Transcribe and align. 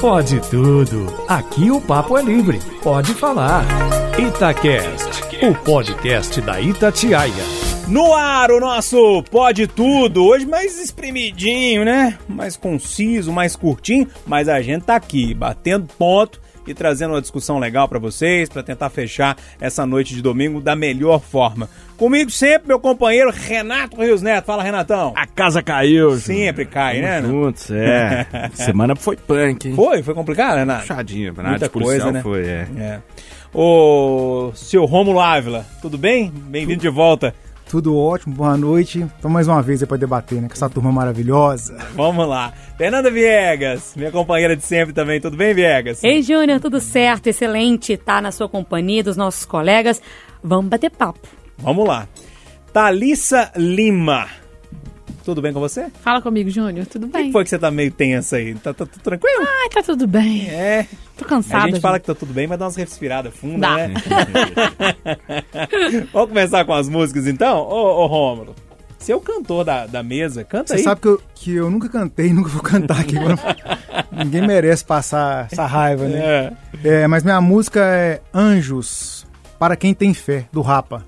Pode 0.00 0.40
tudo. 0.50 1.06
Aqui 1.26 1.70
o 1.70 1.80
papo 1.80 2.18
é 2.18 2.22
livre. 2.22 2.60
Pode 2.82 3.14
falar. 3.14 3.64
Itacast, 4.18 5.22
o 5.42 5.54
podcast 5.64 6.40
da 6.40 6.60
Itatiaia. 6.60 7.32
No 7.88 8.14
ar, 8.14 8.50
o 8.50 8.60
nosso 8.60 9.22
Pode 9.30 9.66
Tudo. 9.66 10.24
Hoje 10.24 10.46
mais 10.46 10.78
espremidinho, 10.78 11.84
né? 11.84 12.18
Mais 12.28 12.56
conciso, 12.56 13.32
mais 13.32 13.56
curtinho. 13.56 14.08
Mas 14.26 14.48
a 14.48 14.62
gente 14.62 14.84
tá 14.84 14.96
aqui, 14.96 15.34
batendo 15.34 15.86
ponto 15.98 16.40
e 16.66 16.74
trazendo 16.74 17.14
uma 17.14 17.20
discussão 17.20 17.58
legal 17.58 17.88
para 17.88 17.98
vocês, 17.98 18.48
para 18.48 18.62
tentar 18.62 18.90
fechar 18.90 19.36
essa 19.60 19.84
noite 19.86 20.14
de 20.14 20.22
domingo 20.22 20.60
da 20.60 20.74
melhor 20.74 21.20
forma. 21.20 21.68
Comigo 21.96 22.30
sempre, 22.30 22.68
meu 22.68 22.80
companheiro 22.80 23.30
Renato 23.30 23.96
Rios 23.96 24.20
Neto. 24.20 24.44
Fala, 24.46 24.62
Renatão. 24.62 25.12
A 25.16 25.26
casa 25.26 25.62
caiu. 25.62 26.18
Sempre 26.18 26.64
cai, 26.64 27.00
Tamo 27.00 27.06
né? 27.06 27.22
juntos, 27.22 27.70
é. 27.70 28.26
Semana 28.54 28.96
foi 28.96 29.16
punk, 29.16 29.68
hein? 29.68 29.74
Foi? 29.74 30.02
Foi 30.02 30.14
complicado, 30.14 30.56
Renato? 30.56 30.80
Puxadinha, 30.80 31.32
na 31.32 31.50
Muita 31.50 31.68
coisa, 31.68 32.10
né? 32.10 32.22
foi, 32.22 32.46
é. 32.46 32.68
É. 32.76 33.00
Ô, 33.52 34.50
seu 34.54 34.84
Romulo 34.84 35.20
Ávila, 35.20 35.64
tudo 35.80 35.96
bem? 35.96 36.32
Bem-vindo 36.34 36.80
de 36.80 36.88
volta. 36.88 37.32
Tudo 37.74 37.98
ótimo, 37.98 38.36
boa 38.36 38.56
noite. 38.56 39.00
Então, 39.18 39.28
mais 39.28 39.48
uma 39.48 39.60
vez 39.60 39.82
aí 39.82 39.88
pra 39.88 39.96
debater, 39.96 40.40
né? 40.40 40.46
Com 40.46 40.54
essa 40.54 40.70
turma 40.70 40.92
maravilhosa. 40.92 41.76
Vamos 41.96 42.24
lá. 42.28 42.52
Fernanda 42.78 43.10
Viegas, 43.10 43.94
minha 43.96 44.12
companheira 44.12 44.54
de 44.54 44.62
sempre 44.62 44.94
também. 44.94 45.20
Tudo 45.20 45.36
bem, 45.36 45.52
Viegas? 45.52 46.04
Ei, 46.04 46.22
Júnior, 46.22 46.60
tudo 46.60 46.78
certo? 46.78 47.26
Excelente 47.26 47.94
estar 47.94 48.22
na 48.22 48.30
sua 48.30 48.48
companhia, 48.48 49.02
dos 49.02 49.16
nossos 49.16 49.44
colegas. 49.44 50.00
Vamos 50.40 50.66
bater 50.70 50.88
papo. 50.88 51.26
Vamos 51.58 51.84
lá. 51.88 52.06
Thalissa 52.72 53.50
Lima. 53.56 54.28
Tudo 55.24 55.42
bem 55.42 55.52
com 55.52 55.58
você? 55.58 55.88
Fala 56.00 56.22
comigo, 56.22 56.50
Júnior. 56.50 56.86
Tudo 56.86 57.06
O 57.06 57.10
que 57.10 57.18
bem? 57.18 57.32
foi 57.32 57.42
que 57.42 57.50
você 57.50 57.58
tá 57.58 57.72
meio 57.72 57.90
tensa 57.90 58.36
aí? 58.36 58.54
Tá, 58.54 58.72
tá 58.72 58.86
tudo 58.86 59.02
tranquilo? 59.02 59.40
Ai, 59.40 59.68
tá 59.70 59.82
tudo 59.82 60.06
bem. 60.06 60.48
É. 60.48 60.86
Tô 61.24 61.28
cansada. 61.28 61.64
A 61.64 61.68
gente 61.68 61.80
fala 61.80 61.94
Júnior. 61.94 62.00
que 62.00 62.06
tá 62.06 62.14
tudo 62.14 62.32
bem, 62.32 62.46
mas 62.46 62.58
dá 62.58 62.64
umas 62.66 62.76
respiradas 62.76 63.34
fundas, 63.34 63.60
Dá. 63.60 63.76
né? 63.76 63.94
Vamos 66.12 66.28
começar 66.28 66.64
com 66.64 66.72
as 66.72 66.88
músicas 66.88 67.26
então? 67.26 67.58
Ô, 67.58 68.02
ô 68.02 68.06
Rômulo, 68.06 68.54
você 68.98 69.12
é 69.12 69.16
o 69.16 69.20
cantor 69.20 69.64
da, 69.64 69.86
da 69.86 70.02
mesa, 70.02 70.44
canta 70.44 70.68
Você 70.68 70.74
aí. 70.74 70.82
sabe 70.82 71.00
que 71.00 71.08
eu, 71.08 71.22
que 71.34 71.54
eu 71.54 71.70
nunca 71.70 71.88
cantei, 71.88 72.30
nunca 72.32 72.48
vou 72.48 72.62
cantar 72.62 73.00
aqui. 73.00 73.16
Ninguém 74.12 74.46
merece 74.46 74.84
passar 74.84 75.48
essa 75.50 75.66
raiva, 75.66 76.06
né? 76.06 76.52
É. 76.82 77.02
É, 77.02 77.06
mas 77.06 77.22
minha 77.22 77.40
música 77.40 77.80
é 77.80 78.20
Anjos, 78.32 79.26
para 79.58 79.76
quem 79.76 79.92
tem 79.92 80.14
fé, 80.14 80.46
do 80.52 80.62
Rapa. 80.62 81.04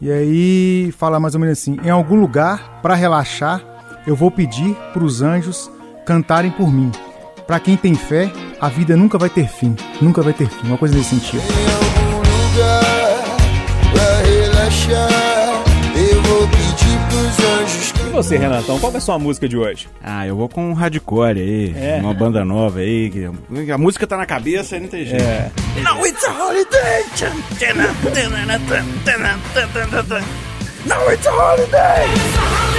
E 0.00 0.10
aí 0.10 0.92
fala 0.98 1.20
mais 1.20 1.34
ou 1.34 1.40
menos 1.40 1.58
assim: 1.58 1.78
em 1.84 1.90
algum 1.90 2.16
lugar, 2.16 2.80
para 2.82 2.94
relaxar, 2.94 3.62
eu 4.06 4.16
vou 4.16 4.30
pedir 4.30 4.74
pros 4.92 5.22
anjos 5.22 5.70
cantarem 6.04 6.50
por 6.50 6.70
mim. 6.70 6.90
Pra 7.46 7.60
quem 7.60 7.76
tem 7.76 7.94
fé, 7.94 8.30
a 8.60 8.68
vida 8.68 8.96
nunca 8.96 9.18
vai 9.18 9.28
ter 9.28 9.46
fim. 9.48 9.76
Nunca 10.00 10.22
vai 10.22 10.32
ter 10.32 10.48
fim. 10.48 10.66
Uma 10.66 10.78
coisa 10.78 10.96
nesse 10.96 11.10
sentido. 11.10 11.42
algum 11.42 12.16
lugar 12.18 13.24
pra 13.92 14.22
relaxar. 14.26 15.64
Eu 15.96 16.22
vou 16.22 16.48
pedir 16.48 16.98
pros 17.08 17.46
anjos 17.60 17.92
E 18.00 18.10
você, 18.10 18.36
Renatão, 18.36 18.78
qual 18.80 18.92
é 18.92 18.96
a 18.96 19.00
sua 19.00 19.18
música 19.18 19.48
de 19.48 19.56
hoje? 19.56 19.88
Ah, 20.02 20.26
eu 20.26 20.34
vou 20.36 20.48
com 20.48 20.70
um 20.70 20.72
hardcore 20.72 21.38
aí, 21.38 21.74
É. 21.76 21.98
uma 22.00 22.14
banda 22.14 22.44
nova 22.44 22.80
aí. 22.80 23.10
que- 23.10 23.70
A 23.72 23.78
música 23.78 24.06
tá 24.06 24.16
na 24.16 24.26
cabeça 24.26 24.76
e 24.76 24.80
não 24.80 24.88
tem 24.88 25.04
jeito. 25.04 25.22
É. 25.22 25.50
Now 25.82 26.04
it's 26.06 26.24
a 26.24 26.30
holiday! 26.32 27.04
Now 30.86 31.10
it's 31.12 31.26
a 31.26 31.30
holiday! 31.30 32.73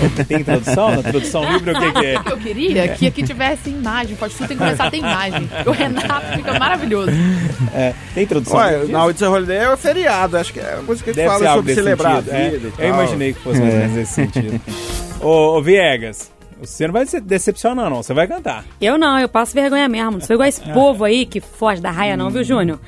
Tem 0.26 0.44
tradução? 0.44 0.90
Na 0.96 1.02
tradução 1.02 1.52
livre, 1.52 1.72
o 1.72 1.80
que, 1.80 1.92
que 1.92 2.06
é? 2.06 2.14
Eu 2.16 2.36
queria 2.38 2.88
que 2.88 3.06
aqui 3.06 3.22
tivesse 3.22 3.70
imagem. 3.70 4.16
Pode 4.16 4.34
tudo 4.34 4.48
tem 4.48 4.56
que 4.56 4.62
começar 4.62 4.86
a 4.86 4.90
ter 4.90 4.98
imagem. 4.98 5.48
O 5.66 5.70
Renato 5.70 6.26
fica 6.36 6.58
maravilhoso. 6.58 7.10
É, 7.74 7.94
Tem 8.14 8.26
tradução? 8.26 8.58
Ué, 8.58 8.78
livre? 8.78 8.92
Now 8.92 9.10
it's 9.10 9.22
a 9.22 9.30
holiday 9.30 9.58
é 9.58 9.72
o 9.72 9.76
feriado. 9.76 10.36
Acho 10.36 10.52
que 10.52 10.60
é 10.60 10.74
a 10.74 10.82
música 10.82 11.10
que 11.10 11.16
Deve 11.16 11.30
ser 11.30 11.44
fala 11.44 11.56
sobre 11.56 11.74
celebrar 11.74 12.22
sentido. 12.22 12.72
a 12.78 12.82
é. 12.82 12.86
Eu 12.86 12.94
imaginei 12.94 13.32
que 13.32 13.40
fosse 13.40 13.60
mais 13.60 13.74
ou 13.74 13.80
menos 13.80 13.96
nesse 13.96 14.12
sentido. 14.12 14.60
ô, 15.20 15.56
ô, 15.56 15.62
Viegas, 15.62 16.30
você 16.60 16.86
não 16.86 16.92
vai 16.92 17.06
se 17.06 17.20
decepcionar, 17.20 17.88
não. 17.88 18.02
Você 18.02 18.12
vai 18.12 18.26
cantar. 18.26 18.64
Eu 18.80 18.98
não, 18.98 19.18
eu 19.18 19.28
passo 19.28 19.54
vergonha 19.54 19.88
mesmo. 19.88 20.12
Não 20.12 20.20
sou 20.20 20.34
igual 20.34 20.48
esse 20.48 20.60
povo 20.72 21.04
aí 21.04 21.24
que 21.24 21.40
foge 21.40 21.80
da 21.80 21.90
raia, 21.90 22.16
não, 22.16 22.30
viu, 22.30 22.44
Júnior? 22.44 22.78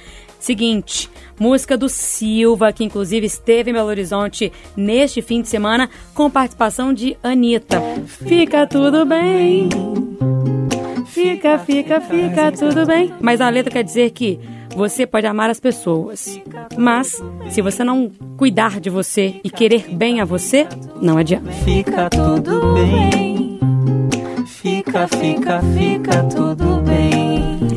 Seguinte, 0.42 1.08
música 1.38 1.76
do 1.76 1.88
Silva, 1.88 2.72
que 2.72 2.82
inclusive 2.82 3.24
esteve 3.24 3.70
em 3.70 3.74
Belo 3.74 3.86
Horizonte 3.86 4.52
neste 4.76 5.22
fim 5.22 5.40
de 5.40 5.46
semana, 5.46 5.88
com 6.16 6.28
participação 6.28 6.92
de 6.92 7.16
Anitta. 7.22 7.80
Fica 8.08 8.66
tudo 8.66 9.06
bem. 9.06 9.68
Fica, 11.06 11.60
fica, 11.60 12.00
fica 12.00 12.50
tudo 12.50 12.84
bem. 12.84 13.14
Mas 13.20 13.40
a 13.40 13.48
letra 13.48 13.70
quer 13.70 13.84
dizer 13.84 14.10
que 14.10 14.40
você 14.74 15.06
pode 15.06 15.28
amar 15.28 15.48
as 15.48 15.60
pessoas, 15.60 16.40
mas 16.76 17.22
se 17.48 17.62
você 17.62 17.84
não 17.84 18.10
cuidar 18.36 18.80
de 18.80 18.90
você 18.90 19.40
e 19.44 19.48
querer 19.48 19.94
bem 19.94 20.20
a 20.20 20.24
você, 20.24 20.66
não 21.00 21.18
adianta. 21.18 21.52
Fica 21.52 22.10
tudo 22.10 22.74
bem. 22.74 23.60
Fica, 24.44 25.06
fica, 25.06 25.62
fica 25.76 26.24
tudo 26.24 26.82
bem. 26.82 27.21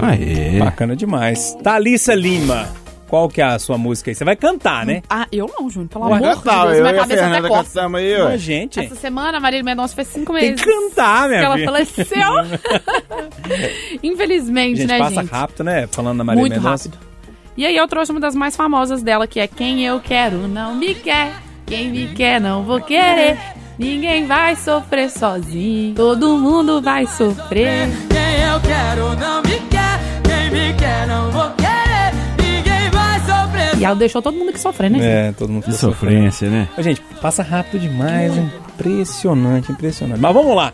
Aê. 0.01 0.59
Bacana 0.59 0.95
demais. 0.95 1.55
Thalissa 1.63 2.13
Lima, 2.15 2.67
qual 3.07 3.29
que 3.29 3.41
é 3.41 3.45
a 3.45 3.59
sua 3.59 3.77
música 3.77 4.09
aí? 4.11 4.15
Você 4.15 4.23
vai 4.25 4.35
cantar, 4.35 4.85
né? 4.85 5.01
Ah, 5.09 5.27
eu 5.31 5.49
não, 5.57 5.69
Júnior. 5.69 5.89
Pelo 5.89 6.05
amor 6.05 6.17
de 6.17 6.23
Deus, 6.23 6.45
eu 6.45 6.69
minha 6.69 6.83
e 6.83 6.87
a 6.87 6.93
cabeça 7.01 7.27
até 7.27 7.41
cantamos 7.49 7.99
aí, 8.01 8.17
Mas, 8.17 8.25
ué. 8.25 8.37
gente, 8.37 8.79
Essa 8.79 8.95
semana, 8.95 9.37
a 9.37 9.41
Marília 9.41 9.63
Mendonça 9.63 9.95
fez 9.95 10.07
cinco 10.07 10.33
tem 10.33 10.51
meses. 10.51 10.61
que 10.63 10.69
cantar, 10.71 11.27
minha 11.27 11.39
que 11.39 11.45
ela 11.45 11.55
filha. 11.55 11.71
faleceu. 11.71 12.59
Infelizmente, 14.03 14.77
Gente, 14.81 14.87
né, 14.89 14.97
passa 14.99 15.21
gente? 15.21 15.31
rápido, 15.31 15.63
né? 15.63 15.87
Falando 15.91 16.17
da 16.19 16.23
Maria 16.23 16.41
Muito 16.41 16.53
Mendonça. 16.53 16.89
rápido. 16.89 17.05
E 17.57 17.65
aí 17.65 17.75
eu 17.75 17.87
trouxe 17.87 18.11
uma 18.11 18.19
das 18.19 18.35
mais 18.35 18.55
famosas 18.55 19.01
dela, 19.01 19.25
que 19.27 19.39
é 19.39 19.47
Quem 19.47 19.85
eu 19.85 19.99
quero 19.99 20.47
não 20.47 20.75
me 20.75 20.93
quer. 20.93 21.31
Quem 21.65 21.89
me 21.89 22.07
quer 22.09 22.39
não 22.41 22.63
vou 22.63 22.79
querer. 22.81 23.37
Ninguém 23.79 24.25
vai 24.25 24.55
sofrer 24.55 25.09
sozinho. 25.09 25.95
Todo 25.95 26.37
mundo 26.37 26.81
vai 26.81 27.05
sofrer. 27.07 27.87
Quem 28.09 28.43
eu 28.53 28.59
quero 28.61 29.15
não 29.17 29.41
me 29.41 29.59
E 33.77 33.83
ela 33.83 33.95
deixou 33.95 34.21
todo 34.21 34.37
mundo 34.37 34.53
que 34.53 34.59
sofrer, 34.59 34.89
né? 34.89 34.99
É, 35.01 35.31
todo 35.33 35.51
mundo 35.51 35.63
Que 35.65 35.73
sofrência, 35.73 36.49
né? 36.49 36.69
Ô, 36.77 36.81
Gente, 36.81 37.01
passa 37.21 37.43
rápido 37.43 37.81
demais, 37.81 38.35
hein? 38.35 38.49
Impressionante, 38.73 39.71
impressionante. 39.71 40.19
Mas 40.19 40.33
vamos 40.33 40.55
lá. 40.55 40.73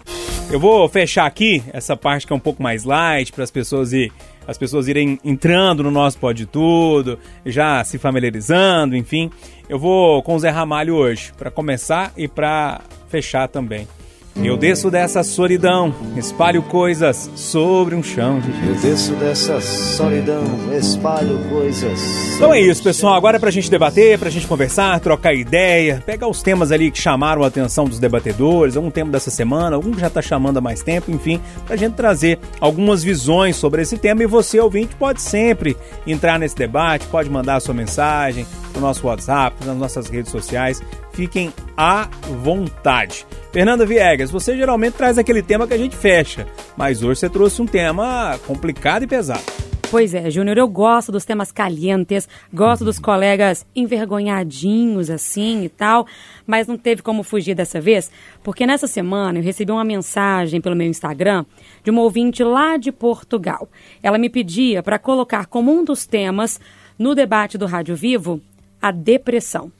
Eu 0.51 0.59
vou 0.59 0.87
fechar 0.87 1.25
aqui 1.25 1.63
essa 1.73 1.97
parte 1.97 2.27
que 2.27 2.33
é 2.33 2.35
um 2.35 2.39
pouco 2.39 2.61
mais 2.61 2.83
light 2.83 3.31
para 3.31 3.43
as 3.43 3.49
pessoas 3.49 3.91
ir, 3.93 4.11
as 4.47 4.57
pessoas 4.57 4.87
irem 4.87 5.19
entrando 5.23 5.81
no 5.81 5.89
nosso 5.89 6.17
Pode 6.17 6.45
Tudo, 6.45 7.17
já 7.45 7.83
se 7.83 7.97
familiarizando, 7.97 8.95
enfim. 8.95 9.31
Eu 9.67 9.79
vou 9.79 10.21
com 10.21 10.35
o 10.35 10.39
Zé 10.39 10.49
Ramalho 10.49 10.95
hoje, 10.95 11.31
para 11.37 11.49
começar 11.49 12.11
e 12.15 12.27
para 12.27 12.81
fechar 13.07 13.47
também. 13.47 13.87
Eu 14.35 14.57
desço 14.57 14.89
dessa 14.89 15.23
solidão, 15.23 15.93
espalho 16.15 16.63
coisas 16.63 17.29
sobre 17.35 17.95
um 17.95 18.01
chão 18.01 18.39
de 18.39 18.49
Eu 18.67 18.75
desço 18.75 19.13
dessa 19.13 19.59
solidão, 19.61 20.43
espalho 20.75 21.37
coisas. 21.49 21.99
Então 22.35 22.53
é 22.53 22.59
isso, 22.59 22.81
pessoal. 22.81 23.13
Agora 23.13 23.37
é 23.37 23.39
pra 23.39 23.51
gente 23.51 23.69
debater, 23.69 24.17
pra 24.17 24.29
gente 24.29 24.47
conversar, 24.47 24.99
trocar 24.99 25.33
ideia, 25.33 26.01
pegar 26.05 26.27
os 26.27 26.41
temas 26.41 26.71
ali 26.71 26.89
que 26.89 26.99
chamaram 26.99 27.43
a 27.43 27.47
atenção 27.47 27.85
dos 27.85 27.99
debatedores, 27.99 28.75
algum 28.75 28.89
tema 28.89 29.11
dessa 29.11 29.29
semana, 29.29 29.75
algum 29.75 29.91
que 29.91 29.99
já 29.99 30.09
tá 30.09 30.21
chamando 30.21 30.57
há 30.57 30.61
mais 30.61 30.81
tempo, 30.81 31.11
enfim, 31.11 31.39
pra 31.67 31.75
gente 31.75 31.93
trazer 31.93 32.39
algumas 32.59 33.03
visões 33.03 33.55
sobre 33.57 33.81
esse 33.83 33.97
tema. 33.97 34.23
E 34.23 34.25
você, 34.25 34.59
ouvinte, 34.59 34.95
pode 34.95 35.21
sempre 35.21 35.77
entrar 36.07 36.39
nesse 36.39 36.55
debate, 36.55 37.05
pode 37.07 37.29
mandar 37.29 37.57
a 37.57 37.59
sua 37.59 37.73
mensagem 37.73 38.45
no 38.75 38.81
nosso 38.81 39.07
WhatsApp, 39.07 39.65
nas 39.65 39.77
nossas 39.77 40.07
redes 40.07 40.31
sociais. 40.31 40.81
Fiquem 41.13 41.53
à 41.75 42.07
vontade. 42.43 43.25
Fernanda 43.51 43.85
Viegas, 43.85 44.31
você 44.31 44.55
geralmente 44.55 44.93
traz 44.93 45.17
aquele 45.17 45.41
tema 45.41 45.67
que 45.67 45.73
a 45.73 45.77
gente 45.77 45.95
fecha, 45.95 46.47
mas 46.77 47.03
hoje 47.03 47.19
você 47.19 47.29
trouxe 47.29 47.61
um 47.61 47.65
tema 47.65 48.39
complicado 48.47 49.03
e 49.03 49.07
pesado. 49.07 49.43
Pois 49.91 50.13
é, 50.13 50.31
Júnior, 50.31 50.57
eu 50.57 50.69
gosto 50.69 51.11
dos 51.11 51.25
temas 51.25 51.51
calientes, 51.51 52.25
gosto 52.53 52.85
dos 52.85 52.97
colegas 52.97 53.65
envergonhadinhos 53.75 55.09
assim 55.09 55.65
e 55.65 55.69
tal, 55.69 56.07
mas 56.47 56.65
não 56.65 56.77
teve 56.77 57.01
como 57.01 57.23
fugir 57.23 57.55
dessa 57.55 57.81
vez, 57.81 58.09
porque 58.41 58.65
nessa 58.65 58.87
semana 58.87 59.39
eu 59.39 59.43
recebi 59.43 59.69
uma 59.69 59.83
mensagem 59.83 60.61
pelo 60.61 60.77
meu 60.77 60.87
Instagram 60.87 61.45
de 61.83 61.91
uma 61.91 62.03
ouvinte 62.03 62.41
lá 62.41 62.77
de 62.77 62.89
Portugal. 62.89 63.67
Ela 64.01 64.17
me 64.17 64.29
pedia 64.29 64.81
para 64.81 64.97
colocar 64.97 65.47
como 65.47 65.77
um 65.77 65.83
dos 65.83 66.05
temas 66.05 66.57
no 66.97 67.13
debate 67.13 67.57
do 67.57 67.65
Rádio 67.65 67.93
Vivo 67.93 68.39
a 68.81 68.91
depressão. 68.91 69.71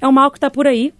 É 0.00 0.06
um 0.06 0.12
mal 0.12 0.30
que 0.30 0.36
está 0.36 0.50
por 0.50 0.66
aí 0.66 0.92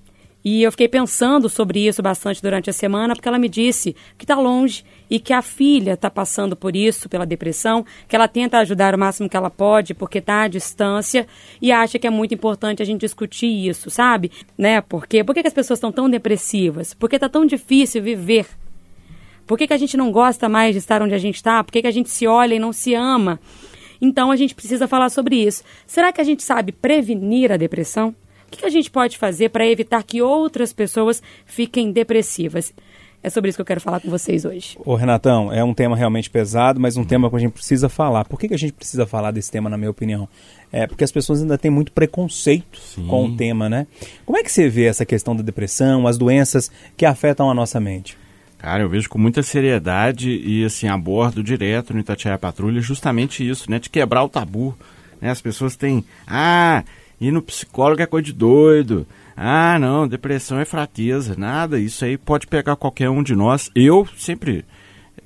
E 0.44 0.62
eu 0.62 0.70
fiquei 0.70 0.88
pensando 0.88 1.48
sobre 1.48 1.86
isso 1.86 2.02
bastante 2.02 2.42
durante 2.42 2.68
a 2.68 2.72
semana, 2.72 3.14
porque 3.14 3.26
ela 3.26 3.38
me 3.38 3.48
disse 3.48 3.96
que 4.18 4.24
está 4.24 4.34
longe 4.34 4.84
e 5.08 5.18
que 5.18 5.32
a 5.32 5.40
filha 5.40 5.94
está 5.94 6.10
passando 6.10 6.54
por 6.54 6.76
isso, 6.76 7.08
pela 7.08 7.24
depressão, 7.24 7.84
que 8.06 8.14
ela 8.14 8.28
tenta 8.28 8.58
ajudar 8.58 8.94
o 8.94 8.98
máximo 8.98 9.28
que 9.28 9.36
ela 9.36 9.48
pode, 9.48 9.94
porque 9.94 10.18
está 10.18 10.42
à 10.42 10.48
distância, 10.48 11.26
e 11.62 11.72
acha 11.72 11.98
que 11.98 12.06
é 12.06 12.10
muito 12.10 12.34
importante 12.34 12.82
a 12.82 12.84
gente 12.84 13.00
discutir 13.00 13.46
isso, 13.46 13.88
sabe? 13.90 14.30
Né? 14.56 14.82
Porque, 14.82 15.24
por 15.24 15.34
que, 15.34 15.40
que 15.40 15.48
as 15.48 15.54
pessoas 15.54 15.78
estão 15.78 15.90
tão 15.90 16.10
depressivas? 16.10 16.92
Porque 16.92 17.16
está 17.16 17.28
tão 17.28 17.46
difícil 17.46 18.02
viver. 18.02 18.46
Por 19.46 19.56
que, 19.56 19.66
que 19.66 19.74
a 19.74 19.78
gente 19.78 19.96
não 19.96 20.10
gosta 20.10 20.46
mais 20.46 20.72
de 20.72 20.78
estar 20.78 21.00
onde 21.00 21.14
a 21.14 21.18
gente 21.18 21.36
está? 21.36 21.62
Por 21.64 21.72
que, 21.72 21.82
que 21.82 21.88
a 21.88 21.90
gente 21.90 22.10
se 22.10 22.26
olha 22.26 22.54
e 22.54 22.58
não 22.58 22.72
se 22.72 22.94
ama? 22.94 23.40
Então 24.04 24.30
a 24.30 24.36
gente 24.36 24.54
precisa 24.54 24.86
falar 24.86 25.08
sobre 25.08 25.36
isso. 25.36 25.64
Será 25.86 26.12
que 26.12 26.20
a 26.20 26.24
gente 26.24 26.42
sabe 26.42 26.72
prevenir 26.72 27.50
a 27.50 27.56
depressão? 27.56 28.14
O 28.46 28.50
que, 28.50 28.66
a 28.66 28.70
gente 28.70 28.90
pode 28.90 29.16
fazer 29.16 29.48
para 29.48 29.66
evitar 29.66 30.02
que 30.02 30.20
outras 30.20 30.72
pessoas 30.72 31.22
fiquem 31.46 31.90
depressivas? 31.90 32.72
É 33.22 33.30
sobre 33.30 33.48
isso 33.48 33.56
que 33.56 33.62
eu 33.62 33.66
quero 33.66 33.80
falar 33.80 34.00
com 34.00 34.10
vocês 34.10 34.44
hoje. 34.44 34.76
Ô 34.84 34.94
Renatão, 34.94 35.50
é 35.50 35.64
um 35.64 35.72
tema 35.72 35.96
realmente 35.96 36.28
pesado, 36.28 36.78
mas 36.78 36.98
um 36.98 37.04
tema 37.04 37.30
que 37.30 37.36
a 37.36 37.38
gente 37.38 37.52
precisa 37.52 37.88
falar. 37.88 38.26
Por 38.26 38.38
que, 38.38 38.46
que 38.46 38.54
a 38.54 38.58
gente 38.58 38.74
precisa 38.74 39.06
falar 39.06 39.30
desse 39.30 39.50
tema, 39.50 39.70
na 39.70 39.78
minha 39.78 39.90
opinião? 39.90 40.28
É 40.70 40.86
porque 40.86 41.02
as 41.02 41.10
pessoas 41.10 41.40
ainda 41.40 41.56
têm 41.56 41.70
muito 41.70 41.90
preconceito 41.90 42.78
com 43.08 43.24
o 43.24 43.36
tema, 43.36 43.70
né? 43.70 43.86
Como 44.26 44.36
é 44.36 44.42
que 44.42 44.52
você 44.52 44.68
vê 44.68 44.84
essa 44.84 45.06
questão 45.06 45.34
da 45.34 45.42
depressão, 45.42 46.06
as 46.06 46.18
doenças 46.18 46.70
que 46.94 47.06
afetam 47.06 47.50
a 47.50 47.54
nossa 47.54 47.80
mente? 47.80 48.18
Cara, 48.64 48.82
eu 48.82 48.88
vejo 48.88 49.10
com 49.10 49.18
muita 49.18 49.42
seriedade 49.42 50.30
e 50.30 50.64
assim, 50.64 50.88
abordo 50.88 51.42
direto 51.42 51.92
no 51.92 52.00
Itatiaia 52.00 52.38
Patrulha 52.38 52.80
justamente 52.80 53.46
isso, 53.46 53.70
né? 53.70 53.78
De 53.78 53.90
quebrar 53.90 54.24
o 54.24 54.28
tabu. 54.28 54.74
Né? 55.20 55.28
As 55.28 55.42
pessoas 55.42 55.76
têm, 55.76 56.02
ah, 56.26 56.82
ir 57.20 57.30
no 57.30 57.42
psicólogo 57.42 58.00
é 58.00 58.06
coisa 58.06 58.24
de 58.24 58.32
doido. 58.32 59.06
Ah, 59.36 59.78
não, 59.78 60.08
depressão 60.08 60.58
é 60.58 60.64
fraqueza. 60.64 61.34
Nada, 61.36 61.78
isso 61.78 62.06
aí 62.06 62.16
pode 62.16 62.46
pegar 62.46 62.74
qualquer 62.76 63.10
um 63.10 63.22
de 63.22 63.36
nós. 63.36 63.70
Eu 63.74 64.08
sempre. 64.16 64.64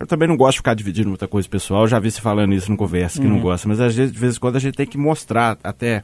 Eu 0.00 0.05
também 0.08 0.26
não 0.26 0.37
gosto 0.37 0.55
de 0.55 0.58
ficar 0.58 0.75
dividindo 0.75 1.08
muita 1.08 1.29
coisa 1.29 1.49
pessoal. 1.49 1.82
Eu 1.82 1.88
já 1.88 2.00
vi 2.00 2.11
você 2.11 2.20
falando 2.20 2.52
isso 2.52 2.69
no 2.69 2.76
conversa, 2.76 3.20
que 3.20 3.29
não 3.29 3.38
gosta. 3.38 3.69
Mas 3.69 3.81
às 3.81 3.94
vezes, 3.94 4.12
de 4.12 4.19
vez 4.19 4.37
em 4.37 4.40
quando 4.40 4.56
a 4.56 4.61
gente 4.61 4.75
tem 4.75 4.87
que 4.87 4.99
mostrar 4.99 5.56
até 5.62 6.02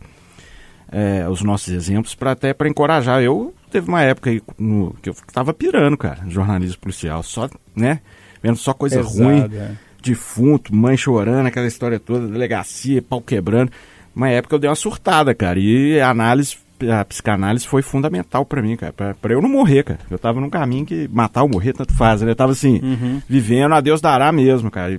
é, 0.91 1.29
os 1.29 1.43
nossos 1.43 1.69
exemplos 1.69 2.15
para 2.15 2.33
até 2.33 2.53
para 2.53 2.69
encorajar. 2.69 3.23
Eu 3.23 3.55
teve 3.71 3.89
uma 3.89 4.03
época 4.03 4.31
aí 4.31 4.41
no, 4.57 4.95
que 5.03 5.11
eu 5.11 5.17
tava 5.33 5.53
pirando, 5.53 5.97
cara, 5.97 6.21
jornalismo 6.29 6.79
policial, 6.81 7.23
só, 7.25 7.51
né, 7.75 8.01
vendo 8.41 8.57
só 8.57 8.73
coisa 8.73 8.99
Pesado, 8.99 9.25
ruim, 9.25 9.51
é. 9.53 9.73
defunto, 10.01 10.75
mãe 10.75 10.97
chorando, 10.97 11.47
aquela 11.47 11.67
história 11.67 11.99
toda, 11.99 12.29
delegacia, 12.29 13.03
pau 13.03 13.21
quebrando. 13.21 13.73
Uma 14.15 14.29
época 14.29 14.55
eu 14.55 14.61
dei 14.61 14.71
uma 14.71 14.77
surtada, 14.77 15.35
cara, 15.35 15.59
e 15.59 15.99
a 15.99 16.09
análise, 16.09 16.57
a 16.89 17.05
psicanálise 17.05 17.67
foi 17.67 17.83
fundamental 17.83 18.47
para 18.47 18.63
mim, 18.63 18.77
cara, 18.77 18.93
pra, 18.93 19.15
pra 19.15 19.33
eu 19.33 19.43
não 19.43 19.49
morrer, 19.49 19.83
cara. 19.83 19.99
Eu 20.09 20.21
tava 20.21 20.41
num 20.41 20.51
caminho 20.51 20.87
que 20.87 21.09
matar 21.13 21.43
ou 21.43 21.49
morrer 21.49 21.73
tanto 21.73 21.93
faz, 21.95 22.23
né? 22.23 22.31
Eu 22.31 22.37
tava 22.37 22.53
assim, 22.53 22.81
vivendo 23.29 23.75
a 23.75 23.81
Deus 23.81 24.01
dará 24.01 24.31
mesmo, 24.31 24.71
cara, 24.71 24.97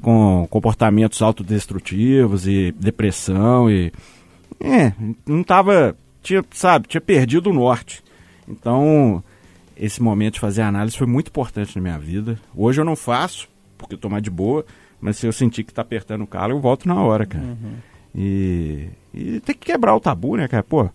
com 0.00 0.46
comportamentos 0.48 1.20
autodestrutivos 1.20 2.46
e 2.46 2.72
depressão 2.78 3.70
e 3.70 3.92
é, 4.60 4.92
não 5.26 5.42
tava, 5.42 5.96
tinha, 6.22 6.44
sabe, 6.52 6.86
tinha 6.88 7.00
perdido 7.00 7.50
o 7.50 7.54
norte. 7.54 8.02
Então, 8.48 9.22
esse 9.76 10.02
momento 10.02 10.34
de 10.34 10.40
fazer 10.40 10.62
análise 10.62 10.96
foi 10.96 11.06
muito 11.06 11.28
importante 11.28 11.74
na 11.76 11.82
minha 11.82 11.98
vida. 11.98 12.38
Hoje 12.54 12.80
eu 12.80 12.84
não 12.84 12.96
faço, 12.96 13.48
porque 13.78 13.94
eu 13.94 13.98
tô 13.98 14.08
mais 14.08 14.22
de 14.22 14.30
boa, 14.30 14.64
mas 15.00 15.16
se 15.16 15.26
eu 15.26 15.32
sentir 15.32 15.64
que 15.64 15.72
tá 15.72 15.82
apertando 15.82 16.22
o 16.22 16.26
calo, 16.26 16.52
eu 16.52 16.60
volto 16.60 16.86
na 16.86 17.00
hora, 17.02 17.24
cara. 17.24 17.56
E, 18.14 18.88
e 19.14 19.40
tem 19.40 19.54
que 19.54 19.66
quebrar 19.72 19.94
o 19.94 20.00
tabu, 20.00 20.36
né, 20.36 20.48
cara? 20.48 20.62
Pô, 20.62 20.90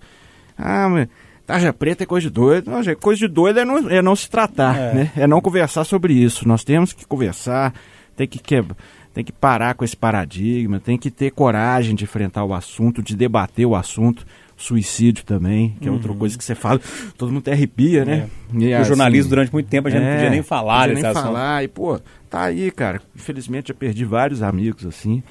ah, 0.57 0.89
mas 0.89 1.07
tarja 1.45 1.71
preta 1.73 2.03
é 2.03 2.06
coisa 2.06 2.27
de 2.27 2.33
doido. 2.33 2.69
Não, 2.69 2.83
gente, 2.83 2.97
coisa 2.97 3.19
de 3.19 3.27
doido 3.27 3.59
é 3.59 3.65
não, 3.65 3.89
é 3.89 4.01
não 4.01 4.15
se 4.15 4.29
tratar, 4.29 4.77
É. 4.77 4.94
né? 4.94 5.12
É 5.15 5.25
não 5.25 5.41
conversar 5.41 5.83
sobre 5.85 6.13
isso. 6.13 6.47
Nós 6.47 6.63
temos 6.63 6.91
que 6.94 7.06
conversar, 7.06 7.73
tem 8.15 8.27
que 8.27 8.39
quebrar. 8.39 8.77
Tem 9.15 9.23
que 9.23 9.31
parar 9.31 9.75
com 9.75 9.85
esse 9.85 9.95
paradigma, 9.95 10.77
tem 10.77 10.97
que 10.97 11.09
ter 11.09 11.31
coragem 11.31 11.95
de 11.95 12.03
enfrentar 12.03 12.44
o 12.44 12.53
assunto, 12.53 13.01
de 13.01 13.15
debater 13.15 13.65
o 13.65 13.73
assunto. 13.73 14.25
Suicídio 14.57 15.25
também, 15.25 15.75
que 15.81 15.88
é 15.88 15.91
outra 15.91 16.13
coisa 16.13 16.38
que 16.38 16.44
você 16.44 16.56
fala, 16.56 16.79
todo 17.17 17.27
mundo 17.29 17.39
até 17.39 17.51
arrepia, 17.51 18.06
né? 18.06 18.29
E, 18.53 18.69
o 18.71 18.75
assim, 18.77 18.88
jornalismo, 18.88 19.29
durante 19.29 19.51
muito 19.51 19.67
tempo, 19.67 19.89
a 19.89 19.91
gente 19.91 20.03
não 20.03 20.13
podia 20.13 20.29
nem 20.29 20.41
falar 20.41 20.88
podia 20.88 20.94
nem 20.95 21.06
assunto. 21.06 21.23
falar. 21.23 21.63
E, 21.63 21.67
pô, 21.67 22.00
tá 22.29 22.44
aí, 22.44 22.71
cara. 22.71 23.01
Infelizmente, 23.13 23.67
já 23.69 23.73
perdi 23.73 24.06
vários 24.06 24.41
amigos, 24.41 24.85
assim, 24.85 25.21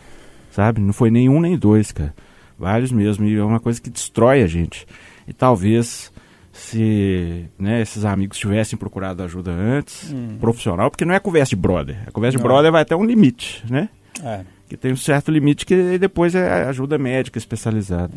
sabe? 0.51 0.81
Não 0.81 0.93
foi 0.93 1.11
nem 1.11 1.29
um 1.31 1.41
nem 1.41 1.57
dois, 1.57 1.91
cara. 1.91 2.15
Vários 2.59 2.93
mesmo. 2.93 3.25
E 3.27 3.35
é 3.35 3.43
uma 3.43 3.61
coisa 3.61 3.81
que 3.81 3.89
destrói 3.89 4.43
a 4.43 4.47
gente. 4.47 4.87
E 5.27 5.33
talvez 5.33 6.13
se 6.55 7.47
né, 7.59 7.83
esses 7.83 8.05
amigos 8.05 8.39
tivessem 8.39 8.79
procurado 8.79 9.23
ajuda 9.23 9.51
antes, 9.51 10.11
Hum. 10.13 10.37
profissional, 10.41 10.89
porque 10.91 11.05
não 11.05 11.13
é 11.15 11.19
conversa 11.21 11.51
de 11.51 11.57
brother. 11.57 11.97
A 12.07 12.11
conversa 12.13 12.39
de 12.39 12.43
brother 12.43 12.71
vai 12.73 12.83
até 12.83 12.95
um 12.97 13.05
limite, 13.05 13.63
né? 13.69 13.89
É. 14.23 14.41
Que 14.69 14.77
tem 14.77 14.93
um 14.93 14.97
certo 14.97 15.31
limite 15.31 15.67
que 15.67 15.99
depois 15.99 16.35
é 16.35 16.65
ajuda 16.65 16.97
médica 16.97 17.37
especializada. 17.39 18.13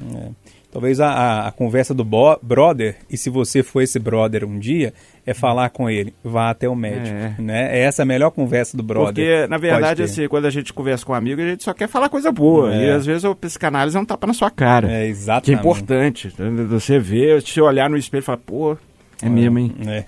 Talvez 0.71 0.99
a, 0.99 1.47
a- 1.47 1.51
conversa 1.51 1.93
do 1.93 2.05
brother, 2.43 2.97
e 3.09 3.17
se 3.17 3.29
você 3.29 3.63
for 3.63 3.81
esse 3.81 3.97
brother 3.97 4.43
um 4.43 4.59
dia, 4.59 4.93
é 5.25 5.33
falar 5.33 5.69
com 5.69 5.89
ele, 5.89 6.13
vá 6.23 6.49
até 6.49 6.67
o 6.67 6.75
médico. 6.75 7.15
É. 7.15 7.35
Né? 7.41 7.77
É 7.79 7.83
essa 7.83 8.03
a 8.03 8.05
melhor 8.05 8.31
conversa 8.31 8.75
do 8.75 8.83
brother. 8.83 9.07
Porque, 9.13 9.47
na 9.47 9.57
verdade, 9.57 10.03
assim, 10.03 10.27
quando 10.27 10.45
a 10.45 10.49
gente 10.49 10.73
conversa 10.73 11.05
com 11.05 11.13
um 11.13 11.15
amigo, 11.15 11.41
a 11.41 11.45
gente 11.47 11.63
só 11.63 11.73
quer 11.73 11.87
falar 11.87 12.09
coisa 12.09 12.31
boa. 12.31 12.75
É. 12.75 12.85
E 12.85 12.89
às 12.91 13.05
vezes 13.05 13.23
o 13.23 13.33
psicanálise 13.33 13.95
é 13.97 13.99
um 13.99 14.05
tapa 14.05 14.27
na 14.27 14.33
sua 14.33 14.51
cara. 14.51 14.87
É, 14.87 14.89
Que 14.89 14.95
é 14.95 15.07
exatamente. 15.07 15.59
importante. 15.59 16.33
Você 16.69 16.99
vê, 16.99 17.39
se 17.41 17.61
olhar 17.61 17.89
no 17.89 17.97
espelho 17.97 18.21
e 18.21 18.25
falar, 18.25 18.37
pô, 18.39 18.77
é 19.21 19.29
mesmo, 19.29 19.57
hein? 19.59 19.73
É. 19.87 20.03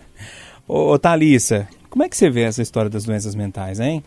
Ô, 0.68 0.92
ô 0.92 1.00
Thalissa, 1.00 1.68
como 1.90 2.04
é 2.04 2.10
que 2.10 2.16
você 2.18 2.30
vê 2.30 2.42
essa 2.42 2.62
história 2.62 2.90
das 2.90 3.06
doenças 3.06 3.34
mentais, 3.34 3.80
hein? 3.80 4.04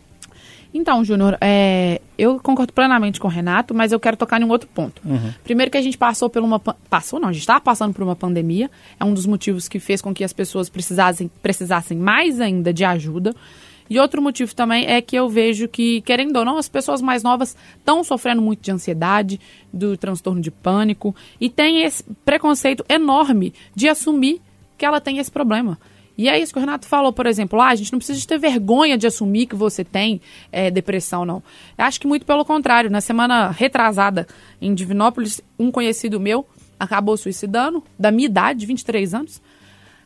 Então, 0.73 1.03
Júnior, 1.03 1.37
é, 1.39 2.01
eu 2.17 2.39
concordo 2.39 2.73
plenamente 2.73 3.19
com 3.19 3.27
o 3.27 3.31
Renato, 3.31 3.75
mas 3.75 3.91
eu 3.91 3.99
quero 3.99 4.17
tocar 4.17 4.41
em 4.41 4.43
um 4.43 4.49
outro 4.49 4.67
ponto. 4.73 5.01
Primeiro 5.43 5.69
que 5.69 5.77
a 5.77 5.81
gente 5.81 5.97
passou 5.97 6.29
por 6.29 6.41
uma... 6.41 6.59
Passou 6.59 7.19
não, 7.19 7.29
a 7.29 7.31
gente 7.31 7.41
está 7.41 7.59
passando 7.59 7.93
por 7.93 8.03
uma 8.03 8.15
pandemia. 8.15 8.71
É 8.99 9.05
um 9.05 9.13
dos 9.13 9.25
motivos 9.27 9.67
que 9.67 9.79
fez 9.79 10.01
com 10.01 10.13
que 10.13 10.23
as 10.23 10.33
pessoas 10.33 10.69
precisassem, 10.69 11.29
precisassem 11.41 11.97
mais 11.97 12.41
ainda 12.41 12.73
de 12.73 12.83
ajuda. 12.83 13.35
E 13.89 13.99
outro 13.99 14.21
motivo 14.21 14.55
também 14.55 14.85
é 14.87 15.01
que 15.01 15.15
eu 15.15 15.29
vejo 15.29 15.67
que, 15.67 16.01
querendo 16.01 16.37
ou 16.37 16.45
não, 16.45 16.57
as 16.57 16.69
pessoas 16.69 17.01
mais 17.01 17.21
novas 17.21 17.55
estão 17.77 18.03
sofrendo 18.03 18.41
muito 18.41 18.61
de 18.61 18.71
ansiedade, 18.71 19.39
do 19.71 19.95
transtorno 19.97 20.41
de 20.41 20.49
pânico, 20.49 21.15
e 21.39 21.49
tem 21.49 21.83
esse 21.83 22.03
preconceito 22.25 22.83
enorme 22.89 23.53
de 23.75 23.87
assumir 23.87 24.41
que 24.77 24.85
ela 24.85 24.99
tem 24.99 25.19
esse 25.19 25.29
problema. 25.29 25.77
E 26.17 26.29
é 26.29 26.39
isso 26.39 26.53
que 26.53 26.59
o 26.59 26.61
Renato 26.61 26.87
falou, 26.87 27.11
por 27.11 27.25
exemplo, 27.25 27.59
ah, 27.59 27.69
a 27.69 27.75
gente 27.75 27.91
não 27.91 27.97
precisa 27.99 28.27
ter 28.27 28.37
vergonha 28.37 28.97
de 28.97 29.07
assumir 29.07 29.47
que 29.47 29.55
você 29.55 29.83
tem 29.83 30.21
é, 30.51 30.69
depressão, 30.69 31.25
não. 31.25 31.41
Eu 31.77 31.85
acho 31.85 31.99
que 31.99 32.05
muito 32.07 32.25
pelo 32.25 32.45
contrário. 32.45 32.89
Na 32.91 33.01
semana 33.01 33.49
retrasada 33.49 34.27
em 34.61 34.73
Divinópolis, 34.75 35.41
um 35.57 35.71
conhecido 35.71 36.19
meu 36.19 36.45
acabou 36.79 37.15
suicidando, 37.17 37.83
da 37.97 38.11
minha 38.11 38.27
idade, 38.27 38.65
23 38.65 39.13
anos. 39.13 39.41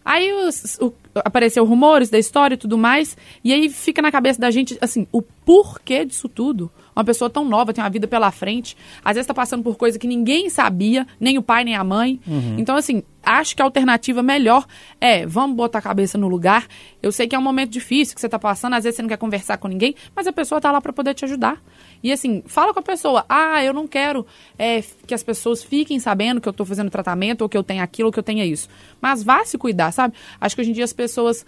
Aí 0.05 0.31
os- 0.31 0.77
o- 0.79 0.93
apareceu 1.15 1.65
rumores 1.65 2.09
da 2.09 2.17
história 2.17 2.55
e 2.55 2.57
tudo 2.57 2.77
mais, 2.77 3.17
e 3.43 3.51
aí 3.51 3.67
fica 3.69 4.01
na 4.01 4.09
cabeça 4.11 4.39
da 4.39 4.49
gente, 4.49 4.77
assim, 4.79 5.05
o 5.11 5.21
porquê 5.21 6.05
disso 6.05 6.29
tudo. 6.29 6.71
Uma 6.97 7.03
pessoa 7.03 7.29
tão 7.29 7.45
nova, 7.45 7.71
tem 7.71 7.83
uma 7.83 7.91
vida 7.91 8.07
pela 8.07 8.31
frente, 8.31 8.75
às 9.05 9.13
vezes 9.13 9.27
tá 9.27 9.33
passando 9.33 9.61
por 9.61 9.75
coisa 9.75 9.99
que 9.99 10.07
ninguém 10.07 10.49
sabia, 10.49 11.05
nem 11.19 11.37
o 11.37 11.43
pai, 11.43 11.63
nem 11.63 11.75
a 11.75 11.83
mãe. 11.83 12.19
Então, 12.57 12.75
assim, 12.75 13.03
acho 13.21 13.55
que 13.55 13.61
a 13.61 13.65
alternativa 13.65 14.23
melhor 14.23 14.65
é, 14.99 15.23
vamos 15.23 15.55
botar 15.55 15.77
a 15.77 15.81
cabeça 15.81 16.17
no 16.17 16.27
lugar. 16.27 16.65
Eu 17.03 17.11
sei 17.11 17.27
que 17.27 17.35
é 17.35 17.39
um 17.39 17.41
momento 17.43 17.69
difícil 17.69 18.15
que 18.15 18.21
você 18.21 18.27
tá 18.27 18.39
passando, 18.39 18.73
às 18.73 18.83
vezes 18.83 18.95
você 18.95 19.03
não 19.03 19.09
quer 19.09 19.17
conversar 19.17 19.59
com 19.59 19.67
ninguém, 19.67 19.93
mas 20.15 20.25
a 20.25 20.33
pessoa 20.33 20.59
tá 20.59 20.71
lá 20.71 20.81
para 20.81 20.91
poder 20.91 21.13
te 21.13 21.23
ajudar. 21.23 21.61
E 22.01 22.11
assim, 22.11 22.41
fala 22.47 22.73
com 22.73 22.79
a 22.79 22.83
pessoa, 22.83 23.23
ah, 23.29 23.63
eu 23.63 23.73
não 23.73 23.87
quero 23.87 24.25
é, 24.57 24.83
que 25.05 25.13
as 25.13 25.21
pessoas 25.21 25.63
fiquem 25.63 25.99
sabendo 25.99 26.41
que 26.41 26.49
eu 26.49 26.53
tô 26.53 26.65
fazendo 26.65 26.89
tratamento, 26.89 27.43
ou 27.43 27.49
que 27.49 27.57
eu 27.57 27.63
tenho 27.63 27.83
aquilo, 27.83 28.07
ou 28.07 28.11
que 28.11 28.17
eu 28.17 28.23
tenho 28.23 28.43
isso. 28.43 28.67
Mas 28.99 29.21
vá 29.23 29.45
se 29.45 29.55
cuidar, 29.55 29.91
sabe? 29.91 30.15
Acho 30.41 30.55
que 30.55 30.61
hoje 30.61 30.71
em 30.71 30.73
dia 30.73 30.83
as 30.83 30.93
pessoas 30.93 31.45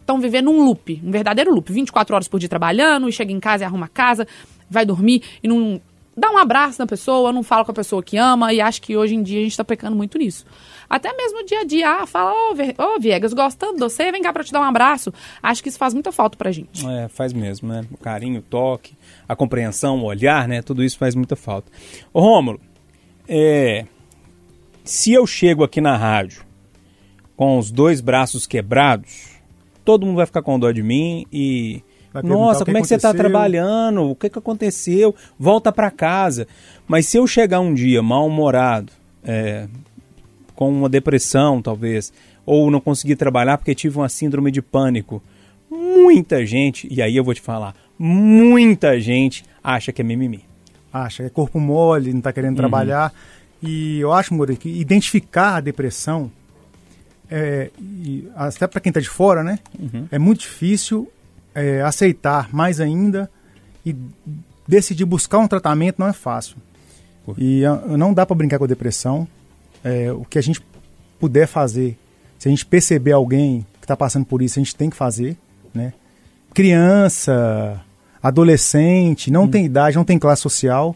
estão 0.00 0.20
vivendo 0.20 0.50
um 0.50 0.64
loop, 0.64 1.00
um 1.02 1.10
verdadeiro 1.10 1.54
loop. 1.54 1.72
24 1.72 2.14
horas 2.14 2.28
por 2.28 2.38
dia 2.40 2.48
trabalhando, 2.48 3.08
e 3.08 3.12
chega 3.12 3.32
em 3.32 3.40
casa 3.40 3.64
e 3.64 3.66
arruma 3.66 3.86
a 3.86 3.88
casa, 3.88 4.26
vai 4.72 4.84
dormir 4.86 5.22
e 5.42 5.48
não 5.48 5.80
dá 6.16 6.30
um 6.30 6.36
abraço 6.36 6.78
na 6.80 6.86
pessoa, 6.86 7.32
não 7.32 7.42
fala 7.42 7.64
com 7.64 7.70
a 7.70 7.74
pessoa 7.74 8.02
que 8.02 8.16
ama, 8.16 8.52
e 8.52 8.60
acho 8.60 8.82
que 8.82 8.96
hoje 8.96 9.14
em 9.14 9.22
dia 9.22 9.40
a 9.40 9.42
gente 9.44 9.56
tá 9.56 9.64
pecando 9.64 9.96
muito 9.96 10.18
nisso. 10.18 10.44
Até 10.88 11.10
mesmo 11.16 11.42
dia 11.46 11.60
a 11.60 11.64
dia, 11.64 11.88
ah, 11.88 12.06
fala, 12.06 12.32
ô, 12.50 12.54
Ve- 12.54 12.74
ô 12.76 13.00
Viegas, 13.00 13.32
gostando 13.32 13.74
de 13.74 13.78
você, 13.80 14.12
vem 14.12 14.20
cá 14.20 14.30
pra 14.30 14.44
te 14.44 14.52
dar 14.52 14.60
um 14.60 14.64
abraço. 14.64 15.10
Acho 15.42 15.62
que 15.62 15.70
isso 15.70 15.78
faz 15.78 15.94
muita 15.94 16.12
falta 16.12 16.36
pra 16.36 16.52
gente. 16.52 16.86
É, 16.86 17.08
faz 17.08 17.32
mesmo, 17.32 17.68
né? 17.68 17.86
O 17.90 17.96
carinho, 17.96 18.40
o 18.40 18.42
toque, 18.42 18.94
a 19.26 19.34
compreensão, 19.34 20.00
o 20.00 20.04
olhar, 20.04 20.46
né? 20.46 20.60
Tudo 20.60 20.84
isso 20.84 20.98
faz 20.98 21.14
muita 21.14 21.34
falta. 21.34 21.72
Ô 22.12 22.20
Rômulo, 22.20 22.60
é, 23.26 23.86
se 24.84 25.14
eu 25.14 25.26
chego 25.26 25.64
aqui 25.64 25.80
na 25.80 25.96
rádio 25.96 26.44
com 27.34 27.56
os 27.56 27.70
dois 27.70 28.02
braços 28.02 28.46
quebrados, 28.46 29.30
todo 29.86 30.04
mundo 30.04 30.16
vai 30.16 30.26
ficar 30.26 30.42
com 30.42 30.58
dó 30.60 30.70
de 30.70 30.82
mim 30.82 31.24
e... 31.32 31.82
Nossa, 32.22 32.64
como 32.64 32.76
é 32.76 32.80
que 32.80 32.88
você 32.88 32.96
está 32.96 33.14
trabalhando? 33.14 34.10
O 34.10 34.14
que, 34.14 34.28
que 34.28 34.38
aconteceu? 34.38 35.14
Volta 35.38 35.72
para 35.72 35.90
casa. 35.90 36.46
Mas 36.86 37.06
se 37.06 37.16
eu 37.16 37.26
chegar 37.26 37.60
um 37.60 37.72
dia 37.72 38.02
mal-humorado, 38.02 38.92
é, 39.24 39.66
com 40.54 40.70
uma 40.70 40.88
depressão, 40.88 41.62
talvez, 41.62 42.12
ou 42.44 42.70
não 42.70 42.80
consegui 42.80 43.16
trabalhar 43.16 43.58
porque 43.58 43.74
tive 43.74 43.98
uma 43.98 44.08
síndrome 44.08 44.50
de 44.50 44.60
pânico. 44.60 45.22
Muita 45.70 46.44
gente, 46.44 46.86
e 46.90 47.00
aí 47.00 47.16
eu 47.16 47.24
vou 47.24 47.34
te 47.34 47.40
falar, 47.40 47.74
muita 47.98 49.00
gente 49.00 49.44
acha 49.62 49.92
que 49.92 50.02
é 50.02 50.04
mimimi. 50.04 50.44
Acha, 50.92 51.22
é 51.22 51.30
corpo 51.30 51.58
mole, 51.58 52.10
não 52.10 52.18
está 52.18 52.32
querendo 52.32 52.56
trabalhar. 52.56 53.12
E 53.62 54.00
eu 54.00 54.12
acho, 54.12 54.34
Moura, 54.34 54.54
que 54.54 54.68
identificar 54.68 55.56
a 55.56 55.60
depressão, 55.60 56.30
é, 57.30 57.70
até 58.34 58.66
para 58.66 58.80
quem 58.80 58.90
está 58.90 59.00
de 59.00 59.08
fora, 59.08 59.42
né? 59.42 59.58
É 60.10 60.18
muito 60.18 60.40
difícil 60.40 61.10
é, 61.54 61.82
aceitar 61.82 62.48
mais 62.52 62.80
ainda 62.80 63.30
e 63.84 63.94
decidir 64.66 65.04
buscar 65.04 65.38
um 65.38 65.48
tratamento 65.48 65.98
não 65.98 66.08
é 66.08 66.12
fácil. 66.12 66.56
E 67.38 67.64
ah, 67.64 67.76
não 67.96 68.12
dá 68.12 68.26
para 68.26 68.36
brincar 68.36 68.58
com 68.58 68.64
a 68.64 68.68
depressão. 68.68 69.26
É, 69.84 70.12
o 70.12 70.24
que 70.24 70.38
a 70.38 70.42
gente 70.42 70.62
puder 71.18 71.46
fazer, 71.46 71.96
se 72.38 72.48
a 72.48 72.50
gente 72.50 72.66
perceber 72.66 73.12
alguém 73.12 73.66
que 73.80 73.84
está 73.84 73.96
passando 73.96 74.24
por 74.24 74.42
isso, 74.42 74.58
a 74.58 74.62
gente 74.62 74.74
tem 74.74 74.90
que 74.90 74.96
fazer, 74.96 75.36
né? 75.74 75.92
Criança, 76.54 77.80
adolescente, 78.22 79.30
não 79.30 79.48
tem 79.48 79.64
idade, 79.64 79.96
não 79.96 80.04
tem 80.04 80.18
classe 80.18 80.42
social. 80.42 80.94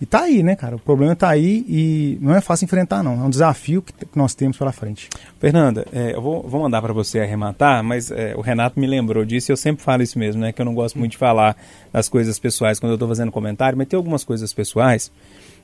E 0.00 0.04
tá 0.04 0.20
aí, 0.22 0.42
né, 0.42 0.54
cara? 0.54 0.76
O 0.76 0.78
problema 0.78 1.16
tá 1.16 1.28
aí 1.30 1.64
e 1.66 2.18
não 2.20 2.34
é 2.34 2.40
fácil 2.42 2.66
enfrentar, 2.66 3.02
não. 3.02 3.12
É 3.14 3.24
um 3.24 3.30
desafio 3.30 3.80
que, 3.80 3.92
nós 4.14 4.34
temos 4.34 4.58
pela 4.58 4.70
frente. 4.70 5.08
Fernanda, 5.40 5.86
é, 5.90 6.14
eu 6.14 6.20
vou, 6.20 6.42
vou 6.42 6.60
mandar 6.62 6.82
para 6.82 6.92
você 6.92 7.18
arrematar, 7.20 7.82
mas 7.82 8.10
é, 8.10 8.34
o 8.36 8.42
Renato 8.42 8.78
me 8.78 8.86
lembrou 8.86 9.24
disso 9.24 9.50
e 9.50 9.52
eu 9.52 9.56
sempre 9.56 9.82
falo 9.82 10.02
isso 10.02 10.18
mesmo, 10.18 10.42
né? 10.42 10.52
Que 10.52 10.60
eu 10.60 10.66
não 10.66 10.74
gosto 10.74 10.98
muito 10.98 11.12
de 11.12 11.16
falar 11.18 11.56
das 11.90 12.08
coisas 12.10 12.38
pessoais 12.38 12.78
quando 12.78 12.90
eu 12.90 12.96
estou 12.96 13.08
fazendo 13.08 13.32
comentário, 13.32 13.78
mas 13.78 13.88
tem 13.88 13.96
algumas 13.96 14.22
coisas 14.22 14.52
pessoais, 14.52 15.10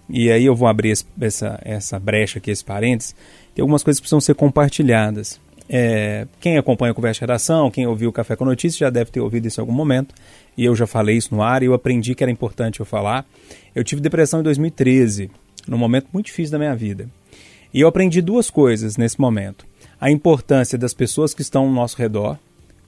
e 0.09 0.31
aí 0.31 0.47
eu 0.47 0.55
vou 0.57 0.67
abrir 0.67 0.91
esse- 0.91 1.05
essa, 1.21 1.61
essa 1.62 1.99
brecha 1.99 2.39
aqui, 2.39 2.51
esse 2.51 2.65
parênteses, 2.65 3.15
tem 3.55 3.62
algumas 3.62 3.83
coisas 3.83 4.01
que 4.01 4.05
precisam 4.05 4.21
ser 4.21 4.35
compartilhadas. 4.35 5.39
É, 5.69 6.27
quem 6.41 6.59
acompanha 6.59 6.93
o 6.93 6.95
Conversa 6.95 7.19
de 7.19 7.21
Redação, 7.21 7.71
quem 7.71 7.87
ouviu 7.87 8.11
o 8.11 8.12
Café 8.12 8.35
com 8.35 8.45
Notícias 8.45 8.77
já 8.79 8.91
deve 8.91 9.11
ter 9.11 9.21
ouvido 9.21 9.47
isso 9.47 9.61
em 9.61 9.62
algum 9.62 9.73
momento, 9.73 10.15
e 10.56 10.64
eu 10.64 10.76
já 10.76 10.87
falei 10.87 11.16
isso 11.16 11.35
no 11.35 11.42
ar 11.42 11.62
e 11.62 11.66
eu 11.66 11.75
aprendi 11.75 12.14
que 12.14 12.23
era 12.23 12.30
importante 12.30 12.80
eu 12.80 12.87
falar. 12.87 13.26
Eu 13.75 13.82
tive 13.82 14.00
depressão 14.00 14.40
em 14.40 14.42
2013, 14.42 15.30
num 15.66 15.78
momento 15.78 16.09
muito 16.12 16.26
difícil 16.26 16.52
da 16.52 16.59
minha 16.59 16.76
vida. 16.76 17.09
E 17.73 17.80
eu 17.80 17.88
aprendi 17.88 18.21
duas 18.21 18.50
coisas 18.50 18.97
nesse 18.97 19.21
momento. 19.21 19.66
A 19.99 20.11
importância 20.11 20.76
das 20.76 20.92
pessoas 20.92 21.32
que 21.32 21.42
estão 21.42 21.64
ao 21.64 21.73
nosso 21.73 21.97
redor, 21.97 22.38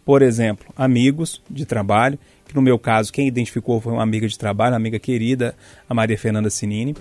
por 0.04 0.20
exemplo, 0.20 0.66
amigos 0.76 1.40
de 1.48 1.64
trabalho, 1.64 2.18
que 2.46 2.54
no 2.54 2.60
meu 2.60 2.78
caso 2.78 3.12
quem 3.12 3.26
identificou 3.26 3.80
foi 3.80 3.92
uma 3.92 4.02
amiga 4.02 4.28
de 4.28 4.38
trabalho, 4.38 4.72
uma 4.72 4.76
amiga 4.76 4.98
querida, 4.98 5.54
a 5.88 5.94
Maria 5.94 6.18
Fernanda 6.18 6.50
Sinini. 6.50 6.94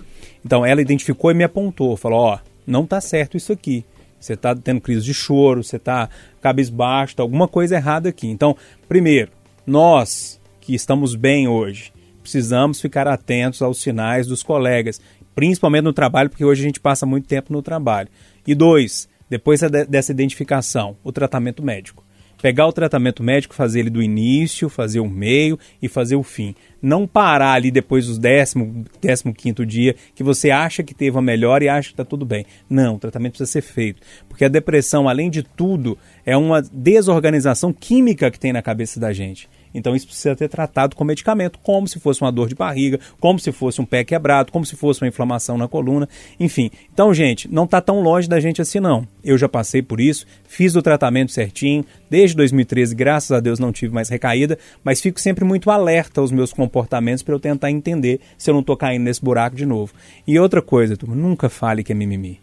Então 0.44 0.64
ela 0.64 0.80
identificou 0.80 1.30
e 1.30 1.34
me 1.34 1.44
apontou, 1.44 1.96
falou: 1.96 2.20
"Ó, 2.20 2.38
não 2.66 2.86
tá 2.86 3.00
certo 3.00 3.36
isso 3.36 3.52
aqui. 3.52 3.84
Você 4.18 4.32
está 4.32 4.54
tendo 4.54 4.80
crise 4.80 5.04
de 5.04 5.12
choro, 5.12 5.62
você 5.62 5.76
está 5.76 6.08
cabisbaixo, 6.40 7.16
tá 7.16 7.22
alguma 7.22 7.46
coisa 7.46 7.74
errada 7.74 8.08
aqui". 8.08 8.28
Então, 8.28 8.56
primeiro, 8.88 9.30
nós 9.66 10.40
que 10.64 10.74
estamos 10.74 11.14
bem 11.14 11.46
hoje, 11.46 11.92
precisamos 12.22 12.80
ficar 12.80 13.06
atentos 13.06 13.60
aos 13.60 13.82
sinais 13.82 14.26
dos 14.26 14.42
colegas, 14.42 14.98
principalmente 15.34 15.84
no 15.84 15.92
trabalho, 15.92 16.30
porque 16.30 16.44
hoje 16.44 16.62
a 16.62 16.66
gente 16.66 16.80
passa 16.80 17.04
muito 17.04 17.28
tempo 17.28 17.52
no 17.52 17.60
trabalho. 17.60 18.08
E 18.46 18.54
dois, 18.54 19.06
depois 19.28 19.60
de- 19.60 19.84
dessa 19.84 20.12
identificação, 20.12 20.96
o 21.04 21.12
tratamento 21.12 21.62
médico. 21.62 22.02
Pegar 22.40 22.66
o 22.66 22.72
tratamento 22.72 23.22
médico, 23.22 23.54
fazer 23.54 23.80
ele 23.80 23.90
do 23.90 24.02
início, 24.02 24.68
fazer 24.68 25.00
o 25.00 25.08
meio 25.08 25.58
e 25.80 25.88
fazer 25.88 26.16
o 26.16 26.22
fim. 26.22 26.54
Não 26.82 27.06
parar 27.06 27.52
ali 27.52 27.70
depois 27.70 28.06
dos 28.06 28.18
décimo, 28.18 28.84
décimo 29.00 29.32
quinto 29.32 29.64
dia 29.64 29.96
que 30.14 30.22
você 30.22 30.50
acha 30.50 30.82
que 30.82 30.94
teve 30.94 31.16
uma 31.16 31.22
melhora 31.22 31.64
e 31.64 31.68
acha 31.70 31.88
que 31.88 31.94
está 31.94 32.04
tudo 32.04 32.26
bem. 32.26 32.44
Não, 32.68 32.96
o 32.96 32.98
tratamento 32.98 33.32
precisa 33.32 33.50
ser 33.50 33.62
feito. 33.62 34.02
Porque 34.28 34.44
a 34.44 34.48
depressão, 34.48 35.08
além 35.08 35.30
de 35.30 35.42
tudo, 35.42 35.96
é 36.26 36.36
uma 36.36 36.60
desorganização 36.60 37.72
química 37.72 38.30
que 38.30 38.38
tem 38.38 38.52
na 38.52 38.60
cabeça 38.60 39.00
da 39.00 39.10
gente. 39.12 39.48
Então 39.74 39.94
isso 39.96 40.06
precisa 40.06 40.36
ser 40.36 40.48
tratado 40.48 40.94
com 40.94 41.04
medicamento, 41.04 41.58
como 41.62 41.88
se 41.88 41.98
fosse 41.98 42.22
uma 42.22 42.30
dor 42.30 42.48
de 42.48 42.54
barriga, 42.54 43.00
como 43.18 43.38
se 43.38 43.50
fosse 43.50 43.80
um 43.80 43.84
pé 43.84 44.04
quebrado, 44.04 44.52
como 44.52 44.64
se 44.64 44.76
fosse 44.76 45.02
uma 45.02 45.08
inflamação 45.08 45.58
na 45.58 45.66
coluna, 45.66 46.08
enfim. 46.38 46.70
Então, 46.92 47.12
gente, 47.12 47.52
não 47.52 47.64
está 47.64 47.80
tão 47.80 48.00
longe 48.00 48.28
da 48.28 48.38
gente 48.38 48.62
assim 48.62 48.78
não. 48.78 49.06
Eu 49.22 49.36
já 49.36 49.48
passei 49.48 49.82
por 49.82 50.00
isso, 50.00 50.26
fiz 50.46 50.76
o 50.76 50.82
tratamento 50.82 51.32
certinho, 51.32 51.84
desde 52.08 52.36
2013, 52.36 52.94
graças 52.94 53.32
a 53.32 53.40
Deus 53.40 53.58
não 53.58 53.72
tive 53.72 53.92
mais 53.92 54.08
recaída, 54.08 54.58
mas 54.84 55.00
fico 55.00 55.20
sempre 55.20 55.44
muito 55.44 55.70
alerta 55.70 56.20
aos 56.20 56.30
meus 56.30 56.52
comportamentos 56.52 57.22
para 57.22 57.34
eu 57.34 57.40
tentar 57.40 57.70
entender 57.70 58.20
se 58.38 58.50
eu 58.50 58.54
não 58.54 58.60
estou 58.60 58.76
caindo 58.76 59.02
nesse 59.02 59.22
buraco 59.22 59.56
de 59.56 59.66
novo. 59.66 59.92
E 60.26 60.38
outra 60.38 60.62
coisa, 60.62 60.96
turma, 60.96 61.16
nunca 61.16 61.48
fale 61.48 61.82
que 61.82 61.92
é 61.92 61.94
mimimi. 61.94 62.40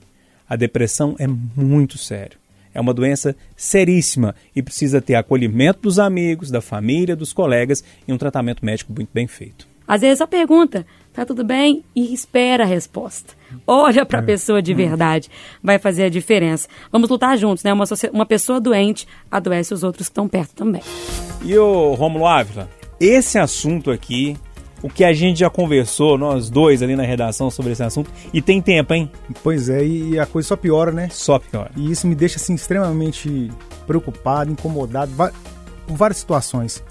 A 0.49 0.57
depressão 0.57 1.15
é 1.17 1.27
muito 1.27 1.97
sério. 1.97 2.40
É 2.73 2.79
uma 2.79 2.93
doença 2.93 3.35
seríssima 3.55 4.35
e 4.55 4.61
precisa 4.61 5.01
ter 5.01 5.15
acolhimento 5.15 5.81
dos 5.81 5.99
amigos, 5.99 6.49
da 6.49 6.61
família, 6.61 7.15
dos 7.15 7.33
colegas 7.33 7.83
e 8.07 8.13
um 8.13 8.17
tratamento 8.17 8.65
médico 8.65 8.93
muito 8.93 9.09
bem 9.13 9.27
feito. 9.27 9.67
Às 9.87 10.01
vezes 10.01 10.19
só 10.19 10.27
pergunta, 10.27 10.85
tá 11.11 11.25
tudo 11.25 11.43
bem? 11.43 11.83
E 11.93 12.13
espera 12.13 12.63
a 12.63 12.67
resposta. 12.67 13.33
Olha 13.67 14.05
para 14.05 14.19
a 14.19 14.23
pessoa 14.23 14.61
de 14.61 14.73
verdade. 14.73 15.29
Vai 15.61 15.77
fazer 15.77 16.03
a 16.03 16.09
diferença. 16.09 16.69
Vamos 16.89 17.09
lutar 17.09 17.37
juntos, 17.37 17.63
né? 17.63 17.73
Uma, 17.73 17.83
uma 18.13 18.25
pessoa 18.25 18.61
doente 18.61 19.05
adoece 19.29 19.73
os 19.73 19.83
outros 19.83 20.07
que 20.07 20.11
estão 20.11 20.29
perto 20.29 20.55
também. 20.55 20.81
E 21.43 21.57
o 21.57 21.93
Rômulo 21.93 22.25
Ávila, 22.25 22.69
esse 22.99 23.37
assunto 23.37 23.91
aqui, 23.91 24.37
o 24.81 24.89
que 24.89 25.03
a 25.03 25.13
gente 25.13 25.39
já 25.39 25.49
conversou, 25.49 26.17
nós 26.17 26.49
dois 26.49 26.81
ali 26.81 26.95
na 26.95 27.03
redação 27.03 27.51
sobre 27.51 27.71
esse 27.71 27.83
assunto, 27.83 28.09
e 28.33 28.41
tem 28.41 28.61
tempo, 28.61 28.93
hein? 28.93 29.11
Pois 29.43 29.69
é, 29.69 29.85
e 29.85 30.19
a 30.19 30.25
coisa 30.25 30.47
só 30.47 30.55
piora, 30.55 30.91
né? 30.91 31.07
Só 31.11 31.39
pior. 31.39 31.69
E 31.75 31.91
isso 31.91 32.07
me 32.07 32.15
deixa 32.15 32.37
assim 32.37 32.55
extremamente 32.55 33.51
preocupado, 33.85 34.51
incomodado, 34.51 35.11
por 35.85 35.95
várias 35.95 36.17
situações. 36.17 36.83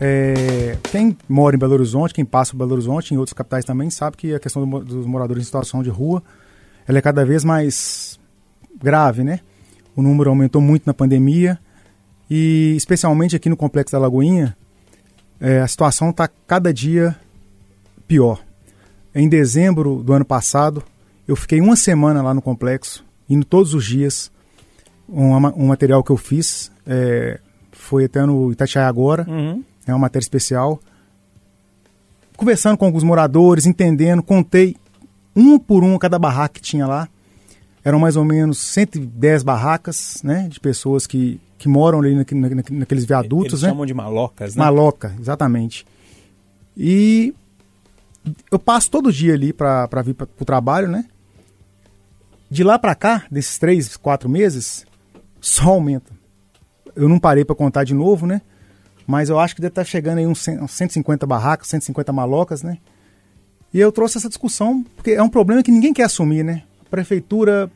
É, 0.00 0.78
quem 0.90 1.14
mora 1.28 1.54
em 1.54 1.58
Belo 1.58 1.74
Horizonte, 1.74 2.14
quem 2.14 2.24
passa 2.24 2.52
por 2.52 2.58
Belo 2.58 2.72
Horizonte, 2.72 3.12
em 3.12 3.18
outras 3.18 3.34
capitais 3.34 3.66
também, 3.66 3.90
sabe 3.90 4.16
que 4.16 4.34
a 4.34 4.40
questão 4.40 4.66
do 4.66 4.80
dos 4.80 5.04
moradores 5.04 5.42
em 5.42 5.44
situação 5.44 5.82
de 5.82 5.90
rua 5.90 6.22
ela 6.88 6.98
é 6.98 7.02
cada 7.02 7.24
vez 7.24 7.44
mais 7.44 8.18
grave, 8.82 9.22
né? 9.22 9.40
O 9.94 10.02
número 10.02 10.30
aumentou 10.30 10.62
muito 10.62 10.84
na 10.86 10.94
pandemia 10.94 11.58
e 12.30 12.74
especialmente 12.76 13.36
aqui 13.36 13.48
no 13.48 13.56
Complexo 13.56 13.92
da 13.92 13.98
Lagoinha, 13.98 14.56
é, 15.40 15.60
a 15.60 15.66
situação 15.68 16.10
está 16.10 16.28
cada 16.46 16.72
dia 16.72 17.16
pior. 18.06 18.40
Em 19.14 19.28
dezembro 19.28 20.02
do 20.02 20.12
ano 20.12 20.24
passado, 20.24 20.82
eu 21.26 21.34
fiquei 21.36 21.60
uma 21.60 21.76
semana 21.76 22.22
lá 22.22 22.32
no 22.34 22.42
complexo, 22.42 23.04
indo 23.28 23.44
todos 23.44 23.74
os 23.74 23.84
dias. 23.84 24.30
Um, 25.08 25.34
um 25.34 25.66
material 25.66 26.04
que 26.04 26.10
eu 26.10 26.16
fiz 26.16 26.70
é, 26.86 27.40
foi 27.72 28.04
até 28.04 28.24
no 28.24 28.52
Itatiaia 28.52 28.86
agora, 28.88 29.26
Uhum. 29.28 29.64
é 29.86 29.92
uma 29.92 29.98
matéria 29.98 30.24
especial. 30.24 30.80
Conversando 32.36 32.76
com 32.78 32.86
alguns 32.86 33.02
moradores, 33.02 33.66
entendendo, 33.66 34.22
contei 34.22 34.76
um 35.34 35.58
por 35.58 35.82
um 35.84 35.98
cada 35.98 36.18
barraca 36.18 36.54
que 36.54 36.60
tinha 36.60 36.86
lá. 36.86 37.08
Eram 37.84 37.98
mais 37.98 38.16
ou 38.16 38.24
menos 38.24 38.58
110 38.58 39.42
barracas, 39.42 40.20
né, 40.22 40.46
de 40.48 40.60
pessoas 40.60 41.06
que, 41.06 41.40
que 41.60 41.68
moram 41.68 42.00
ali 42.00 42.14
naque- 42.14 42.34
naque- 42.34 42.72
naqueles 42.72 43.04
viadutos, 43.04 43.52
Eles 43.52 43.62
né? 43.62 43.68
chamam 43.68 43.84
de 43.84 43.92
malocas, 43.92 44.56
né? 44.56 44.64
Maloca, 44.64 45.14
exatamente. 45.20 45.86
E 46.74 47.34
eu 48.50 48.58
passo 48.58 48.90
todo 48.90 49.12
dia 49.12 49.34
ali 49.34 49.52
pra 49.52 49.86
vir 50.02 50.14
pra, 50.14 50.26
pro 50.26 50.44
trabalho, 50.46 50.88
né? 50.88 51.04
De 52.50 52.64
lá 52.64 52.78
pra 52.78 52.94
cá, 52.94 53.24
desses 53.30 53.58
três, 53.58 53.94
quatro 53.98 54.26
meses, 54.28 54.86
só 55.38 55.70
aumenta. 55.72 56.10
Eu 56.96 57.08
não 57.10 57.18
parei 57.18 57.44
pra 57.44 57.54
contar 57.54 57.84
de 57.84 57.92
novo, 57.94 58.26
né? 58.26 58.40
Mas 59.06 59.28
eu 59.28 59.38
acho 59.38 59.54
que 59.54 59.60
deve 59.60 59.72
estar 59.72 59.84
chegando 59.84 60.16
aí 60.18 60.26
uns, 60.26 60.48
uns 60.48 60.70
150 60.72 61.26
barracas, 61.26 61.68
150 61.68 62.10
malocas, 62.12 62.62
né? 62.62 62.78
E 63.72 63.78
eu 63.78 63.92
trouxe 63.92 64.16
essa 64.16 64.28
discussão, 64.28 64.82
porque 64.96 65.10
é 65.10 65.22
um 65.22 65.28
problema 65.28 65.62
que 65.62 65.70
ninguém 65.70 65.92
quer 65.92 66.04
assumir, 66.04 66.42
né? 66.42 66.62
A 66.86 66.88
prefeitura 66.90 67.70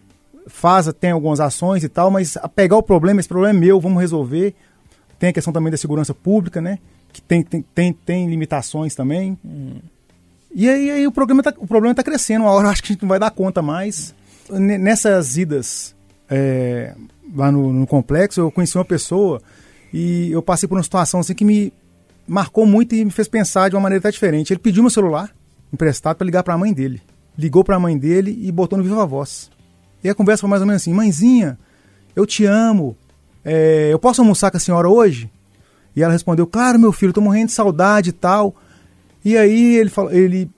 faz, 0.46 0.92
tem 1.00 1.10
algumas 1.10 1.40
ações 1.40 1.84
e 1.84 1.88
tal, 1.88 2.10
mas 2.10 2.36
a 2.36 2.48
pegar 2.48 2.76
o 2.76 2.82
problema, 2.82 3.20
esse 3.20 3.28
problema 3.28 3.56
é 3.56 3.60
meu, 3.60 3.80
vamos 3.80 4.00
resolver. 4.00 4.54
Tem 5.18 5.30
a 5.30 5.32
questão 5.32 5.52
também 5.52 5.70
da 5.70 5.76
segurança 5.76 6.12
pública, 6.12 6.60
né? 6.60 6.78
Que 7.12 7.22
tem, 7.22 7.42
tem, 7.42 7.62
tem, 7.74 7.92
tem 7.92 8.28
limitações 8.28 8.94
também. 8.94 9.38
E 10.54 10.68
aí, 10.68 10.90
aí 10.90 11.06
o, 11.06 11.12
problema 11.12 11.42
tá, 11.42 11.54
o 11.58 11.66
problema 11.66 11.92
está 11.92 12.02
crescendo. 12.02 12.44
Uma 12.44 12.52
hora 12.52 12.66
eu 12.66 12.70
acho 12.70 12.82
que 12.82 12.92
a 12.92 12.92
gente 12.92 13.02
não 13.02 13.08
vai 13.08 13.18
dar 13.18 13.30
conta 13.30 13.62
mais. 13.62 14.14
Nessas 14.50 15.36
idas 15.36 15.94
é, 16.28 16.94
lá 17.34 17.50
no, 17.50 17.72
no 17.72 17.86
complexo, 17.86 18.40
eu 18.40 18.50
conheci 18.50 18.76
uma 18.76 18.84
pessoa 18.84 19.40
e 19.92 20.30
eu 20.30 20.42
passei 20.42 20.68
por 20.68 20.76
uma 20.76 20.82
situação 20.82 21.20
assim 21.20 21.34
que 21.34 21.44
me 21.44 21.72
marcou 22.26 22.66
muito 22.66 22.94
e 22.94 23.04
me 23.04 23.10
fez 23.10 23.28
pensar 23.28 23.68
de 23.68 23.76
uma 23.76 23.82
maneira 23.82 24.00
até 24.00 24.10
diferente. 24.10 24.52
Ele 24.52 24.60
pediu 24.60 24.82
meu 24.82 24.90
celular 24.90 25.34
emprestado 25.72 26.16
para 26.16 26.24
ligar 26.24 26.42
para 26.42 26.54
a 26.54 26.58
mãe 26.58 26.72
dele. 26.72 27.00
Ligou 27.36 27.64
para 27.64 27.76
a 27.76 27.80
mãe 27.80 27.96
dele 27.98 28.38
e 28.42 28.52
botou 28.52 28.78
no 28.78 28.84
Viva 28.84 29.06
Voz. 29.06 29.50
E 30.04 30.08
a 30.10 30.14
conversa 30.14 30.42
foi 30.42 30.50
mais 30.50 30.60
ou 30.62 30.66
menos 30.66 30.82
assim: 30.82 30.92
Mãezinha, 30.92 31.58
eu 32.14 32.26
te 32.26 32.44
amo. 32.44 32.96
É, 33.44 33.88
eu 33.90 33.98
posso 33.98 34.20
almoçar 34.20 34.50
com 34.50 34.56
a 34.58 34.60
senhora 34.60 34.88
hoje? 34.88 35.30
E 35.96 36.02
ela 36.02 36.12
respondeu: 36.12 36.46
Claro, 36.46 36.78
meu 36.78 36.92
filho, 36.92 37.12
tô 37.12 37.20
morrendo 37.20 37.46
de 37.46 37.52
saudade 37.52 38.10
e 38.10 38.12
tal. 38.12 38.54
E 39.24 39.36
aí 39.38 39.76
ele, 39.76 39.88
falou, 39.88 40.12
ele 40.12 40.50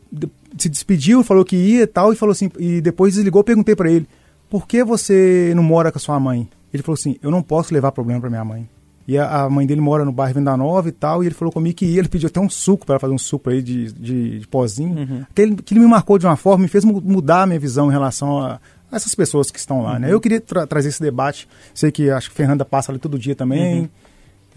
se 0.59 0.69
despediu, 0.69 1.23
falou 1.23 1.45
que 1.45 1.55
ia 1.57 1.83
e 1.83 1.87
tal, 1.87 2.13
e 2.13 2.17
falou 2.17 2.33
assim, 2.33 2.51
e 2.59 2.81
depois 2.81 3.15
desligou, 3.15 3.45
perguntei 3.45 3.77
para 3.77 3.91
ele: 3.91 4.09
Por 4.51 4.67
que 4.67 4.83
você 4.83 5.53
não 5.55 5.63
mora 5.63 5.93
com 5.93 5.99
a 5.99 6.01
sua 6.01 6.19
mãe? 6.19 6.49
Ele 6.75 6.83
falou 6.83 6.97
assim: 6.99 7.17
eu 7.23 7.31
não 7.31 7.43
posso 7.43 7.73
levar 7.73 7.93
problema 7.93 8.21
para 8.21 8.31
minha 8.31 8.45
mãe. 8.45 8.69
E 9.09 9.17
a, 9.17 9.43
a 9.45 9.49
mãe 9.51 9.65
dele 9.65 9.81
mora 9.81 10.05
no 10.05 10.11
bairro 10.11 10.35
Venda 10.35 10.57
Nova 10.57 10.89
e 10.89 10.93
tal, 10.93 11.23
e 11.23 11.27
ele 11.27 11.35
falou 11.35 11.53
comigo 11.53 11.77
que 11.77 11.87
ia, 11.87 12.01
ele 12.01 12.09
pediu 12.09 12.27
até 12.27 12.41
um 12.41 12.51
suco 12.51 12.85
para 12.85 12.99
fazer 12.99 13.15
um 13.15 13.19
suco 13.19 13.51
aí 13.51 13.63
de, 13.63 13.93
de, 13.93 14.41
de 14.41 14.47
pozinho. 14.49 15.25
Que, 15.33 15.43
ele, 15.43 15.55
que 15.57 15.73
ele 15.75 15.81
me 15.81 15.87
marcou 15.87 16.19
de 16.19 16.27
uma 16.27 16.35
forma, 16.35 16.63
me 16.63 16.69
fez 16.69 16.85
mu- 16.85 17.01
mudar 17.01 17.43
a 17.43 17.47
minha 17.47 17.61
visão 17.61 17.89
em 17.89 17.93
relação 17.93 18.43
a 18.45 18.59
essas 18.93 19.15
pessoas 19.15 19.51
que 19.51 19.59
estão 19.59 19.83
lá, 19.83 19.99
né? 19.99 20.13
Eu 20.13 20.21
queria 20.21 20.41
tra- 20.41 20.67
trazer 20.67 20.89
esse 20.91 21.01
debate, 21.03 21.49
sei 21.75 21.91
que 21.91 22.11
acho 22.11 22.31
que 22.31 22.37
Fernanda 22.37 22.65
passa 22.65 22.93
ali 22.93 22.99
todo 22.99 23.19
dia 23.19 23.35
também, 23.35 23.91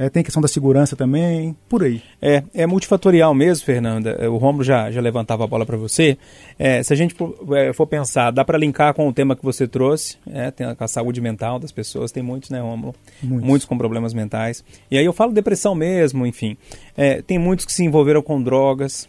É, 0.01 0.09
tem 0.09 0.23
questão 0.23 0.41
da 0.41 0.47
segurança 0.47 0.95
também, 0.95 1.53
por 1.67 1.83
aí. 1.83 2.01
É, 2.21 2.41
é 2.53 2.65
multifatorial 2.65 3.33
mesmo, 3.33 3.65
Fernanda. 3.65 4.11
É, 4.11 4.29
O 4.29 4.37
Romulo 4.37 4.63
já, 4.63 4.89
já 4.89 5.01
levantava 5.01 5.43
a 5.43 5.47
bola 5.47 5.65
para 5.65 5.75
você. 5.75 6.17
É, 6.57 6.81
se 6.81 6.93
a 6.93 6.95
gente 6.95 7.13
for, 7.13 7.35
é, 7.57 7.73
for 7.73 7.85
pensar, 7.85 8.31
dá 8.31 8.45
para 8.45 8.57
linkar 8.57 8.93
com 8.93 9.09
o 9.09 9.11
tema 9.11 9.35
que 9.35 9.43
você 9.43 9.67
trouxe, 9.67 10.15
é, 10.31 10.51
tem 10.51 10.65
a, 10.65 10.73
com 10.73 10.85
a 10.85 10.87
saúde 10.87 11.19
mental 11.19 11.59
das 11.59 11.73
pessoas. 11.73 12.13
Tem 12.13 12.23
muitos, 12.23 12.49
né, 12.49 12.61
Romulo? 12.61 12.95
Muitos. 13.21 13.65
com 13.67 13.77
problemas 13.77 14.13
mentais. 14.13 14.63
E 14.89 14.97
aí 14.97 15.03
eu 15.03 15.11
falo 15.11 15.33
depressão 15.33 15.75
mesmo, 15.75 16.25
enfim. 16.25 16.55
É, 16.95 17.21
tem 17.21 17.37
muitos 17.37 17.65
que 17.65 17.73
se 17.73 17.83
envolveram 17.83 18.21
com 18.21 18.41
drogas. 18.41 19.05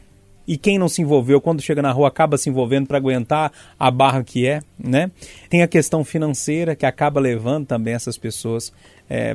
E 0.47 0.57
quem 0.57 0.79
não 0.79 0.89
se 0.89 1.01
envolveu, 1.03 1.41
quando 1.41 1.63
chega 1.63 1.81
na 1.81 1.93
rua, 1.93 2.09
acaba 2.09 2.37
se 2.37 2.49
envolvendo 2.49 2.87
para 2.87 2.97
aguentar 2.97 3.53
a 3.79 3.91
barra 3.91 4.25
que 4.25 4.47
é, 4.47 4.61
né? 4.79 5.11
Tem 5.49 5.63
a 5.63 5.69
questão 5.69 6.05
financeira 6.05 6.75
que 6.75 6.85
acaba 6.85 7.21
levando 7.21 7.67
também 7.67 7.95
essas 7.95 8.19
pessoas 8.19 8.73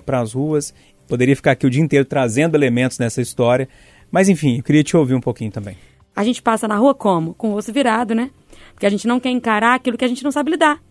para 0.05 0.19
as 0.19 0.33
ruas. 0.33 0.73
Poderia 1.07 1.35
ficar 1.35 1.51
aqui 1.51 1.65
o 1.65 1.69
dia 1.69 1.81
inteiro 1.81 2.05
trazendo 2.05 2.55
elementos 2.55 2.99
nessa 2.99 3.21
história. 3.21 3.69
Mas 4.11 4.27
enfim, 4.27 4.57
eu 4.57 4.63
queria 4.63 4.83
te 4.83 4.97
ouvir 4.97 5.13
um 5.13 5.21
pouquinho 5.21 5.51
também. 5.51 5.77
A 6.15 6.23
gente 6.23 6.41
passa 6.41 6.67
na 6.67 6.75
rua 6.77 6.93
como? 6.95 7.33
Com 7.33 7.49
o 7.49 7.53
rosto 7.53 7.71
virado, 7.71 8.15
né? 8.15 8.31
Porque 8.73 8.85
a 8.85 8.89
gente 8.89 9.07
não 9.07 9.19
quer 9.19 9.29
encarar 9.29 9.75
aquilo 9.75 9.97
que 9.97 10.03
a 10.03 10.07
gente 10.07 10.23
não 10.23 10.31
sabe 10.31 10.51
lidar. 10.51 10.81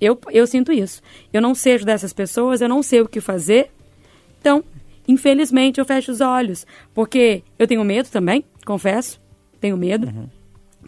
Eu, 0.00 0.18
eu 0.30 0.46
sinto 0.46 0.72
isso. 0.72 1.02
Eu 1.32 1.40
não 1.40 1.54
sejo 1.54 1.84
dessas 1.84 2.12
pessoas, 2.12 2.60
eu 2.60 2.68
não 2.68 2.82
sei 2.82 3.02
o 3.02 3.08
que 3.08 3.20
fazer. 3.20 3.70
Então, 4.40 4.64
infelizmente, 5.06 5.78
eu 5.78 5.84
fecho 5.84 6.10
os 6.10 6.20
olhos. 6.20 6.66
Porque 6.94 7.42
eu 7.58 7.68
tenho 7.68 7.84
medo 7.84 8.08
também, 8.08 8.44
confesso. 8.64 9.19
Tenho 9.60 9.76
medo. 9.76 10.08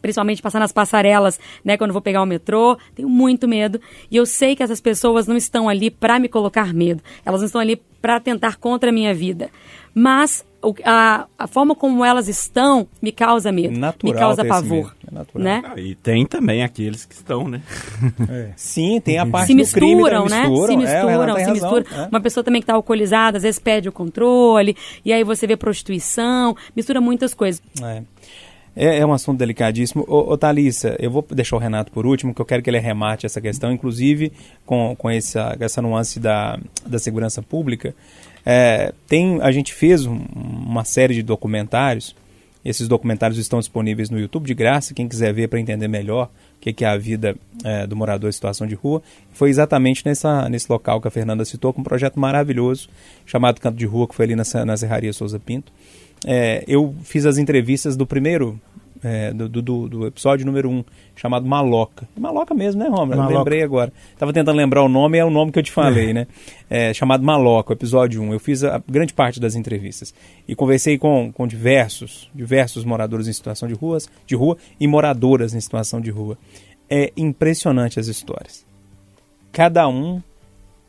Principalmente 0.00 0.42
passar 0.42 0.58
nas 0.58 0.72
passarelas, 0.72 1.38
né? 1.64 1.76
Quando 1.76 1.90
eu 1.90 1.92
vou 1.94 2.02
pegar 2.02 2.22
o 2.22 2.26
metrô, 2.26 2.76
tenho 2.94 3.08
muito 3.08 3.46
medo. 3.46 3.80
E 4.10 4.16
eu 4.16 4.26
sei 4.26 4.56
que 4.56 4.62
essas 4.62 4.80
pessoas 4.80 5.26
não 5.28 5.36
estão 5.36 5.68
ali 5.68 5.90
para 5.90 6.18
me 6.18 6.28
colocar 6.28 6.72
medo. 6.74 7.00
Elas 7.24 7.40
não 7.40 7.46
estão 7.46 7.60
ali 7.60 7.76
para 8.00 8.18
tentar 8.18 8.56
contra 8.56 8.90
a 8.90 8.92
minha 8.92 9.14
vida. 9.14 9.48
Mas 9.94 10.44
o- 10.60 10.74
a, 10.84 11.26
a 11.38 11.46
forma 11.46 11.74
como 11.76 12.04
elas 12.04 12.26
estão 12.26 12.88
me 13.00 13.12
causa 13.12 13.52
medo. 13.52 13.78
Natural 13.78 14.12
me 14.12 14.18
causa 14.18 14.44
pavor. 14.44 14.76
medo, 14.76 14.92
é 15.08 15.14
natural. 15.14 15.44
Né? 15.44 15.62
Ah, 15.64 15.78
e 15.80 15.94
tem 15.94 16.26
também 16.26 16.64
aqueles 16.64 17.04
que 17.04 17.14
estão, 17.14 17.46
né? 17.46 17.62
Sim, 18.56 19.00
tem 19.00 19.18
a 19.18 19.26
parte 19.26 19.48
se 19.48 19.54
do 19.54 19.64
crime 19.78 19.94
misturam, 19.96 20.24
da 20.24 20.30
né? 20.30 20.48
mistura. 20.48 20.66
Se 20.66 20.72
É, 20.72 20.76
misturam, 21.04 21.34
tem 21.34 21.44
se 21.44 21.50
razão, 21.50 21.74
misturam. 21.74 22.04
é. 22.04 22.08
Uma 22.08 22.20
pessoa 22.20 22.42
também 22.42 22.60
que 22.60 22.64
está 22.64 22.74
alcoolizada, 22.74 23.36
às 23.36 23.42
vezes 23.44 23.60
perde 23.60 23.88
o 23.88 23.92
controle, 23.92 24.76
e 25.04 25.12
aí 25.12 25.22
você 25.22 25.46
vê 25.46 25.56
prostituição, 25.56 26.56
mistura 26.74 27.00
muitas 27.00 27.34
coisas. 27.34 27.62
É. 27.82 28.02
É, 28.74 28.98
é 28.98 29.06
um 29.06 29.12
assunto 29.12 29.38
delicadíssimo. 29.38 30.04
Ô, 30.08 30.32
ô 30.32 30.38
Thalissa, 30.38 30.96
eu 30.98 31.10
vou 31.10 31.24
deixar 31.30 31.56
o 31.56 31.58
Renato 31.58 31.92
por 31.92 32.06
último, 32.06 32.34
que 32.34 32.40
eu 32.40 32.46
quero 32.46 32.62
que 32.62 32.70
ele 32.70 32.78
remate 32.78 33.26
essa 33.26 33.40
questão, 33.40 33.70
inclusive 33.72 34.32
com, 34.64 34.94
com 34.96 35.10
essa, 35.10 35.56
essa 35.60 35.82
nuance 35.82 36.18
da, 36.18 36.58
da 36.86 36.98
segurança 36.98 37.42
pública. 37.42 37.94
É, 38.44 38.92
tem, 39.06 39.40
a 39.42 39.52
gente 39.52 39.72
fez 39.74 40.06
um- 40.06 40.24
uma 40.34 40.84
série 40.84 41.14
de 41.14 41.22
documentários. 41.22 42.16
Esses 42.64 42.86
documentários 42.88 43.38
estão 43.38 43.58
disponíveis 43.58 44.08
no 44.08 44.18
YouTube 44.18 44.46
de 44.46 44.54
graça. 44.54 44.94
Quem 44.94 45.08
quiser 45.08 45.32
ver 45.34 45.48
para 45.48 45.60
entender 45.60 45.88
melhor 45.88 46.30
o 46.56 46.60
que, 46.60 46.72
que 46.72 46.84
é 46.84 46.88
a 46.88 46.96
vida 46.96 47.36
é, 47.64 47.86
do 47.86 47.96
morador 47.96 48.28
em 48.30 48.32
situação 48.32 48.66
de 48.66 48.74
rua. 48.74 49.02
Foi 49.32 49.50
exatamente 49.50 50.02
nessa, 50.06 50.48
nesse 50.48 50.70
local 50.70 51.00
que 51.00 51.08
a 51.08 51.10
Fernanda 51.10 51.44
citou, 51.44 51.72
com 51.72 51.80
um 51.80 51.84
projeto 51.84 52.18
maravilhoso 52.20 52.88
chamado 53.26 53.60
Canto 53.60 53.76
de 53.76 53.84
Rua, 53.84 54.06
que 54.06 54.14
foi 54.14 54.26
ali 54.26 54.36
na, 54.36 54.44
na 54.64 54.76
Serraria 54.76 55.12
Souza 55.12 55.40
Pinto. 55.40 55.72
É, 56.26 56.64
eu 56.66 56.94
fiz 57.02 57.26
as 57.26 57.38
entrevistas 57.38 57.96
do 57.96 58.06
primeiro, 58.06 58.60
é, 59.02 59.32
do, 59.32 59.48
do, 59.48 59.88
do 59.88 60.06
episódio 60.06 60.46
número 60.46 60.70
um, 60.70 60.84
chamado 61.16 61.46
Maloca. 61.46 62.08
Maloca 62.16 62.54
mesmo, 62.54 62.82
né, 62.82 62.88
Romulo? 62.88 63.12
Eu 63.12 63.18
Maloca. 63.18 63.38
Lembrei 63.38 63.62
agora. 63.62 63.92
Tava 64.18 64.32
tentando 64.32 64.56
lembrar 64.56 64.82
o 64.82 64.88
nome, 64.88 65.18
é 65.18 65.24
o 65.24 65.30
nome 65.30 65.50
que 65.50 65.58
eu 65.58 65.62
te 65.62 65.72
falei, 65.72 66.12
né? 66.12 66.26
É, 66.70 66.94
chamado 66.94 67.24
Maloca, 67.24 67.70
o 67.70 67.74
episódio 67.74 68.22
1. 68.22 68.32
Eu 68.32 68.40
fiz 68.40 68.62
a 68.64 68.82
grande 68.88 69.12
parte 69.12 69.40
das 69.40 69.54
entrevistas. 69.54 70.14
E 70.46 70.54
conversei 70.54 70.96
com, 70.98 71.32
com 71.32 71.46
diversos, 71.46 72.30
diversos 72.34 72.84
moradores 72.84 73.26
em 73.26 73.32
situação 73.32 73.68
de, 73.68 73.74
ruas, 73.74 74.08
de 74.26 74.34
rua 74.34 74.56
e 74.78 74.86
moradoras 74.86 75.54
em 75.54 75.60
situação 75.60 76.00
de 76.00 76.10
rua. 76.10 76.38
É 76.88 77.12
impressionante 77.16 77.98
as 77.98 78.06
histórias. 78.06 78.64
Cada 79.50 79.88
um 79.88 80.22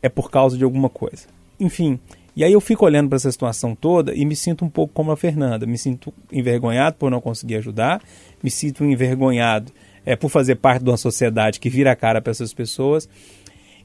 é 0.02 0.08
por 0.08 0.30
causa 0.30 0.56
de 0.56 0.64
alguma 0.64 0.88
coisa. 0.88 1.26
Enfim, 1.58 1.98
e 2.36 2.42
aí 2.44 2.52
eu 2.52 2.60
fico 2.60 2.84
olhando 2.84 3.08
para 3.08 3.16
essa 3.16 3.30
situação 3.30 3.74
toda 3.74 4.14
e 4.14 4.24
me 4.24 4.34
sinto 4.34 4.64
um 4.64 4.68
pouco 4.68 4.92
como 4.92 5.10
a 5.12 5.16
Fernanda. 5.16 5.66
Me 5.66 5.78
sinto 5.78 6.12
envergonhado 6.32 6.96
por 6.98 7.10
não 7.10 7.20
conseguir 7.20 7.56
ajudar, 7.56 8.02
me 8.42 8.50
sinto 8.50 8.84
envergonhado 8.84 9.70
é, 10.04 10.16
por 10.16 10.28
fazer 10.28 10.56
parte 10.56 10.82
de 10.82 10.90
uma 10.90 10.96
sociedade 10.96 11.60
que 11.60 11.70
vira 11.70 11.92
a 11.92 11.96
cara 11.96 12.20
para 12.20 12.30
essas 12.30 12.52
pessoas. 12.52 13.08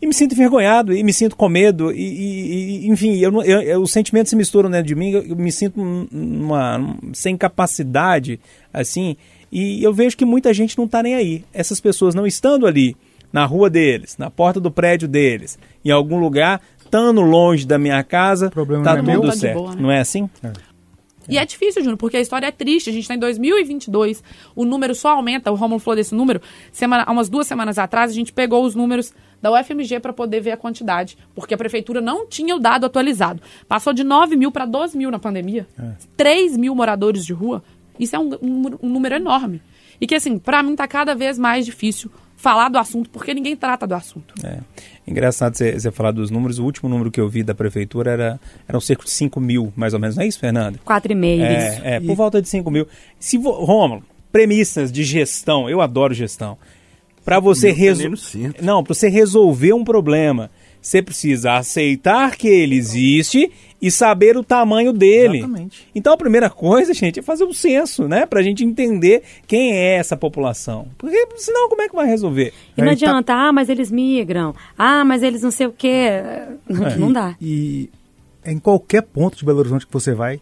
E 0.02 0.08
me 0.08 0.14
sinto 0.14 0.34
envergonhado, 0.34 0.94
e 0.96 1.04
me 1.04 1.12
sinto 1.12 1.36
com 1.36 1.50
medo, 1.50 1.92
e, 1.92 1.98
e- 2.02 2.86
e, 2.86 2.88
enfim, 2.88 3.18
eu, 3.18 3.34
eu- 3.44 3.62
eu- 3.62 3.82
os 3.82 3.92
sentimentos 3.92 4.30
se 4.30 4.36
misturam 4.36 4.70
dentro 4.72 4.88
de 4.88 4.96
mim, 4.96 5.12
eu, 5.12 5.22
eu 5.24 5.36
me 5.36 5.52
sinto 5.52 5.78
numa- 6.10 6.98
sem 7.14 7.36
capacidade, 7.36 8.40
assim, 8.74 9.18
e 9.52 9.84
eu 9.84 9.94
vejo 9.94 10.16
que 10.16 10.24
muita 10.26 10.54
gente 10.54 10.78
não 10.78 10.86
está 10.86 11.04
nem 11.04 11.16
aí. 11.16 11.44
Essas 11.54 11.80
pessoas 11.82 12.16
não 12.16 12.26
estando 12.26 12.66
ali, 12.66 12.96
na 13.32 13.46
rua 13.46 13.70
deles, 13.70 14.18
na 14.18 14.30
porta 14.32 14.60
do 14.60 14.72
prédio 14.72 15.08
deles, 15.08 15.60
em 15.86 15.92
algum 15.92 16.18
lugar, 16.20 16.62
estando 16.90 17.22
longe 17.22 17.66
da 17.66 17.78
minha 17.78 18.04
casa, 18.04 18.50
Problema 18.50 18.84
tá 18.84 18.94
não 18.94 19.00
é 19.00 19.02
tudo 19.16 19.22
meu. 19.22 19.32
Tá 19.32 19.38
certo. 19.38 19.58
boa, 19.58 19.76
né? 19.76 19.82
Não 19.82 19.92
é 19.92 20.00
assim? 20.00 20.30
E 21.28 21.38
é 21.38 21.46
difícil, 21.46 21.84
Júnior, 21.84 21.98
porque 21.98 22.18
a 22.18 22.20
história 22.22 22.48
é 22.48 22.52
triste. 22.52 22.90
A 22.90 22.94
gente 22.94 23.04
está 23.04 23.14
em 23.14 23.20
2022, 23.20 24.24
o 24.56 24.66
número 24.66 24.96
só 24.96 25.10
aumenta. 25.10 25.52
O 25.52 25.56
Romulo 25.56 25.80
falou 25.80 25.96
desse 25.96 26.16
número. 26.16 26.42
Semana, 26.72 27.04
há 27.06 27.12
umas 27.12 27.30
duas 27.30 27.46
semanas 27.46 27.78
atrás, 27.78 28.10
a 28.10 28.14
gente 28.16 28.34
pegou 28.34 28.66
os 28.66 28.74
números 28.74 29.14
da 29.40 29.52
UFMG 29.54 30.00
para 30.00 30.12
poder 30.12 30.42
ver 30.42 30.52
a 30.52 30.58
quantidade, 30.58 31.18
porque 31.36 31.54
a 31.54 31.58
prefeitura 31.58 32.02
não 32.02 32.26
tinha 32.28 32.56
o 32.56 32.60
dado 32.60 32.86
atualizado. 32.88 33.42
Passou 33.68 33.94
de 33.94 34.04
9 34.04 34.36
mil 34.36 34.52
para 34.52 34.66
12 34.66 34.98
mil 34.98 35.12
na 35.12 35.20
pandemia. 35.20 35.68
3 36.18 36.58
mil 36.58 36.74
moradores 36.74 37.24
de 37.24 37.32
rua. 37.32 37.64
Isso 38.00 38.16
é 38.16 38.20
um, 38.20 38.32
um- 38.42 38.78
um 38.82 38.90
número 38.90 39.14
enorme. 39.16 39.62
E 40.02 40.08
que, 40.08 40.16
assim, 40.16 40.40
para 40.40 40.64
mim 40.64 40.76
tá 40.76 40.88
cada 40.88 41.14
vez 41.14 41.38
mais 41.38 41.64
difícil 41.66 42.10
falar 42.40 42.70
do 42.70 42.78
assunto, 42.78 43.10
porque 43.10 43.34
ninguém 43.34 43.54
trata 43.54 43.86
do 43.86 43.94
assunto. 43.94 44.34
É. 44.46 44.60
Engraçado 45.06 45.58
você 45.58 45.92
falar 45.92 46.12
dos 46.12 46.32
números. 46.32 46.58
O 46.58 46.64
último 46.64 46.90
número 46.90 47.12
que 47.12 47.20
eu 47.20 47.28
vi 47.28 47.44
da 47.44 47.54
prefeitura 47.54 48.12
era 48.12 48.40
eram 48.66 48.80
cerca 48.80 49.04
de 49.04 49.10
5 49.10 49.42
mil, 49.42 49.74
mais 49.76 49.94
ou 49.94 50.00
menos. 50.00 50.16
Não 50.16 50.24
é 50.24 50.28
isso, 50.28 50.40
Fernanda? 50.40 50.80
Quatro 50.86 51.12
e 51.12 51.16
meio. 51.16 51.44
isso. 51.44 51.82
É, 51.84 51.96
é, 51.96 52.00
por 52.00 52.16
volta 52.16 52.42
de 52.42 52.48
5 52.48 52.72
mil. 52.72 52.88
Se 53.20 53.38
vo... 53.38 53.52
Rômulo, 53.52 54.04
premissas 54.32 54.90
de 54.90 55.04
gestão, 55.04 55.70
eu 55.70 55.82
adoro 55.82 56.14
gestão. 56.14 56.58
Para 57.26 57.42
você 57.42 57.72
resolver. 57.72 58.54
Não, 58.62 58.86
para 58.86 58.94
você 58.94 59.10
resolver 59.10 59.74
um 59.74 59.84
problema, 59.84 60.50
você 60.82 61.02
precisa 61.02 61.54
aceitar 61.54 62.36
que 62.36 62.48
ele 62.48 62.76
existe 62.76 63.52
e 63.82 63.90
saber 63.90 64.36
o 64.38 64.44
tamanho 64.44 64.92
dele. 64.92 65.38
Exatamente. 65.40 65.88
Então 65.96 66.14
a 66.14 66.18
primeira 66.18 66.50
coisa, 66.50 66.94
gente, 66.94 67.20
é 67.20 67.24
fazer 67.24 67.44
um 67.46 67.54
censo, 67.54 68.08
né? 68.08 68.26
Pra 68.26 68.42
gente 68.42 68.64
entender 68.64 69.24
quem 69.48 69.72
é 69.74 69.96
essa 69.96 70.18
população. 70.18 70.88
Porque 70.98 71.28
senão 71.38 71.70
como 71.70 71.82
é 71.82 71.88
que 71.88 71.96
vai 71.96 72.06
resolver? 72.08 72.54
E 72.78 72.82
não 72.82 72.88
tá- 72.88 72.92
adianta, 72.94 73.34
ah, 73.34 73.54
mas 73.54 73.70
eles 73.70 73.90
migram, 73.92 74.54
ah, 74.78 75.06
mas 75.06 75.24
eles 75.24 75.42
não 75.42 75.52
sei 75.52 75.68
o 75.68 75.72
quê. 75.72 76.10
Não 77.00 77.12
dá. 77.12 77.36
E 77.42 77.90
em 78.46 78.58
qualquer 78.60 79.02
ponto 79.04 79.38
de 79.38 79.46
Belo 79.46 79.60
Horizonte 79.60 79.86
que 79.88 79.94
você 79.94 80.14
vai, 80.14 80.40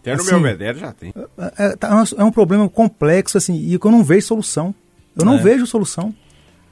Até 0.00 0.14
no 0.16 0.20
Assim, 0.20 0.30
meu 0.32 0.40
Belvedere 0.42 0.78
já 0.80 0.92
tem. 0.92 1.14
é, 1.58 1.76
tá- 1.76 1.88
é 1.88 1.94
um- 1.94 2.20
é 2.20 2.24
um 2.24 2.30
problema 2.30 2.68
complexo, 2.68 3.38
assim, 3.38 3.54
e 3.72 3.78
que 3.78 3.86
eu 3.86 3.90
não 3.90 4.04
vejo 4.04 4.26
solução. 4.26 4.74
Eu 5.16 5.24
não 5.24 5.36
É. 5.36 5.38
vejo 5.42 5.66
solução. 5.66 6.14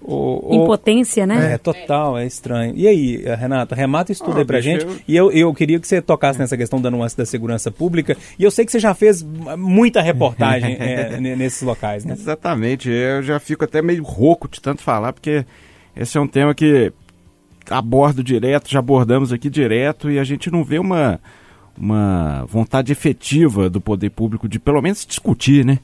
O- 0.04 0.50
o- 0.50 0.62
Impotência, 0.64 1.24
né? 1.26 1.54
É, 1.54 1.58
total, 1.58 2.18
é 2.18 2.26
estranho. 2.26 2.72
E 2.76 2.88
aí, 2.88 3.22
Renato, 3.38 3.74
remata 3.74 4.10
isso 4.10 4.24
tudo 4.24 4.36
Ah, 4.36 4.40
aí 4.40 4.44
pra 4.44 4.60
gente. 4.60 4.84
eu- 4.84 4.96
E 5.06 5.16
eu, 5.16 5.30
eu 5.30 5.54
queria 5.54 5.78
que 5.78 5.86
você 5.86 6.02
tocasse 6.02 6.38
nessa 6.38 6.56
questão 6.56 6.80
da 6.80 6.90
nuance 6.90 7.16
da 7.16 7.24
segurança 7.24 7.70
pública. 7.70 8.16
E 8.38 8.42
eu 8.42 8.50
sei 8.50 8.64
que 8.64 8.72
você 8.72 8.80
já 8.80 8.94
fez 8.94 9.22
muita 9.56 10.00
reportagem 10.02 10.76
ne- 11.20 11.36
nesses 11.36 11.62
locais, 11.62 12.04
né? 12.04 12.14
Exatamente, 12.14 12.90
eu 12.90 13.22
já 13.22 13.38
fico 13.38 13.64
até 13.64 13.80
meio 13.80 14.02
rouco 14.02 14.48
de 14.48 14.60
tanto 14.60 14.82
falar, 14.82 15.12
porque 15.12 15.44
esse 15.96 16.18
é 16.18 16.20
um 16.20 16.26
tema 16.26 16.52
que 16.54 16.92
abordo 17.70 18.24
direto, 18.24 18.68
já 18.68 18.80
abordamos 18.80 19.32
aqui 19.32 19.48
direto, 19.48 20.10
e 20.10 20.18
a 20.18 20.24
gente 20.24 20.50
não 20.50 20.64
vê 20.64 20.78
uma, 20.80 21.20
uma 21.76 22.44
vontade 22.48 22.92
efetiva 22.92 23.70
do 23.70 23.80
poder 23.80 24.10
público 24.10 24.48
de 24.48 24.58
pelo 24.58 24.82
menos 24.82 25.06
discutir, 25.06 25.64
né? 25.64 25.78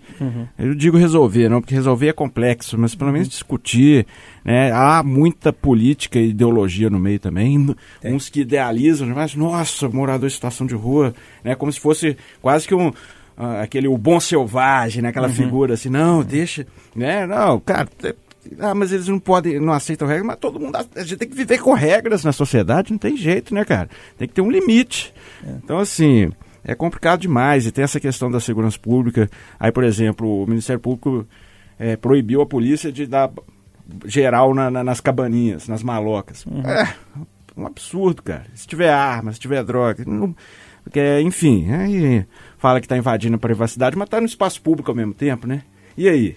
Eu 0.59 0.75
digo 0.75 0.97
resolver, 0.97 1.49
não, 1.49 1.61
porque 1.61 1.75
resolver 1.75 2.09
é 2.09 2.13
complexo, 2.13 2.79
mas 2.79 2.95
pelo 2.95 3.13
menos 3.13 3.29
discutir, 3.29 4.07
né? 4.45 4.71
Há 4.73 5.03
muita 5.03 5.53
política 5.53 6.19
e 6.19 6.31
ideologia 6.31 6.91
no 6.91 6.99
meio 6.99 7.19
também, 7.19 7.75
uns 8.05 8.29
que 8.29 8.41
idealizam, 8.41 9.09
mas 9.09 9.35
nossa, 9.35 9.89
morador 9.89 10.27
em 10.27 10.33
situação 10.33 10.67
de 10.67 10.75
rua, 10.75 11.15
né? 11.43 11.55
Como 11.55 11.73
se 11.73 11.81
fosse 11.81 12.17
quase 12.41 12.67
que 12.67 12.75
um 12.75 12.93
ah, 13.37 13.63
aquele 13.63 13.87
o 13.87 13.97
bom 13.97 14.19
selvagem, 14.19 15.01
né? 15.01 15.11
Aquela 15.11 15.29
figura 15.29 15.75
assim, 15.75 15.89
não, 15.89 16.25
deixa, 16.25 16.67
né? 16.95 17.25
Não, 17.25 17.61
cara, 17.61 17.89
ah, 18.59 18.75
mas 18.75 18.93
eles 18.93 19.09
não 19.09 19.19
podem, 19.19 19.59
não 19.61 19.73
aceitam 19.73 20.07
regras, 20.07 20.27
mas 20.27 20.37
todo 20.37 20.59
mundo, 20.61 20.77
a 20.77 21.01
gente 21.03 21.17
tem 21.17 21.29
que 21.29 21.37
viver 21.37 21.59
com 21.59 21.73
regras 21.73 22.25
na 22.25 22.33
sociedade, 22.33 22.91
não 22.93 22.99
tem 22.99 23.17
jeito, 23.17 23.55
né, 23.55 23.65
cara? 23.65 23.89
Tem 24.17 24.27
que 24.29 24.35
ter 24.35 24.41
um 24.41 24.51
limite. 24.51 25.13
Então, 25.65 25.79
assim, 25.79 26.31
é 26.65 26.75
complicado 26.75 27.21
demais. 27.21 27.67
E 27.67 27.73
tem 27.73 27.85
essa 27.85 28.01
questão 28.01 28.31
da 28.31 28.41
segurança 28.41 28.79
pública. 28.79 29.29
Aí, 29.59 29.71
por 29.73 29.85
exemplo, 29.85 30.43
o 30.43 30.47
Ministério 30.47 30.81
Público 30.81 31.27
eh, 31.79 31.97
proibiu 31.97 32.41
a 32.43 32.47
polícia 32.47 32.91
de 32.91 33.07
dar 33.07 33.31
geral 34.05 34.55
na- 34.55 34.71
na- 34.71 34.85
nas 34.85 35.01
cabaninhas, 35.01 35.69
nas 35.69 35.83
malocas. 35.83 36.45
É 36.65 36.89
um 37.61 37.67
absurdo, 37.67 38.23
cara. 38.23 38.45
Se 38.55 38.67
tiver 38.67 38.91
arma, 38.91 39.33
se 39.33 39.41
tiver 39.41 39.63
droga, 39.65 40.05
não, 40.07 40.35
porque, 40.85 41.21
enfim, 41.21 41.71
aí 41.73 42.25
fala 42.59 42.81
que 42.81 42.87
está 42.87 42.97
invadindo 42.97 43.37
a 43.37 43.39
privacidade, 43.39 43.97
mas 43.97 44.07
está 44.07 44.21
no 44.21 44.27
espaço 44.27 44.61
público 44.63 44.91
ao 44.91 44.97
mesmo 44.97 45.15
tempo, 45.15 45.47
né? 45.47 45.63
E 45.97 46.09
aí? 46.09 46.37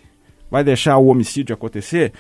Vai 0.52 0.64
deixar 0.64 0.98
o 0.98 1.08
homicídio 1.08 1.54
acontecer? 1.54 2.12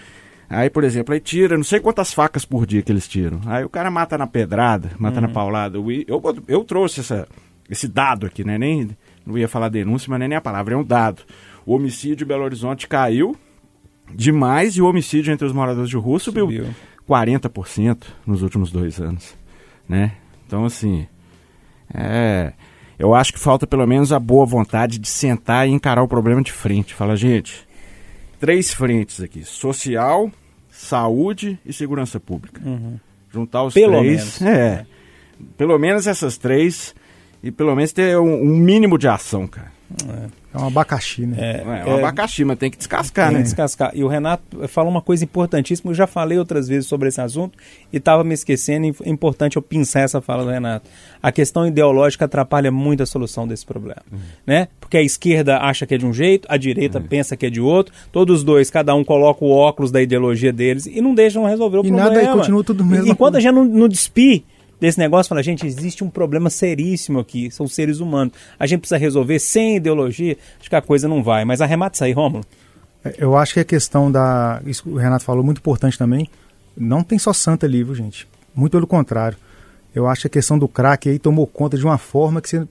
Aí, 0.49 0.69
por 0.69 0.83
exemplo, 0.83 1.13
aí 1.13 1.19
tira, 1.19 1.55
não 1.55 1.63
sei 1.63 1.79
quantas 1.79 2.13
facas 2.13 2.45
por 2.45 2.65
dia 2.65 2.81
que 2.81 2.91
eles 2.91 3.07
tiram. 3.07 3.41
Aí 3.45 3.63
o 3.63 3.69
cara 3.69 3.91
mata 3.91 4.17
na 4.17 4.25
pedrada, 4.25 4.91
mata 4.97 5.21
na 5.21 5.27
paulada. 5.27 5.77
Eu, 5.77 6.21
eu 6.47 6.63
trouxe 6.63 7.01
essa, 7.01 7.27
esse 7.69 7.87
dado 7.87 8.25
aqui, 8.25 8.43
né? 8.43 8.57
Nem, 8.57 8.89
não 9.25 9.37
ia 9.37 9.47
falar 9.47 9.69
denúncia, 9.69 10.09
mas 10.09 10.19
nem 10.19 10.35
a 10.35 10.41
palavra, 10.41 10.73
é 10.73 10.77
um 10.77 10.83
dado. 10.83 11.23
O 11.65 11.75
homicídio 11.75 12.25
em 12.25 12.27
Belo 12.27 12.43
Horizonte 12.43 12.87
caiu 12.87 13.35
demais 14.13 14.75
e 14.75 14.81
o 14.81 14.87
homicídio 14.87 15.31
entre 15.31 15.45
os 15.45 15.53
moradores 15.53 15.89
de 15.89 15.95
rua 15.95 16.19
subiu, 16.19 16.45
Subiu. 16.45 16.65
40% 17.07 18.03
nos 18.25 18.41
últimos 18.41 18.71
dois 18.71 18.99
anos, 18.99 19.35
né? 19.87 20.13
Então, 20.47 20.65
assim, 20.65 21.07
é... 21.93 22.53
Eu 22.99 23.15
acho 23.15 23.33
que 23.33 23.39
falta 23.39 23.65
pelo 23.65 23.87
menos 23.87 24.13
a 24.13 24.19
boa 24.19 24.45
vontade 24.45 24.99
de 24.99 25.07
sentar 25.07 25.67
e 25.67 25.71
encarar 25.71 26.03
o 26.03 26.07
problema 26.07 26.43
de 26.43 26.51
frente. 26.51 26.93
Fala, 26.93 27.15
gente, 27.15 27.65
três 28.41 28.73
frentes 28.73 29.21
aqui: 29.21 29.45
social, 29.45 30.29
saúde 30.69 31.57
e 31.65 31.71
segurança 31.71 32.19
pública. 32.19 32.61
Juntar 33.31 33.63
os 33.63 33.73
Pelo 33.73 33.99
três. 33.99 34.41
menos. 34.41 34.41
É. 34.41 34.85
Pelo 35.55 35.79
menos 35.79 36.05
essas 36.07 36.37
três. 36.37 36.93
E 37.41 37.49
pelo 37.49 37.73
menos 37.75 37.91
ter 37.93 38.19
um, 38.19 38.43
um 38.43 38.55
mínimo 38.57 38.97
de 38.97 39.07
ação, 39.07 39.47
cara. 39.47 39.71
É 40.09 40.40
um 40.59 40.67
abacaxi, 40.67 41.25
né? 41.25 41.37
É, 41.39 41.61
É, 41.61 41.85
um 41.89 41.97
abacaxi, 41.97 42.43
mas 42.43 42.57
tem 42.57 42.69
que 42.69 42.77
descascar, 42.77 43.27
Tem 43.27 43.35
né? 43.37 43.41
que 43.41 43.45
descascar. 43.45 43.91
E 43.93 44.03
o 44.03 44.07
Renato 44.07 44.67
falou 44.67 44.91
uma 44.91 45.01
coisa 45.01 45.23
importantíssima, 45.23 45.91
eu 45.91 45.95
já 45.95 46.05
falei 46.07 46.37
outras 46.37 46.67
vezes 46.67 46.87
sobre 46.87 47.07
esse 47.07 47.21
assunto 47.21 47.57
e 47.91 47.97
estava 47.97 48.23
me 48.23 48.33
esquecendo, 48.33 48.87
e 48.87 48.95
é 49.05 49.09
importante 49.09 49.55
eu 49.55 49.61
pensar 49.61 50.01
essa 50.01 50.19
fala 50.21 50.43
do 50.43 50.49
Renato. 50.49 50.89
A 51.23 51.31
questão 51.31 51.65
ideológica 51.65 52.25
atrapalha 52.25 52.71
muito 52.71 53.01
a 53.03 53.05
solução 53.05 53.47
desse 53.47 53.65
problema, 53.65 54.01
né? 54.45 54.67
Porque 54.79 54.97
a 54.97 55.01
esquerda 55.01 55.57
acha 55.59 55.85
que 55.85 55.95
é 55.95 55.97
de 55.97 56.05
um 56.05 56.13
jeito, 56.13 56.47
a 56.49 56.57
direita 56.57 56.99
pensa 56.99 57.37
que 57.37 57.45
é 57.45 57.49
de 57.49 57.61
outro, 57.61 57.93
todos 58.11 58.39
os 58.39 58.43
dois, 58.43 58.69
cada 58.69 58.93
um 58.93 59.03
coloca 59.03 59.45
o 59.45 59.49
óculos 59.51 59.91
da 59.91 60.01
ideologia 60.01 60.51
deles 60.51 60.85
e 60.85 60.99
não 60.99 61.13
deixam 61.15 61.45
resolver 61.45 61.77
o 61.77 61.85
E 61.85 61.87
problema. 61.87 62.09
nada, 62.09 62.33
continua 62.33 62.63
tudo 62.63 62.83
mesmo. 62.83 63.07
E 63.07 63.09
Enquanto 63.11 63.35
a 63.37 63.39
gente 63.39 63.53
não, 63.53 63.63
não 63.63 63.87
despir 63.87 64.43
desse 64.81 64.97
negócio, 64.97 65.29
fala, 65.29 65.43
gente, 65.43 65.65
existe 65.65 66.03
um 66.03 66.09
problema 66.09 66.49
seríssimo 66.49 67.19
aqui, 67.19 67.51
são 67.51 67.67
seres 67.67 67.99
humanos. 67.99 68.33
A 68.57 68.65
gente 68.65 68.79
precisa 68.79 68.97
resolver 68.97 69.37
sem 69.37 69.77
ideologia, 69.77 70.35
acho 70.59 70.67
que 70.67 70.75
a 70.75 70.81
coisa 70.81 71.07
não 71.07 71.21
vai. 71.23 71.45
Mas 71.45 71.61
arremata 71.61 71.95
isso 71.95 72.03
aí, 72.03 72.11
Rômulo. 72.11 72.43
É, 73.05 73.13
Eu 73.19 73.37
acho 73.37 73.53
que 73.53 73.59
a 73.59 73.63
questão 73.63 74.11
da. 74.11 74.59
Isso 74.65 74.81
que 74.81 74.89
o 74.89 74.95
Renato 74.95 75.23
falou, 75.23 75.43
muito 75.43 75.59
importante 75.59 75.99
também. 75.99 76.27
Não 76.75 77.03
tem 77.03 77.19
só 77.19 77.31
santa 77.31 77.67
ali, 77.67 77.83
viu, 77.83 77.93
gente? 77.93 78.27
Muito 78.55 78.71
pelo 78.71 78.87
contrário. 78.87 79.37
Eu 79.93 80.07
acho 80.07 80.21
que 80.21 80.27
a 80.27 80.31
questão 80.31 80.57
do 80.57 80.67
crack 80.67 81.07
aí 81.07 81.19
tomou 81.19 81.45
conta 81.45 81.77
de 81.77 81.85
uma 81.85 81.99
forma 81.99 82.41
que 82.41 82.49
você. 82.49 82.67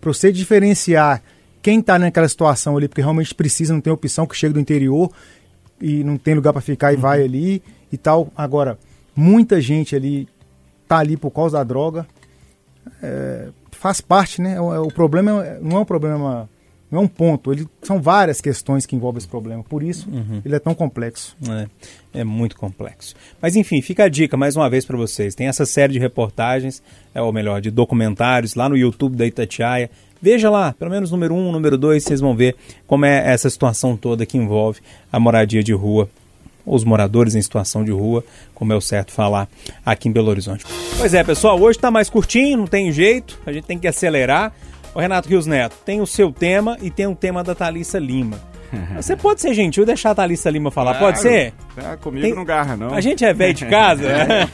Pra 0.00 0.12
você 0.12 0.30
diferenciar 0.30 1.22
quem 1.62 1.80
tá 1.80 1.98
naquela 1.98 2.28
situação 2.28 2.76
ali, 2.76 2.88
porque 2.88 3.00
realmente 3.00 3.34
precisa, 3.34 3.72
não 3.72 3.80
tem 3.80 3.90
opção, 3.90 4.26
que 4.26 4.36
chega 4.36 4.52
do 4.52 4.60
interior 4.60 5.10
e 5.80 6.04
não 6.04 6.18
tem 6.18 6.34
lugar 6.34 6.52
para 6.52 6.60
ficar 6.60 6.92
e 6.92 6.96
vai 6.96 7.22
ali 7.22 7.62
e 7.90 7.96
tal. 7.96 8.30
Agora, 8.36 8.78
muita 9.16 9.62
gente 9.62 9.96
ali 9.96 10.28
tá 10.94 10.98
ali 11.00 11.16
por 11.16 11.30
causa 11.30 11.58
da 11.58 11.64
droga. 11.64 12.06
É, 13.02 13.48
faz 13.72 14.00
parte, 14.00 14.40
né? 14.40 14.60
O, 14.60 14.86
o 14.86 14.92
problema 14.92 15.44
é- 15.44 15.58
não 15.60 15.78
é 15.78 15.80
um 15.80 15.84
problema, 15.84 16.48
não 16.90 17.00
é 17.00 17.02
um 17.02 17.08
ponto. 17.08 17.52
Ele, 17.52 17.66
são 17.82 18.00
várias 18.00 18.40
questões 18.40 18.86
que 18.86 18.94
envolvem 18.94 19.18
esse 19.18 19.28
problema. 19.28 19.62
Por 19.62 19.82
isso, 19.82 20.08
ele 20.44 20.54
é 20.54 20.58
tão 20.58 20.74
complexo. 20.74 21.36
É, 22.14 22.20
é 22.20 22.24
muito 22.24 22.56
complexo. 22.56 23.14
Mas 23.40 23.56
enfim, 23.56 23.80
fica 23.82 24.04
a 24.04 24.08
dica 24.08 24.36
mais 24.36 24.56
uma 24.56 24.68
vez 24.70 24.84
para 24.84 24.96
vocês. 24.96 25.34
Tem 25.34 25.48
essa 25.48 25.66
série 25.66 25.92
de 25.94 25.98
reportagens, 25.98 26.82
é, 27.14 27.20
ou 27.20 27.32
melhor, 27.32 27.60
de 27.60 27.70
documentários 27.70 28.54
lá 28.54 28.68
no 28.68 28.76
YouTube 28.76 29.16
da 29.16 29.26
Itatiaia. 29.26 29.90
Veja 30.22 30.48
lá, 30.48 30.72
pelo 30.72 30.90
menos 30.90 31.10
número 31.10 31.34
um, 31.34 31.52
número 31.52 31.76
dois, 31.76 32.02
vocês 32.02 32.20
vão 32.20 32.34
ver 32.34 32.56
como 32.86 33.04
é 33.04 33.30
essa 33.30 33.50
situação 33.50 33.94
toda 33.96 34.24
que 34.24 34.38
envolve 34.38 34.80
a 35.12 35.20
moradia 35.20 35.62
de 35.62 35.74
rua, 35.74 36.08
os 36.66 36.84
moradores 36.84 37.34
em 37.34 37.42
situação 37.42 37.84
de 37.84 37.90
rua, 37.90 38.24
como 38.54 38.72
é 38.72 38.76
o 38.76 38.80
certo 38.80 39.12
falar 39.12 39.48
aqui 39.84 40.08
em 40.08 40.12
Belo 40.12 40.30
Horizonte. 40.30 40.64
Pois 40.98 41.12
é, 41.12 41.22
pessoal, 41.22 41.60
hoje 41.60 41.78
está 41.78 41.90
mais 41.90 42.08
curtinho, 42.08 42.58
não 42.58 42.66
tem 42.66 42.90
jeito, 42.92 43.38
a 43.44 43.52
gente 43.52 43.64
tem 43.64 43.78
que 43.78 43.86
acelerar. 43.88 44.52
O 44.94 45.00
Renato 45.00 45.28
Rios 45.28 45.44
Neto 45.44 45.76
tem 45.84 46.00
o 46.00 46.06
seu 46.06 46.30
tema 46.30 46.78
e 46.80 46.88
tem 46.88 47.06
o 47.06 47.16
tema 47.16 47.42
da 47.42 47.52
Thalissa 47.54 47.98
Lima. 47.98 48.38
Você 48.96 49.16
pode 49.16 49.40
ser 49.40 49.54
gentil 49.54 49.82
e 49.82 49.86
deixar 49.86 50.10
a 50.10 50.14
Thalissa 50.14 50.50
Lima 50.50 50.70
falar, 50.70 50.94
pode 50.98 51.20
ser? 51.20 51.52
Ah, 51.76 51.96
comigo 51.96 52.24
Tem- 52.24 52.34
não 52.34 52.44
garra, 52.44 52.76
não. 52.76 52.94
A 52.94 53.00
gente 53.00 53.24
é 53.24 53.32
velho 53.32 53.54
de 53.54 53.66
casa, 53.66 54.04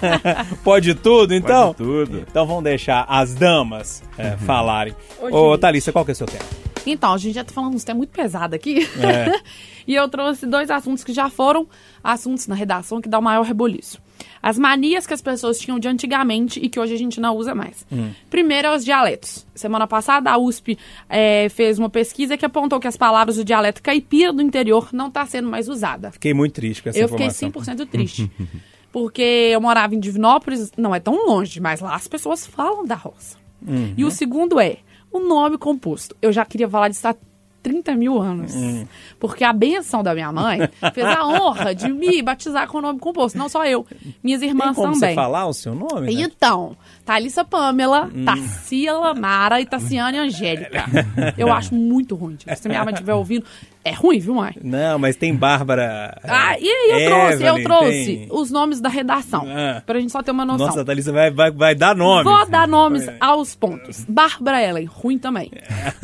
pode 0.65 0.95
tudo, 0.95 1.35
então? 1.35 1.75
Pode 1.75 1.77
tudo. 1.77 2.27
Então 2.29 2.47
vamos 2.47 2.65
deixar 2.65 3.05
as 3.09 3.35
damas 3.35 4.03
é, 4.17 4.33
falarem. 4.39 4.95
Ô, 5.21 5.53
Ô. 5.53 5.59
Thalissa, 5.59 5.93
qual 5.93 6.05
que 6.05 6.11
é 6.11 6.15
o 6.15 6.17
seu 6.17 6.27
tema? 6.27 6.45
Então, 6.93 7.13
a 7.13 7.19
gente 7.19 7.35
já 7.35 7.45
tá 7.45 7.53
falando 7.53 7.75
uns 7.75 7.85
temas 7.85 7.99
muito 7.99 8.11
pesados 8.11 8.55
aqui. 8.55 8.89
É. 8.99 9.41
e 9.87 9.95
eu 9.95 10.09
trouxe 10.09 10.47
dois 10.47 10.71
assuntos 10.71 11.05
que 11.05 11.13
já 11.13 11.29
foram 11.29 11.67
assuntos 12.03 12.47
na 12.47 12.55
redação 12.55 13.01
que 13.01 13.09
dá 13.09 13.19
o 13.19 13.23
maior 13.23 13.45
reboliço. 13.45 14.01
As 14.43 14.59
manias 14.59 15.07
que 15.07 15.15
as 15.15 15.21
pessoas 15.21 15.59
tinham 15.59 15.79
de 15.79 15.89
antigamente 15.89 16.59
e 16.61 16.69
que 16.69 16.79
hoje 16.81 16.95
a 16.95 16.97
gente 16.97 17.21
não 17.21 17.37
usa 17.37 17.55
mais. 17.55 17.87
Primeiro 18.29 18.69
é 18.69 18.77
os 18.77 18.85
dialetos. 18.85 19.47
Semana 19.55 19.87
passada 19.87 20.31
a 20.31 20.39
USP 20.39 20.79
eh, 21.09 21.49
fez 21.51 21.79
uma 21.79 21.91
pesquisa 21.91 22.37
que 22.37 22.45
apontou 22.45 22.81
que 22.81 22.89
as 22.89 22.97
palavras 22.97 23.37
do 23.37 23.45
dialeto 23.45 23.83
caipira 23.83 24.33
do 24.33 24.43
interior 24.43 24.89
não 24.93 25.09
está 25.09 25.27
sendo 25.27 25.49
mais 25.49 25.69
usada. 25.69 26.11
Fiquei 26.13 26.33
muito 26.33 26.55
triste 26.55 26.83
com 26.83 26.89
essa 26.89 26.99
eu 26.99 27.09
fiquei 27.09 27.27
informação. 27.27 27.77
100% 27.77 27.89
triste. 27.89 28.31
porque 28.93 29.23
eu 29.23 29.61
morava 29.61 29.95
em 29.95 30.01
Divinópolis, 30.01 30.73
não 30.77 30.95
é 30.95 31.01
tão 31.01 31.27
longe, 31.27 31.61
mas 31.61 31.81
lá 31.81 31.95
as 31.95 32.09
pessoas 32.09 32.47
falam 32.47 32.85
da 32.85 32.95
roça. 32.95 33.39
Uhum. 33.67 33.95
E 33.97 34.05
o 34.05 34.11
segundo 34.11 34.59
é 34.59 34.79
o 35.13 35.19
nome 35.21 35.59
composto. 35.59 36.15
Eu 36.23 36.33
já 36.33 36.45
queria 36.45 36.69
falar 36.69 36.89
disso 36.89 37.07
há 37.09 37.15
30 37.63 37.95
mil 37.95 38.19
anos. 38.19 38.55
Hum. 38.55 38.87
Porque 39.19 39.45
a 39.45 39.53
benção 39.53 40.03
da 40.03 40.15
minha 40.15 40.33
mãe 40.33 40.61
fez 40.95 41.07
a 41.07 41.27
honra 41.27 41.75
de 41.75 41.89
me 41.93 42.23
batizar 42.23 42.67
com 42.69 42.79
o 42.79 42.81
nome 42.81 42.99
composto. 42.99 43.37
Não 43.37 43.51
só 43.51 43.67
eu, 43.67 43.87
minhas 44.23 44.41
Tem 44.41 44.49
irmãs 44.49 44.75
como 44.75 44.95
também. 44.95 45.11
você 45.11 45.15
falar 45.15 45.47
o 45.47 45.53
seu 45.53 45.75
nome? 45.75 46.07
né? 46.15 46.23
Então, 46.23 46.75
Thalissa 47.05 47.45
Pamela, 47.45 48.11
Hum. 48.15 48.25
Tarsila 48.25 49.13
Mara 49.13 49.61
e 49.61 49.67
Tassiane 49.67 50.17
Angélica. 50.17 50.85
Eu 51.37 51.53
acho 51.53 51.75
muito 51.75 52.15
ruim. 52.15 52.37
tipo, 52.37 52.57
Se 52.57 52.67
minha 52.67 52.83
mãe 52.83 52.95
estiver 52.95 53.13
ouvindo, 53.15 53.45
é 53.85 53.93
ruim, 53.93 54.19
viu, 54.19 54.35
mãe? 54.35 54.55
Não, 54.63 54.99
mas 54.99 55.17
tem 55.17 55.35
Bárbara. 55.35 56.19
Ah, 56.25 56.57
e 56.59 56.69
aí 56.69 56.91
eu 57.05 57.11
trouxe, 57.11 57.43
eu 57.43 57.49
Evelyn, 57.57 57.65
trouxe 57.65 58.05
tem- 58.05 58.29
os 58.31 58.51
nomes 58.51 58.81
da 58.81 58.89
redação. 58.89 59.47
Ah. 59.49 59.83
Pra 59.87 59.99
gente 60.01 60.13
só 60.13 60.23
ter 60.23 60.31
uma 60.31 60.45
noção. 60.45 60.67
Nossa, 60.67 60.83
a 60.83 60.85
Thalissa 60.85 61.13
vai, 61.13 61.31
vai, 61.31 61.51
vai 61.51 61.75
dar 61.75 61.95
nome. 61.97 62.25
Vou 62.25 62.47
dar 62.47 62.69
nomes 62.69 63.07
aos 63.21 63.55
pontos. 63.55 64.05
Bárbara 64.09 64.63
Ellen, 64.63 64.85
ruim 64.87 65.19
também. 65.19 65.51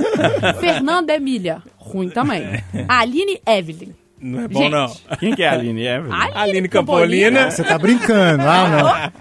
Fernanda 0.60 1.14
Emília, 1.14 1.62
ruim 1.78 2.08
também. 2.08 2.42
Aline 2.88 3.40
Evelyn. 3.46 3.92
Não 4.20 4.40
é 4.40 4.48
bom, 4.48 4.58
Gente. 4.60 4.72
não. 4.72 4.96
Quem 5.18 5.34
que 5.34 5.42
é 5.42 5.48
a 5.48 5.52
Aline 5.52 5.86
Evelyn? 5.86 6.12
Aline 6.34 6.68
Campolina. 6.68 7.50
Você 7.50 7.62
tá 7.62 7.78
brincando, 7.78 8.42
ah, 8.44 9.12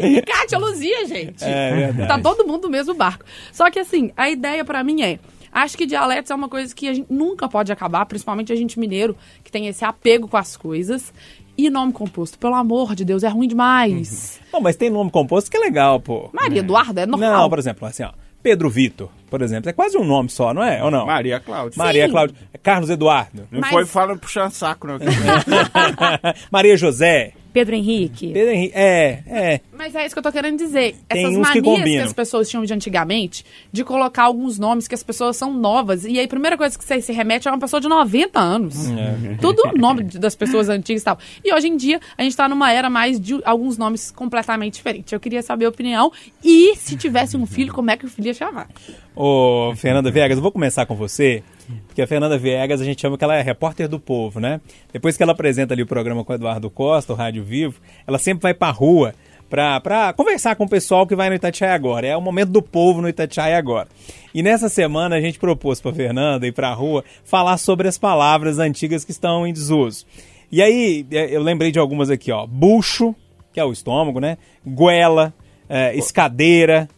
E 0.00 0.22
Kátia 0.22 0.58
Luzia, 0.58 1.06
gente. 1.06 1.42
É 1.44 1.74
verdade. 1.74 2.08
Tá 2.08 2.18
todo 2.20 2.46
mundo 2.46 2.62
no 2.64 2.70
mesmo 2.70 2.94
barco. 2.94 3.24
Só 3.52 3.70
que 3.70 3.78
assim, 3.80 4.12
a 4.16 4.30
ideia 4.30 4.64
pra 4.64 4.82
mim 4.84 5.02
é. 5.02 5.18
Acho 5.52 5.76
que 5.76 5.86
dialetos 5.86 6.30
é 6.30 6.34
uma 6.34 6.48
coisa 6.48 6.74
que 6.74 6.88
a 6.88 6.94
gente 6.94 7.06
nunca 7.12 7.48
pode 7.48 7.72
acabar, 7.72 8.04
principalmente 8.06 8.52
a 8.52 8.56
gente 8.56 8.78
mineiro, 8.78 9.16
que 9.42 9.50
tem 9.50 9.66
esse 9.66 9.84
apego 9.84 10.28
com 10.28 10.36
as 10.36 10.56
coisas. 10.56 11.12
E 11.56 11.68
nome 11.70 11.92
composto, 11.92 12.38
pelo 12.38 12.54
amor 12.54 12.94
de 12.94 13.04
Deus, 13.04 13.24
é 13.24 13.28
ruim 13.28 13.48
demais. 13.48 14.40
Não, 14.52 14.60
mas 14.60 14.76
tem 14.76 14.88
nome 14.90 15.10
composto 15.10 15.50
que 15.50 15.56
é 15.56 15.60
legal, 15.60 15.98
pô. 15.98 16.30
Maria 16.32 16.60
Eduarda 16.60 17.00
é 17.00 17.06
normal. 17.06 17.32
Não, 17.32 17.50
por 17.50 17.58
exemplo, 17.58 17.86
assim, 17.86 18.04
ó. 18.04 18.12
Pedro 18.40 18.70
Vitor, 18.70 19.08
por 19.28 19.42
exemplo. 19.42 19.68
É 19.68 19.72
quase 19.72 19.98
um 19.98 20.04
nome 20.04 20.28
só, 20.28 20.54
não 20.54 20.62
é? 20.62 20.82
Ou 20.84 20.90
não? 20.90 21.04
Maria 21.06 21.40
Cláudia. 21.40 21.76
Maria 21.76 22.06
Sim. 22.06 22.12
Cláudia. 22.12 22.36
Carlos 22.62 22.88
Eduardo. 22.88 23.48
Não 23.50 23.60
Mas- 23.60 23.70
foi 23.70 23.84
falando 23.84 24.20
puxando 24.20 24.52
saco, 24.52 24.86
não. 24.86 24.98
Maria 26.50 26.76
José. 26.76 27.32
Pedro 27.58 27.74
Henrique. 27.74 28.32
Pedro 28.32 28.52
Henrique. 28.52 28.72
É, 28.76 29.22
é. 29.26 29.60
Mas 29.76 29.94
é 29.94 30.04
isso 30.06 30.14
que 30.14 30.18
eu 30.18 30.22
tô 30.22 30.30
querendo 30.30 30.56
dizer. 30.58 30.94
Tem 31.08 31.24
Essas 31.24 31.36
uns 31.36 31.50
que 31.50 31.60
manias 31.60 31.76
que, 31.76 31.82
combinam. 31.84 32.04
as 32.04 32.12
pessoas 32.12 32.48
tinham 32.48 32.64
de 32.64 32.72
antigamente, 32.72 33.44
de 33.72 33.82
colocar 33.84 34.24
alguns 34.24 34.58
nomes 34.58 34.86
que 34.86 34.94
as 34.94 35.02
pessoas 35.02 35.36
são 35.36 35.52
novas. 35.52 36.04
E 36.04 36.18
aí, 36.18 36.24
a 36.24 36.28
primeira 36.28 36.56
coisa 36.56 36.78
que 36.78 36.84
você 36.84 37.00
se 37.00 37.12
remete 37.12 37.48
é 37.48 37.50
uma 37.50 37.58
pessoa 37.58 37.80
de 37.80 37.88
90 37.88 38.38
anos. 38.38 38.88
É. 38.90 39.34
Tudo 39.40 39.72
nome 39.76 40.04
de- 40.04 40.18
das 40.18 40.34
pessoas 40.34 40.68
antigas 40.68 41.02
e 41.02 41.04
tal. 41.04 41.18
E 41.44 41.52
hoje 41.52 41.68
em 41.68 41.76
dia, 41.76 42.00
a 42.16 42.22
gente 42.22 42.36
tá 42.36 42.48
numa 42.48 42.72
era 42.72 42.88
mais 42.88 43.18
de 43.20 43.40
alguns 43.44 43.76
nomes 43.76 44.10
completamente 44.10 44.74
diferentes. 44.74 45.12
Eu 45.12 45.20
queria 45.20 45.42
saber 45.42 45.64
a 45.64 45.68
opinião. 45.68 46.12
E 46.44 46.74
se 46.76 46.96
tivesse 46.96 47.36
um 47.36 47.46
filho, 47.46 47.72
como 47.72 47.90
é 47.90 47.96
que 47.96 48.06
o 48.06 48.08
filho 48.08 48.26
ia 48.28 48.34
chamar? 48.34 48.68
Ô, 49.16 49.72
Fernanda 49.76 50.10
Viegas, 50.10 50.36
eu 50.38 50.42
vou 50.42 50.52
começar 50.52 50.86
com 50.86 50.94
você. 50.94 51.42
Porque 51.86 52.02
a 52.02 52.06
Fernanda 52.06 52.38
Viegas, 52.38 52.80
a 52.80 52.84
gente 52.84 53.00
chama 53.00 53.18
que 53.18 53.24
ela 53.24 53.36
é 53.36 53.42
repórter 53.42 53.88
do 53.88 53.98
povo, 53.98 54.40
né? 54.40 54.60
Depois 54.92 55.16
que 55.16 55.22
ela 55.22 55.32
apresenta 55.32 55.74
ali 55.74 55.82
o 55.82 55.86
programa 55.86 56.24
com 56.24 56.32
o 56.32 56.36
Eduardo 56.36 56.70
Costa, 56.70 57.12
o 57.12 57.16
Rádio 57.16 57.44
Vivo, 57.44 57.80
ela 58.06 58.18
sempre 58.18 58.42
vai 58.42 58.54
pra 58.54 58.70
rua 58.70 59.14
pra, 59.48 59.80
pra 59.80 60.12
conversar 60.12 60.56
com 60.56 60.64
o 60.64 60.68
pessoal 60.68 61.06
que 61.06 61.16
vai 61.16 61.28
no 61.28 61.34
Itatiaia 61.34 61.74
agora. 61.74 62.06
É 62.06 62.16
o 62.16 62.20
momento 62.20 62.50
do 62.50 62.62
povo 62.62 63.00
no 63.00 63.08
Itatiaia 63.08 63.58
agora. 63.58 63.88
E 64.34 64.42
nessa 64.42 64.68
semana 64.68 65.16
a 65.16 65.20
gente 65.20 65.38
propôs 65.38 65.80
pra 65.80 65.92
Fernanda 65.92 66.46
ir 66.46 66.52
pra 66.52 66.72
rua 66.72 67.04
falar 67.24 67.56
sobre 67.58 67.88
as 67.88 67.98
palavras 67.98 68.58
antigas 68.58 69.04
que 69.04 69.10
estão 69.10 69.46
em 69.46 69.52
desuso. 69.52 70.06
E 70.50 70.62
aí, 70.62 71.06
eh, 71.10 71.28
eu 71.30 71.42
lembrei 71.42 71.70
de 71.70 71.78
algumas 71.78 72.10
aqui, 72.10 72.32
ó. 72.32 72.46
Bucho, 72.46 73.14
que 73.52 73.60
é 73.60 73.64
o 73.64 73.72
estômago, 73.72 74.20
né? 74.20 74.38
Goela, 74.66 75.34
eh, 75.68 75.94
escadeira. 75.96 76.88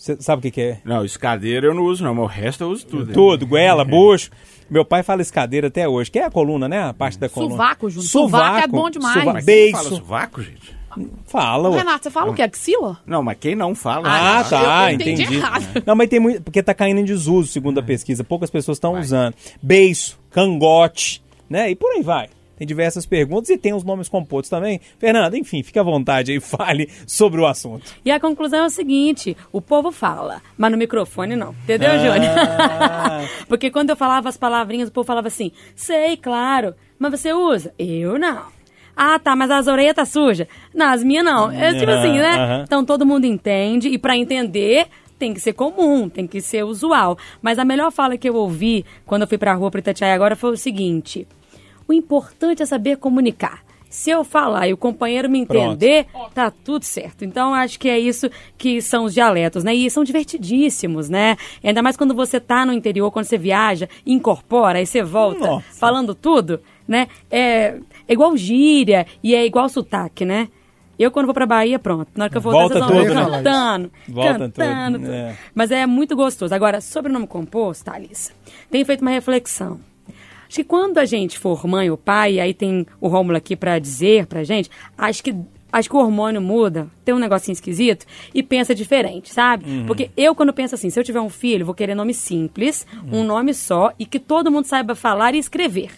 Você 0.00 0.16
sabe 0.18 0.38
o 0.38 0.42
que, 0.44 0.50
que 0.50 0.60
é? 0.62 0.78
Não, 0.82 1.04
escadeira 1.04 1.66
eu 1.66 1.74
não 1.74 1.82
uso, 1.82 2.02
não, 2.02 2.14
mas 2.14 2.24
o 2.24 2.26
resto 2.26 2.64
eu 2.64 2.70
uso 2.70 2.86
tudo. 2.86 3.12
Tudo, 3.12 3.46
goela, 3.46 3.84
bucho. 3.84 4.30
Meu 4.70 4.82
pai 4.82 5.02
fala 5.02 5.20
escadeira 5.20 5.66
até 5.66 5.86
hoje, 5.86 6.10
que 6.10 6.18
é 6.18 6.24
a 6.24 6.30
coluna, 6.30 6.66
né? 6.66 6.84
A 6.84 6.94
parte 6.94 7.18
da 7.18 7.28
coluna. 7.28 7.52
Sovaco, 7.52 7.90
Júnior. 7.90 8.08
Sovaco 8.08 8.56
é 8.60 8.66
bom 8.66 8.88
demais. 8.88 9.12
Sovaco. 9.12 9.32
Mas 9.34 9.44
quem 9.44 9.72
fala 9.72 9.88
sovaco, 9.90 10.42
gente? 10.42 10.74
Fala. 11.26 11.76
Renato, 11.76 12.04
você 12.04 12.10
fala 12.10 12.30
o 12.30 12.34
quê? 12.34 12.40
Axila? 12.40 12.98
Não, 13.04 13.22
mas 13.22 13.36
quem 13.38 13.54
não 13.54 13.74
fala? 13.74 14.08
Ah, 14.08 14.38
Ah, 14.40 14.44
tá, 14.44 14.90
eu 14.90 14.94
entendi 14.94 15.22
entendi. 15.22 15.36
errado. 15.36 15.66
Não, 15.86 15.94
mas 15.94 16.08
tem 16.08 16.18
muito. 16.18 16.42
Porque 16.42 16.62
tá 16.62 16.72
caindo 16.72 16.98
em 16.98 17.04
desuso, 17.04 17.52
segundo 17.52 17.78
a 17.78 17.82
pesquisa. 17.82 18.24
Poucas 18.24 18.50
pessoas 18.50 18.76
estão 18.76 18.98
usando. 18.98 19.34
Beiço, 19.62 20.18
cangote, 20.30 21.22
né? 21.48 21.70
E 21.70 21.76
por 21.76 21.90
aí 21.92 22.02
vai. 22.02 22.28
Tem 22.60 22.66
diversas 22.66 23.06
perguntas 23.06 23.48
e 23.48 23.56
tem 23.56 23.72
os 23.72 23.82
nomes 23.82 24.06
compostos 24.06 24.50
também. 24.50 24.82
Fernanda, 24.98 25.34
enfim, 25.38 25.62
fique 25.62 25.78
à 25.78 25.82
vontade 25.82 26.30
aí, 26.30 26.38
fale 26.44 26.90
sobre 27.06 27.40
o 27.40 27.46
assunto. 27.46 27.90
E 28.04 28.10
a 28.10 28.20
conclusão 28.20 28.64
é 28.64 28.66
o 28.66 28.70
seguinte: 28.70 29.34
o 29.50 29.62
povo 29.62 29.90
fala, 29.90 30.42
mas 30.58 30.70
no 30.70 30.76
microfone 30.76 31.34
não. 31.36 31.54
Entendeu, 31.64 31.88
Ah. 31.90 31.96
Júnior? 31.96 32.30
Porque 33.48 33.70
quando 33.70 33.88
eu 33.88 33.96
falava 33.96 34.28
as 34.28 34.36
palavrinhas, 34.36 34.90
o 34.90 34.92
povo 34.92 35.06
falava 35.06 35.28
assim: 35.28 35.52
sei, 35.74 36.18
claro, 36.18 36.74
mas 36.98 37.10
você 37.18 37.32
usa? 37.32 37.72
Eu 37.78 38.18
não. 38.18 38.42
Ah, 38.94 39.18
tá, 39.18 39.34
mas 39.34 39.50
as 39.50 39.66
orelhas 39.66 39.94
tá 39.94 40.04
suja. 40.04 40.46
Não, 40.74 40.90
as 40.92 41.02
minhas 41.02 41.24
não. 41.24 41.50
É 41.50 41.72
tipo 41.72 41.90
assim, 41.90 42.12
né? 42.12 42.34
Aham. 42.36 42.62
Então 42.66 42.84
todo 42.84 43.06
mundo 43.06 43.24
entende 43.24 43.88
e 43.88 43.96
pra 43.96 44.18
entender 44.18 44.86
tem 45.18 45.32
que 45.32 45.40
ser 45.40 45.54
comum, 45.54 46.10
tem 46.10 46.26
que 46.26 46.42
ser 46.42 46.62
usual. 46.64 47.16
Mas 47.40 47.58
a 47.58 47.64
melhor 47.64 47.90
fala 47.90 48.18
que 48.18 48.28
eu 48.28 48.34
ouvi 48.34 48.84
quando 49.06 49.22
eu 49.22 49.28
fui 49.28 49.38
pra 49.38 49.54
rua 49.54 49.70
pra 49.70 49.78
Itatiaia 49.80 50.14
agora 50.14 50.36
foi 50.36 50.50
o 50.52 50.56
seguinte: 50.58 51.26
o 51.90 51.92
importante 51.92 52.62
é 52.62 52.66
saber 52.66 52.96
comunicar. 52.98 53.62
Se 53.88 54.08
eu 54.08 54.22
falar 54.22 54.68
e 54.68 54.72
o 54.72 54.76
companheiro 54.76 55.28
me 55.28 55.44
Pronto. 55.44 55.72
entender, 55.72 56.06
tá 56.32 56.48
tudo 56.48 56.84
certo. 56.84 57.24
Então, 57.24 57.52
acho 57.52 57.76
que 57.76 57.88
é 57.88 57.98
isso 57.98 58.30
que 58.56 58.80
são 58.80 59.04
os 59.06 59.12
dialetos, 59.12 59.64
né? 59.64 59.74
E 59.74 59.90
são 59.90 60.04
divertidíssimos, 60.04 61.08
né? 61.08 61.36
Ainda 61.62 61.82
mais 61.82 61.96
quando 61.96 62.14
você 62.14 62.38
tá 62.38 62.64
no 62.64 62.72
interior, 62.72 63.10
quando 63.10 63.24
você 63.24 63.36
viaja, 63.36 63.88
incorpora, 64.06 64.78
aí 64.78 64.86
você 64.86 65.02
volta 65.02 65.44
Nossa. 65.44 65.64
falando 65.80 66.14
tudo, 66.14 66.60
né? 66.86 67.08
É, 67.28 67.78
é 68.06 68.12
igual 68.12 68.36
gíria 68.36 69.04
e 69.24 69.34
é 69.34 69.44
igual 69.44 69.68
sotaque, 69.68 70.24
né? 70.24 70.46
Eu, 70.96 71.10
quando 71.10 71.26
vou 71.26 71.34
pra 71.34 71.46
Bahia, 71.46 71.78
pronto. 71.78 72.08
Na 72.14 72.24
hora 72.24 72.30
que 72.30 72.36
eu 72.36 72.42
voltar, 72.42 72.58
Volta 72.60 72.74
vocês 72.74 72.86
vão 72.86 72.96
ver 73.02 73.08
tudo, 73.08 73.14
né? 73.30 73.36
cantando, 73.42 73.90
Volta 74.06 74.38
cantando. 74.38 74.98
tudo, 74.98 75.06
tudo. 75.06 75.14
é. 75.14 75.36
Mas 75.52 75.70
é 75.72 75.84
muito 75.86 76.14
gostoso. 76.14 76.54
Agora, 76.54 76.80
sobre 76.80 77.10
o 77.10 77.12
nome 77.12 77.26
composto, 77.26 77.86
Thalissa, 77.86 78.32
tenho 78.70 78.86
feito 78.86 79.00
uma 79.00 79.10
reflexão. 79.10 79.80
Acho 80.50 80.56
que 80.56 80.64
quando 80.64 80.98
a 80.98 81.04
gente 81.04 81.38
for 81.38 81.64
mãe 81.64 81.88
ou 81.92 81.96
pai, 81.96 82.40
aí 82.40 82.52
tem 82.52 82.84
o 83.00 83.06
Rômulo 83.06 83.36
aqui 83.38 83.54
pra 83.54 83.78
dizer 83.78 84.26
pra 84.26 84.42
gente, 84.42 84.68
acho 84.98 85.22
que 85.22 85.32
acho 85.72 85.88
que 85.88 85.94
o 85.94 86.00
hormônio 86.00 86.42
muda, 86.42 86.88
tem 87.04 87.14
um 87.14 87.20
negocinho 87.20 87.52
esquisito 87.52 88.04
e 88.34 88.42
pensa 88.42 88.74
diferente, 88.74 89.32
sabe? 89.32 89.64
Porque 89.86 90.10
eu 90.16 90.34
quando 90.34 90.52
penso 90.52 90.74
assim, 90.74 90.90
se 90.90 90.98
eu 90.98 91.04
tiver 91.04 91.20
um 91.20 91.28
filho, 91.28 91.64
vou 91.64 91.72
querer 91.72 91.94
nome 91.94 92.12
simples, 92.12 92.84
um 93.12 93.22
nome 93.22 93.54
só 93.54 93.92
e 93.96 94.04
que 94.04 94.18
todo 94.18 94.50
mundo 94.50 94.64
saiba 94.64 94.96
falar 94.96 95.36
e 95.36 95.38
escrever. 95.38 95.90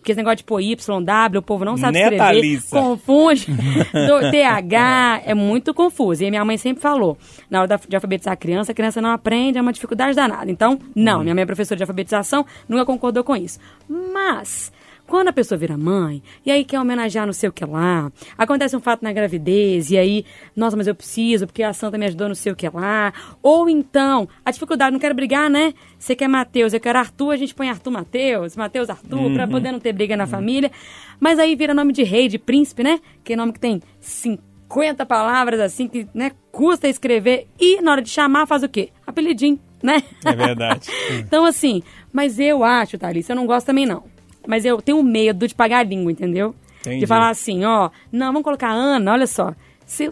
Porque 0.00 0.12
esse 0.12 0.18
negócio 0.18 0.38
de 0.38 0.44
pôr 0.44 0.62
Y, 0.62 1.04
W, 1.04 1.38
o 1.38 1.42
povo 1.42 1.62
não 1.62 1.76
sabe 1.76 1.98
Neta 1.98 2.14
escrever, 2.14 2.38
Alissa. 2.38 2.80
confunde. 2.80 3.46
Do 3.92 4.30
TH 4.30 5.22
é 5.26 5.34
muito 5.34 5.74
confuso. 5.74 6.22
E 6.22 6.26
a 6.26 6.30
minha 6.30 6.44
mãe 6.44 6.56
sempre 6.56 6.82
falou: 6.82 7.18
na 7.50 7.60
hora 7.60 7.80
de 7.86 7.94
alfabetizar 7.94 8.32
a 8.32 8.36
criança, 8.36 8.72
a 8.72 8.74
criança 8.74 9.00
não 9.02 9.10
aprende, 9.10 9.58
é 9.58 9.60
uma 9.60 9.72
dificuldade 9.72 10.16
danada. 10.16 10.50
Então, 10.50 10.78
não, 10.94 11.22
minha 11.22 11.34
mãe 11.34 11.42
é 11.42 11.46
professora 11.46 11.76
de 11.76 11.82
alfabetização, 11.82 12.46
nunca 12.66 12.86
concordou 12.86 13.22
com 13.22 13.36
isso. 13.36 13.58
Mas. 13.88 14.72
Quando 15.10 15.26
a 15.26 15.32
pessoa 15.32 15.58
vira 15.58 15.76
mãe, 15.76 16.22
e 16.46 16.52
aí 16.52 16.64
quer 16.64 16.78
homenagear 16.78 17.26
não 17.26 17.32
sei 17.32 17.48
o 17.48 17.52
que 17.52 17.64
lá, 17.64 18.12
acontece 18.38 18.76
um 18.76 18.80
fato 18.80 19.02
na 19.02 19.12
gravidez, 19.12 19.90
e 19.90 19.98
aí, 19.98 20.24
nossa, 20.54 20.76
mas 20.76 20.86
eu 20.86 20.94
preciso, 20.94 21.48
porque 21.48 21.64
a 21.64 21.72
santa 21.72 21.98
me 21.98 22.06
ajudou 22.06 22.28
não 22.28 22.34
sei 22.36 22.52
o 22.52 22.54
que 22.54 22.68
lá. 22.68 23.12
Ou 23.42 23.68
então, 23.68 24.28
a 24.44 24.52
dificuldade, 24.52 24.92
não 24.92 25.00
quero 25.00 25.12
brigar, 25.12 25.50
né? 25.50 25.74
Você 25.98 26.14
quer 26.14 26.28
Mateus, 26.28 26.72
eu 26.72 26.78
quero 26.78 26.96
Arthur, 26.96 27.32
a 27.32 27.36
gente 27.36 27.52
põe 27.52 27.68
Arthur 27.68 27.90
Mateus, 27.90 28.54
Mateus 28.54 28.88
Arthur, 28.88 29.32
pra 29.34 29.48
poder 29.48 29.72
não 29.72 29.80
ter 29.80 29.92
briga 29.92 30.16
na 30.16 30.28
família. 30.28 30.70
Mas 31.18 31.40
aí 31.40 31.56
vira 31.56 31.74
nome 31.74 31.92
de 31.92 32.04
rei, 32.04 32.28
de 32.28 32.38
príncipe, 32.38 32.84
né? 32.84 33.00
Que 33.24 33.32
é 33.32 33.36
nome 33.36 33.52
que 33.52 33.58
tem 33.58 33.82
50 33.98 35.04
palavras 35.06 35.58
assim, 35.58 35.88
que 35.88 36.06
né, 36.14 36.30
custa 36.52 36.86
escrever. 36.86 37.48
E 37.58 37.82
na 37.82 37.90
hora 37.90 38.02
de 38.02 38.10
chamar, 38.10 38.46
faz 38.46 38.62
o 38.62 38.68
quê? 38.68 38.90
Apelidinho, 39.04 39.58
né? 39.82 40.04
É 40.24 40.36
verdade. 40.36 40.88
então, 41.18 41.44
assim, 41.44 41.82
mas 42.12 42.38
eu 42.38 42.62
acho, 42.62 42.96
Thalissa, 42.96 43.32
eu 43.32 43.36
não 43.36 43.46
gosto 43.46 43.66
também 43.66 43.86
não. 43.86 44.04
Mas 44.46 44.64
eu 44.64 44.80
tenho 44.80 45.02
medo 45.02 45.46
de 45.46 45.54
pagar 45.54 45.78
a 45.78 45.82
língua, 45.82 46.10
entendeu? 46.12 46.54
Entendi. 46.80 47.00
De 47.00 47.06
falar 47.06 47.28
assim, 47.30 47.64
ó, 47.64 47.90
não, 48.10 48.26
vamos 48.28 48.42
colocar 48.42 48.70
Ana, 48.70 49.12
olha 49.12 49.26
só. 49.26 49.54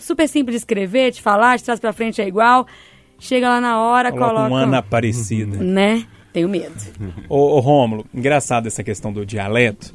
Super 0.01 0.29
simples 0.29 0.55
de 0.55 0.59
escrever, 0.59 1.13
de 1.13 1.23
falar, 1.23 1.57
de 1.57 1.65
trás 1.65 1.79
pra 1.81 1.93
frente 1.93 2.21
é 2.21 2.27
igual. 2.29 2.67
Chega 3.19 3.49
lá 3.49 3.61
na 3.61 3.81
hora, 3.81 4.11
Coloca 4.13 4.35
coloca. 4.35 4.51
um 4.51 4.57
Ana 4.57 4.79
Aparecida. 4.79 5.57
Né? 5.63 6.05
Tenho 6.33 6.49
medo. 6.49 6.75
Ô, 7.29 7.57
ô 7.57 7.61
Rômulo, 7.61 8.05
engraçado 8.15 8.67
essa 8.67 8.83
questão 8.85 9.13
do 9.13 9.25
dialeto, 9.25 9.95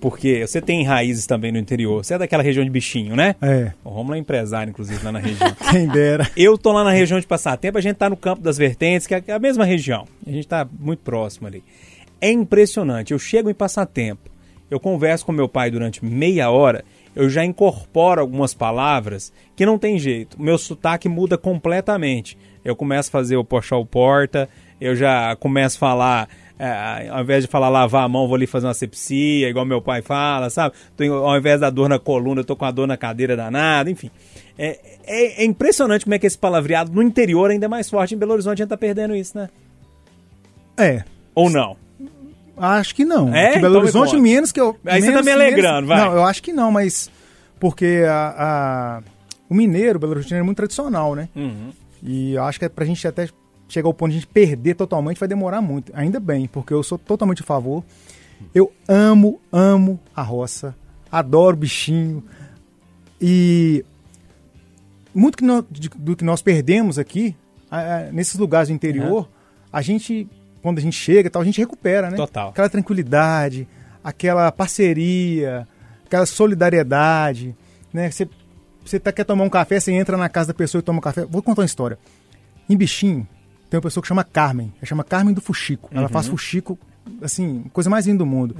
porque 0.00 0.46
você 0.46 0.60
tem 0.60 0.84
raízes 0.84 1.26
também 1.26 1.50
no 1.50 1.58
interior. 1.58 2.04
Você 2.04 2.14
é 2.14 2.18
daquela 2.18 2.42
região 2.42 2.64
de 2.64 2.70
bichinho, 2.70 3.16
né? 3.16 3.34
É, 3.42 3.72
O 3.84 3.90
Rômulo 3.90 4.14
é 4.14 4.18
empresário, 4.18 4.70
inclusive, 4.70 5.04
lá 5.04 5.10
na 5.12 5.18
região. 5.18 5.54
quem 5.70 5.88
dera. 5.88 6.30
Eu 6.36 6.56
tô 6.56 6.72
lá 6.72 6.84
na 6.84 6.90
região 6.92 7.18
de 7.18 7.26
Passatempo, 7.26 7.78
a 7.78 7.80
gente 7.80 7.96
tá 7.96 8.08
no 8.08 8.16
campo 8.16 8.42
das 8.42 8.56
vertentes, 8.56 9.06
que 9.06 9.14
é 9.14 9.22
a 9.32 9.38
mesma 9.38 9.64
região. 9.64 10.06
A 10.26 10.30
gente 10.30 10.46
tá 10.46 10.66
muito 10.78 11.00
próximo 11.00 11.46
ali. 11.46 11.64
É 12.20 12.30
impressionante. 12.30 13.12
Eu 13.12 13.18
chego 13.18 13.50
em 13.50 13.54
Passatempo, 13.54 14.30
eu 14.70 14.80
converso 14.80 15.24
com 15.24 15.32
meu 15.32 15.48
pai 15.48 15.70
durante 15.70 16.04
meia 16.04 16.50
hora, 16.50 16.84
eu 17.14 17.30
já 17.30 17.44
incorporo 17.44 18.20
algumas 18.20 18.52
palavras 18.52 19.32
que 19.54 19.64
não 19.64 19.78
tem 19.78 19.98
jeito. 19.98 20.40
Meu 20.40 20.58
sotaque 20.58 21.08
muda 21.08 21.38
completamente. 21.38 22.36
Eu 22.64 22.76
começo 22.76 23.08
a 23.08 23.12
fazer 23.12 23.36
o 23.36 23.44
puxar 23.44 23.76
o 23.76 23.86
porta, 23.86 24.48
eu 24.80 24.94
já 24.94 25.34
começo 25.36 25.76
a 25.76 25.80
falar, 25.80 26.28
é, 26.58 27.08
ao 27.08 27.22
invés 27.22 27.44
de 27.44 27.50
falar 27.50 27.68
lavar 27.68 28.04
a 28.04 28.08
mão, 28.08 28.26
vou 28.26 28.34
ali 28.34 28.46
fazer 28.46 28.66
uma 28.66 28.74
sepsia, 28.74 29.48
igual 29.48 29.64
meu 29.64 29.80
pai 29.80 30.02
fala, 30.02 30.50
sabe? 30.50 30.74
Tô, 30.96 31.04
ao 31.04 31.38
invés 31.38 31.60
da 31.60 31.70
dor 31.70 31.88
na 31.88 31.98
coluna, 31.98 32.40
eu 32.40 32.44
tô 32.44 32.56
com 32.56 32.64
a 32.64 32.70
dor 32.70 32.86
na 32.86 32.96
cadeira 32.96 33.36
danada, 33.36 33.90
enfim. 33.90 34.10
É, 34.58 34.78
é, 35.04 35.42
é 35.42 35.44
impressionante 35.44 36.04
como 36.04 36.14
é 36.14 36.18
que 36.18 36.26
esse 36.26 36.36
palavreado 36.36 36.92
no 36.92 37.02
interior 37.02 37.50
ainda 37.50 37.66
é 37.66 37.68
mais 37.68 37.88
forte. 37.88 38.14
Em 38.14 38.18
Belo 38.18 38.32
Horizonte 38.32 38.60
a 38.60 38.64
gente 38.64 38.70
tá 38.70 38.76
perdendo 38.76 39.14
isso, 39.14 39.38
né? 39.38 39.48
É, 40.76 41.04
Ou 41.34 41.48
não? 41.48 41.85
Acho 42.56 42.94
que 42.94 43.04
não. 43.04 43.34
É? 43.34 43.52
Que 43.52 43.58
Então 43.58 43.62
Belo 43.62 43.74
me 43.74 43.80
Horizonte 43.80 44.16
menos 44.20 44.52
que 44.52 44.60
eu. 44.60 44.76
Aí 44.86 45.00
você 45.00 45.08
menos- 45.08 45.20
tá 45.20 45.24
me 45.24 45.32
alegrando, 45.32 45.86
vai. 45.88 45.98
Não, 46.00 46.12
eu 46.14 46.24
acho 46.24 46.42
que 46.42 46.52
não, 46.52 46.70
mas. 46.72 47.10
Porque 47.60 48.02
a, 48.08 48.34
a- 48.38 49.02
o 49.48 49.54
mineiro, 49.54 49.96
o 49.96 50.00
Belo 50.00 50.12
Horizonte, 50.12 50.34
é 50.34 50.42
muito 50.42 50.56
tradicional, 50.56 51.14
né? 51.14 51.28
Uhum. 51.34 51.70
E 52.02 52.34
eu 52.34 52.44
acho 52.44 52.58
que 52.58 52.64
é 52.64 52.68
pra 52.68 52.84
gente 52.84 53.06
até 53.06 53.28
chegar 53.68 53.88
ao 53.88 53.94
ponto 53.94 54.10
de 54.10 54.18
a 54.18 54.20
gente 54.20 54.28
perder 54.30 54.74
totalmente 54.74 55.18
vai 55.18 55.28
demorar 55.28 55.60
muito. 55.60 55.90
Ainda 55.94 56.20
bem, 56.20 56.46
porque 56.46 56.72
eu 56.74 56.82
sou 56.82 56.98
totalmente 56.98 57.42
a 57.42 57.44
favor. 57.44 57.82
Eu 58.54 58.70
amo, 58.86 59.40
amo 59.50 59.98
a 60.14 60.22
roça. 60.22 60.74
Adoro 61.10 61.56
bichinho. 61.56 62.22
E 63.20 63.84
muito 65.14 65.38
que 65.38 65.44
nó- 65.44 65.64
de- 65.70 65.88
do 65.88 66.14
que 66.14 66.24
nós 66.24 66.42
perdemos 66.42 66.98
aqui, 66.98 67.34
a- 67.70 67.78
a- 67.96 68.02
nesses 68.12 68.38
lugares 68.38 68.68
do 68.68 68.74
interior, 68.74 69.28
a 69.72 69.80
gente, 69.82 70.28
quando 70.66 70.78
a 70.78 70.82
gente 70.82 70.96
chega 70.96 71.28
e 71.28 71.30
tal, 71.30 71.42
a 71.42 71.44
gente 71.44 71.58
recupera, 71.60 72.10
né? 72.10 72.16
Total. 72.16 72.48
Aquela 72.50 72.68
tranquilidade, 72.68 73.66
aquela 74.02 74.50
parceria, 74.52 75.66
aquela 76.04 76.26
solidariedade, 76.26 77.54
né? 77.92 78.10
Você, 78.10 78.28
você 78.84 78.98
tá, 79.00 79.12
quer 79.12 79.24
tomar 79.24 79.44
um 79.44 79.48
café, 79.50 79.78
você 79.80 79.92
entra 79.92 80.16
na 80.16 80.28
casa 80.28 80.48
da 80.48 80.54
pessoa 80.54 80.80
e 80.80 80.82
toma 80.82 80.98
um 80.98 81.02
café. 81.02 81.24
Vou 81.24 81.42
contar 81.42 81.62
uma 81.62 81.66
história. 81.66 81.98
Em 82.68 82.76
Bichinho, 82.76 83.26
tem 83.70 83.78
uma 83.78 83.82
pessoa 83.82 84.02
que 84.02 84.08
chama 84.08 84.24
Carmen. 84.24 84.72
Ela 84.78 84.86
chama 84.86 85.04
Carmen 85.04 85.34
do 85.34 85.40
Fuxico. 85.40 85.88
Ela 85.92 86.08
faz 86.08 86.26
fuxico, 86.28 86.78
assim, 87.22 87.64
coisa 87.72 87.88
mais 87.90 88.06
linda 88.06 88.18
do 88.18 88.26
mundo. 88.26 88.56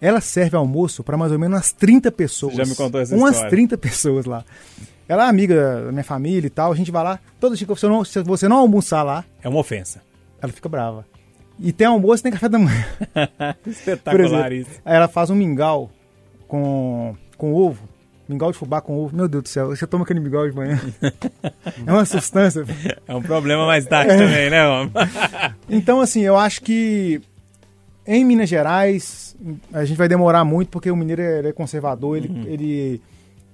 Ela 0.00 0.20
serve 0.20 0.56
almoço 0.56 1.02
para 1.02 1.16
mais 1.16 1.32
ou 1.32 1.38
menos 1.38 1.56
umas 1.56 1.72
30 1.72 2.12
pessoas. 2.12 2.54
Já 2.54 2.64
me 2.64 2.74
contou 2.74 3.00
essa 3.00 3.16
Umas 3.16 3.32
história. 3.32 3.50
30 3.50 3.78
pessoas 3.78 4.26
lá. 4.26 4.44
Ela 5.08 5.26
é 5.26 5.28
amiga 5.28 5.84
da 5.86 5.92
minha 5.92 6.04
família 6.04 6.46
e 6.46 6.50
tal. 6.50 6.72
A 6.72 6.74
gente 6.76 6.90
vai 6.90 7.02
lá. 7.04 7.18
Todo 7.40 7.56
dia 7.56 7.66
que 7.66 7.74
você 7.74 7.86
não, 7.86 8.04
se 8.04 8.22
você 8.22 8.48
não 8.48 8.58
almoçar 8.58 9.02
lá, 9.02 9.24
É 9.42 9.48
uma 9.48 9.60
ofensa. 9.60 10.02
ela 10.42 10.52
fica 10.52 10.68
brava. 10.68 11.06
E 11.58 11.72
tem 11.72 11.86
almoço 11.86 12.20
e 12.20 12.24
tem 12.24 12.32
café 12.32 12.48
da 12.48 12.58
manhã. 12.58 12.84
Espetacular 13.66 14.52
exemplo, 14.52 14.72
isso. 14.72 14.80
ela 14.84 15.08
faz 15.08 15.30
um 15.30 15.34
mingau 15.34 15.90
com, 16.48 17.16
com 17.36 17.54
ovo. 17.54 17.88
Mingau 18.28 18.50
de 18.50 18.58
fubá 18.58 18.80
com 18.80 18.98
ovo. 18.98 19.14
Meu 19.14 19.28
Deus 19.28 19.44
do 19.44 19.48
céu, 19.48 19.68
você 19.68 19.86
toma 19.86 20.04
aquele 20.04 20.20
mingau 20.20 20.48
de 20.48 20.56
manhã. 20.56 20.80
é 21.86 21.92
uma 21.92 22.04
substância. 22.04 22.64
É 23.06 23.14
um 23.14 23.22
problema 23.22 23.66
mais 23.66 23.84
tarde 23.86 24.16
também, 24.16 24.50
né, 24.50 24.66
homem? 24.66 24.92
Então, 25.68 26.00
assim, 26.00 26.22
eu 26.22 26.36
acho 26.36 26.62
que 26.62 27.20
em 28.06 28.24
Minas 28.24 28.48
Gerais, 28.48 29.34
a 29.72 29.84
gente 29.84 29.96
vai 29.96 30.08
demorar 30.08 30.44
muito 30.44 30.68
porque 30.68 30.90
o 30.90 30.96
mineiro 30.96 31.22
é, 31.22 31.48
é 31.48 31.52
conservador, 31.52 32.16
ele, 32.16 32.30
ele, 32.46 33.02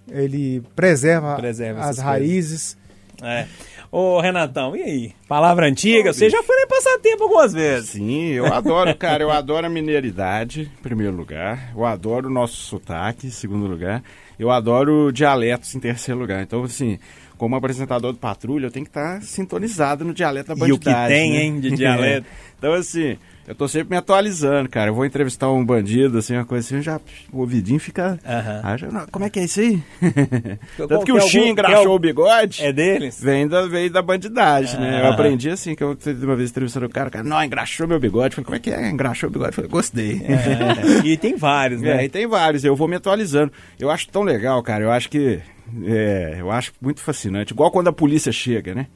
ele 0.09 0.63
preserva, 0.75 1.37
Preserva 1.37 1.83
as 1.83 1.99
raízes. 1.99 2.77
É. 3.23 3.47
Ô, 3.93 4.21
Renatão, 4.21 4.77
e 4.77 4.83
aí? 4.83 5.13
Palavra 5.27 5.67
antiga, 5.67 6.13
você 6.13 6.31
já 6.31 6.41
foi 6.45 6.55
nem 6.57 6.69
passar 6.69 6.97
tempo 7.01 7.25
algumas 7.25 7.53
vezes. 7.53 7.91
Sim, 7.91 8.27
eu 8.29 8.47
adoro, 8.47 8.95
cara, 8.95 9.25
eu 9.25 9.33
adoro 9.33 9.67
a 9.67 9.71
mineiridade, 9.71 10.71
em 10.79 10.83
primeiro 10.83 11.17
lugar. 11.17 11.73
Eu 11.75 11.85
adoro 11.85 12.29
o 12.29 12.33
nosso 12.33 12.57
sotaque, 12.57 13.27
em 13.27 13.31
segundo 13.31 13.67
lugar. 13.67 14.01
Eu 14.39 14.49
adoro 14.49 15.11
dialetos, 15.13 15.75
em 15.75 15.81
terceiro 15.81 16.21
lugar. 16.21 16.41
Então, 16.41 16.63
assim, 16.63 17.01
como 17.37 17.57
apresentador 17.57 18.13
do 18.13 18.19
Patrulha, 18.19 18.67
eu 18.67 18.71
tenho 18.71 18.85
que 18.85 18.91
estar 18.91 19.21
sintonizado 19.23 20.05
no 20.05 20.15
dialeto 20.15 20.55
da 20.55 20.69
E 20.69 20.73
o 20.73 20.79
que 20.79 20.95
tem, 21.09 21.33
né? 21.33 21.43
hein, 21.43 21.59
de 21.59 21.73
dialeto. 21.73 22.29
então, 22.57 22.73
assim, 22.75 23.19
eu 23.51 23.55
tô 23.55 23.67
sempre 23.69 23.91
me 23.91 23.97
atualizando, 23.97 24.69
cara. 24.69 24.91
Eu 24.91 24.95
vou 24.95 25.05
entrevistar 25.05 25.51
um 25.51 25.65
bandido, 25.65 26.19
assim, 26.19 26.35
uma 26.35 26.45
coisa 26.45 26.65
assim, 26.67 26.83
já, 26.83 27.01
o 27.33 27.41
ouvidinho 27.41 27.81
fica... 27.81 28.19
Ah, 28.25 28.77
já- 28.77 28.89
não, 28.89 29.07
como 29.09 29.25
é 29.25 29.31
que 29.31 29.41
é 29.41 29.45
isso 29.45 29.61
aí? 29.61 29.83
Tanto 30.77 31.05
que 31.05 31.13
o 31.13 31.21
Xim 31.21 31.41
quer 31.43 31.49
engraxou 31.49 31.79
algum- 31.79 31.95
o 31.95 31.99
bigode... 31.99 32.65
É 32.65 32.73
deles? 32.73 33.21
Vem 33.21 33.49
da, 33.49 33.67
veio 33.67 33.91
da 33.91 34.01
bandidagem, 34.03 34.79
né? 34.81 35.01
Eu 35.03 35.11
aprendi 35.13 35.51
assim, 35.51 35.75
que 35.75 35.83
eu 35.83 35.97
uma 36.23 36.37
vez 36.37 36.51
entrevistando 36.51 36.87
o 36.87 36.89
cara, 36.89 37.09
o 37.09 37.11
cara, 37.13 37.25
não, 37.25 37.43
engraxou 37.43 37.87
meu 37.89 37.99
bigode. 37.99 38.37
Eu 38.39 38.45
Falei, 38.45 38.45
como 38.45 38.57
é 38.57 38.61
que 38.61 38.71
é? 38.71 38.89
Engraxou 38.91 39.29
o 39.29 39.33
bigode? 39.33 39.51
Eu 39.51 39.55
Falei, 39.55 39.71
gostei. 39.71 40.23
É, 40.25 41.01
e 41.07 41.17
tem 41.17 41.37
vários, 41.37 41.83
É, 41.83 41.97
né? 41.97 42.05
e 42.05 42.09
tem 42.09 42.27
vários, 42.27 42.65
eu 42.65 42.77
vou 42.77 42.87
me 42.89 42.97
atualizando. 42.97 43.53
Eu 43.79 43.91
acho 43.91 44.09
tão 44.09 44.23
legal, 44.23 44.63
cara, 44.63 44.85
eu 44.85 44.91
acho 44.93 45.09
que. 45.11 45.41
é, 45.85 46.37
eu 46.39 46.51
acho 46.51 46.73
muito 46.81 47.01
fascinante. 47.01 47.53
Igual 47.53 47.71
quando 47.71 47.89
a 47.89 47.93
polícia 47.93 48.31
chega, 48.33 48.75
né? 48.75 48.87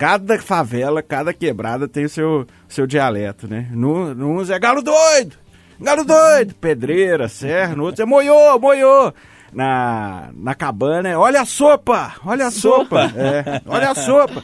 Cada 0.00 0.38
favela, 0.38 1.02
cada 1.02 1.30
quebrada 1.34 1.86
tem 1.86 2.06
o 2.06 2.08
seu, 2.08 2.46
seu 2.66 2.86
dialeto, 2.86 3.46
né? 3.46 3.68
No, 3.70 4.14
no 4.14 4.50
é 4.50 4.58
galo 4.58 4.80
doido! 4.80 5.36
Galo 5.78 6.06
doido! 6.06 6.54
Pedreira, 6.54 7.28
serra, 7.28 7.76
no 7.76 7.84
outro 7.84 8.02
é 8.02 8.06
moiô, 8.06 8.58
moiô! 8.58 9.12
Na, 9.52 10.30
na 10.32 10.54
cabana 10.54 11.10
é 11.10 11.18
olha 11.18 11.42
a 11.42 11.44
sopa! 11.44 12.14
Olha 12.24 12.46
a 12.46 12.50
sopa! 12.50 13.12
É, 13.14 13.60
olha 13.66 13.90
a 13.90 13.94
sopa! 13.94 14.42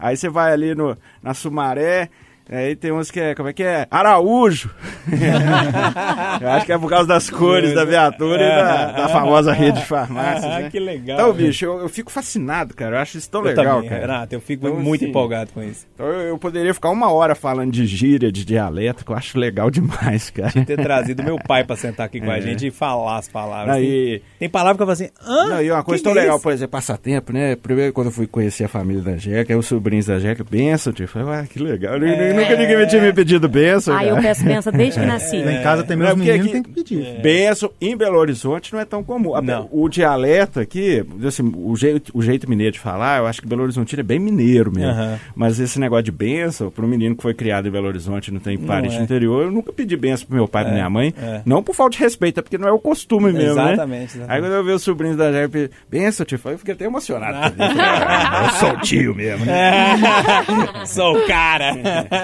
Aí 0.00 0.16
você 0.16 0.28
vai 0.28 0.52
ali 0.52 0.74
no, 0.74 0.98
na 1.22 1.32
Sumaré, 1.32 2.10
aí 2.56 2.74
tem 2.76 2.92
uns 2.92 3.10
que 3.10 3.20
é, 3.20 3.34
como 3.34 3.48
é 3.48 3.52
que 3.52 3.62
é? 3.62 3.86
Araújo! 3.90 4.70
Eu 6.40 6.48
acho 6.50 6.66
que 6.66 6.72
é 6.72 6.78
por 6.78 6.88
causa 6.88 7.06
das 7.08 7.28
cores 7.30 7.74
da 7.74 7.84
viatura 7.84 8.42
e 8.42 8.48
da, 8.48 8.92
da 8.92 9.08
famosa 9.08 9.52
rede 9.52 9.80
de 9.80 9.86
farmácias, 9.86 10.44
Ah, 10.44 10.60
né? 10.60 10.70
que 10.70 10.78
legal. 10.78 11.18
Então, 11.18 11.32
bicho, 11.32 11.64
eu, 11.64 11.78
eu 11.80 11.88
fico 11.88 12.10
fascinado, 12.10 12.74
cara. 12.74 12.96
Eu 12.96 13.00
acho 13.00 13.18
isso 13.18 13.30
tão 13.30 13.40
Eu 13.40 13.46
legal, 13.48 13.76
também, 13.76 13.88
cara. 13.90 14.00
Renato, 14.02 14.34
eu 14.34 14.40
fico 14.40 14.66
Então, 14.66 14.78
muito 14.80 15.02
assim, 15.02 15.10
empolgado 15.10 15.50
com 15.52 15.62
isso. 15.62 15.86
Então 15.94 16.06
eu, 16.06 16.20
eu 16.28 16.38
poderia 16.38 16.72
ficar 16.74 16.90
uma 16.90 17.10
hora 17.12 17.34
falando 17.34 17.72
de 17.72 17.86
gíria, 17.86 18.30
de 18.30 18.44
dialeto, 18.44 19.04
que 19.04 19.10
eu 19.10 19.16
acho 19.16 19.38
legal 19.38 19.70
demais, 19.70 20.30
cara. 20.30 20.52
Ter 20.64 20.76
trazido 20.76 21.22
meu 21.22 21.38
pai 21.38 21.64
pra 21.64 21.76
sentar 21.76 22.06
aqui 22.06 22.20
com 22.20 22.30
a 22.30 22.38
É. 22.38 22.40
gente 22.40 22.66
e 22.66 22.70
falar 22.70 23.18
as 23.18 23.28
palavras. 23.28 23.76
Tem, 23.76 23.84
Aí, 23.84 24.22
tem 24.38 24.48
palavra 24.48 24.76
que 24.76 24.82
eu 24.82 24.86
falo 24.86 24.92
assim, 24.92 25.08
hã? 25.24 25.46
não, 25.48 25.62
e 25.62 25.70
uma 25.70 25.82
coisa 25.82 26.02
tão 26.02 26.12
é 26.12 26.16
legal, 26.16 26.40
por 26.40 26.52
exemplo, 26.52 26.72
passatempo, 26.72 27.32
né? 27.32 27.56
Primeiro, 27.56 27.92
quando 27.92 28.08
eu 28.08 28.12
fui 28.12 28.26
conhecer 28.26 28.64
a 28.64 28.68
família 28.68 29.02
da 29.02 29.16
Jeca, 29.16 29.52
aí 29.52 29.58
os 29.58 29.66
sobrinhos 29.66 30.06
da 30.06 30.18
Jeca, 30.18 30.44
benção, 30.48 30.92
tio. 30.92 31.04
Eu 31.04 31.08
Falei, 31.08 31.28
ué, 31.28 31.46
que 31.50 31.58
legal. 31.58 31.94
É. 31.96 31.98
Nunca 32.38 32.56
ninguém 32.56 32.76
me 32.78 32.86
tinha 32.86 33.02
me 33.02 33.12
pedido 33.12 33.48
benção, 33.48 33.96
Ah, 33.96 34.04
eu 34.04 34.16
peço 34.16 34.44
benção 34.44 34.72
desde 34.72 35.00
que 35.00 35.06
nasci. 35.06 35.42
Lá 35.42 35.52
em 35.52 35.62
casa 35.62 35.82
tem 35.84 35.96
Não, 35.96 36.04
meus 36.06 36.14
porque 36.16 36.30
meninos, 36.32 36.46
aqui- 36.46 36.52
tem 36.54 36.62
que 36.62 36.70
pedir. 36.70 37.20
Benção, 37.20 37.70
em 37.80 37.96
Belo 37.96 38.16
Horizonte 38.18 38.72
não 38.72 38.80
é 38.80 38.84
tão 38.84 39.02
comum. 39.02 39.34
A- 39.34 39.42
Não. 39.42 39.68
O 39.70 39.88
dialeto 39.88 40.60
aqui, 40.60 41.04
assim, 41.26 41.52
o, 41.56 41.74
jeito, 41.76 42.10
o 42.14 42.22
jeito 42.22 42.48
mineiro 42.48 42.72
de 42.72 42.80
falar, 42.80 43.18
eu 43.20 43.26
acho 43.26 43.40
que 43.40 43.46
Belo 43.48 43.62
Horizonte 43.62 43.98
é 43.98 44.02
bem 44.02 44.18
mineiro 44.18 44.70
mesmo. 44.74 44.90
Aham. 44.90 45.18
Mas 45.34 45.58
esse 45.60 45.78
negócio 45.80 46.04
de 46.04 46.12
benção, 46.12 46.70
para 46.70 46.84
um 46.84 46.88
menino 46.88 47.14
que 47.16 47.22
foi 47.22 47.34
criado 47.34 47.68
em 47.68 47.70
Belo 47.70 47.86
Horizonte 47.88 48.28
e 48.28 48.32
não 48.32 48.40
tem 48.40 48.56
parente 48.58 48.94
é. 48.94 48.98
no 48.98 49.04
interior, 49.04 49.44
eu 49.44 49.50
nunca 49.50 49.72
pedi 49.72 49.96
benção 49.96 50.26
pro 50.26 50.36
meu 50.36 50.46
pai 50.48 50.62
e 50.62 50.64
pra 50.66 50.74
minha 50.74 50.90
mãe. 50.90 51.14
é. 51.20 51.40
Não 51.44 51.62
por 51.62 51.74
falta 51.74 51.96
de 51.96 52.02
respeito, 52.02 52.38
é 52.40 52.42
porque 52.42 52.58
não 52.58 52.68
é 52.68 52.72
o 52.72 52.78
costume 52.78 53.32
mesmo, 53.32 53.56
né? 53.56 53.72
Exatamente, 53.72 54.16
exatamente. 54.16 54.30
Aí 54.32 54.40
quando 54.40 54.52
eu 54.52 54.64
vi 54.64 54.70
os 54.72 54.82
sobrinhos 54.82 55.16
da 55.16 55.32
Jeca, 55.32 55.70
benção, 55.90 56.24
tio, 56.26 56.38
eu 56.44 56.58
fiquei 56.58 56.74
até 56.74 56.84
emocionado. 56.84 57.38
"Ah, 57.58 58.44
eu 58.44 58.50
sou 58.58 58.70
o 58.76 58.80
tio 58.80 59.14
mesmo. 59.14 59.44
né? 59.44 59.96
Sou 60.86 61.16
o 61.18 61.26
cara. 61.26 61.72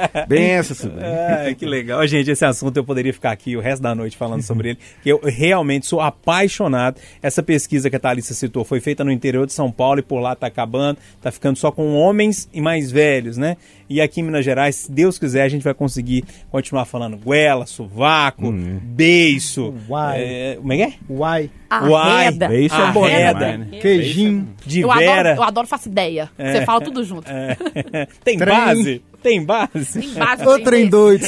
Benção, 0.28 0.76
sobrinho. 0.76 1.06
Ai, 1.06 1.54
que 1.54 1.66
legal. 1.66 2.06
Gente, 2.06 2.30
esse 2.30 2.44
assunto 2.44 2.76
eu 2.76 2.84
poderia 2.84 3.12
ficar 3.12 3.32
aqui 3.32 3.56
o 3.56 3.60
resto 3.60 3.82
da 3.82 3.94
noite 3.94 4.16
falando 4.16 4.42
sobre 4.42 4.70
ele, 4.70 4.78
eu 5.04 5.20
realmente 5.24 5.86
sou 5.86 6.00
apaixonado. 6.00 7.00
Essa 7.22 7.42
pesquisa 7.42 7.90
que 7.90 7.96
a 7.96 8.00
Thalissa 8.00 8.34
citou 8.34 8.64
foi 8.64 8.80
feita 8.80 9.04
no 9.04 9.10
interior 9.10 9.46
de 9.46 9.52
São 9.52 9.70
Paulo 9.70 10.00
e 10.00 10.02
por 10.02 10.20
lá 10.20 10.34
tá 10.34 10.46
acabando, 10.46 10.98
tá 11.20 11.30
ficando 11.30 11.56
só 11.56 11.70
com 11.70 11.94
homens 11.94 12.48
e 12.52 12.60
mais 12.60 12.90
velhos, 12.90 13.36
né? 13.36 13.56
E 13.88 14.00
aqui 14.00 14.20
em 14.20 14.24
Minas 14.24 14.44
Gerais, 14.44 14.76
se 14.76 14.90
Deus 14.92 15.18
quiser, 15.18 15.42
a 15.42 15.48
gente 15.48 15.62
vai 15.62 15.74
conseguir 15.74 16.24
continuar 16.50 16.84
falando 16.84 17.16
goela, 17.16 17.66
sovaco, 17.66 18.50
beiço. 18.52 19.74
Uai. 19.88 20.22
É, 20.22 20.56
como 20.60 20.72
é 20.72 20.76
que 20.76 20.82
é? 20.82 20.92
Uai, 21.08 21.50
Uai, 21.70 22.24
é 22.24 22.28
Arreda. 22.28 22.48
bom 22.92 23.06
demais, 23.08 23.38
né? 23.38 23.68
queijinho. 23.80 24.48
De 24.64 24.80
Eu 24.80 24.90
adoro, 24.90 25.06
vera. 25.06 25.34
eu 25.36 25.42
adoro 25.42 25.66
faço 25.66 25.88
ideia. 25.88 26.30
Você 26.38 26.64
fala 26.64 26.80
tudo 26.80 27.04
junto. 27.04 27.30
É. 27.30 27.56
Tem 28.24 28.38
Trem. 28.38 28.54
base? 28.56 29.02
Tem 29.22 29.42
base? 29.42 30.00
Tem 30.00 30.12
base, 30.12 30.46
Ô 30.46 30.58
trem 30.58 30.86
doido. 30.86 31.24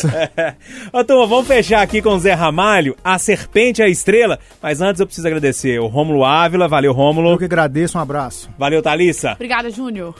Ô, 0.93 1.03
turma, 1.03 1.27
vamos 1.27 1.47
fechar 1.47 1.81
aqui 1.81 2.03
com 2.03 2.11
o 2.11 2.19
Zé 2.19 2.35
Ramalho, 2.35 2.95
a 3.03 3.19
serpente 3.19 3.81
e 3.81 3.85
a 3.85 3.89
estrela. 3.89 4.39
Mas 4.63 4.83
antes 4.83 5.01
eu 5.01 5.07
preciso 5.07 5.27
agradecer 5.27 5.81
o 5.81 5.87
Rômulo 5.87 6.23
Ávila. 6.23 6.69
Valeu, 6.69 6.91
Eu 6.91 6.95
Rômulo. 6.95 7.39
que 7.39 7.47
agradeço, 7.47 7.97
um 7.97 8.01
abraço. 8.03 8.51
Valeu, 8.59 8.83
Thalissa. 8.83 9.33
Obrigada, 9.33 9.71
Júnior. 9.71 10.15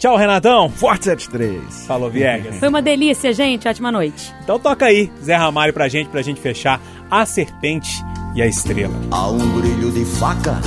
Tchau, 0.00 0.16
Renatão. 0.16 0.70
Forte 0.70 1.04
73. 1.04 1.86
Falou, 1.86 2.08
Viegas. 2.10 2.56
Foi 2.58 2.70
uma 2.70 2.80
delícia, 2.80 3.34
gente. 3.34 3.68
Ótima 3.68 3.92
noite. 3.92 4.34
Então 4.42 4.58
toca 4.58 4.86
aí, 4.86 5.12
Zé 5.22 5.36
Ramalho, 5.36 5.74
pra 5.74 5.88
gente, 5.88 6.08
pra 6.08 6.22
gente 6.22 6.40
fechar 6.40 6.80
A 7.10 7.26
Serpente 7.26 8.02
e 8.34 8.40
a 8.40 8.46
Estrela. 8.46 8.94
Há 9.10 9.28
um 9.28 9.60
brilho 9.60 9.92
de 9.92 10.06
faca 10.06 10.58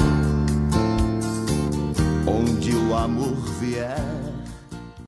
onde 2.28 2.76
o 2.76 2.96
amor 2.96 3.36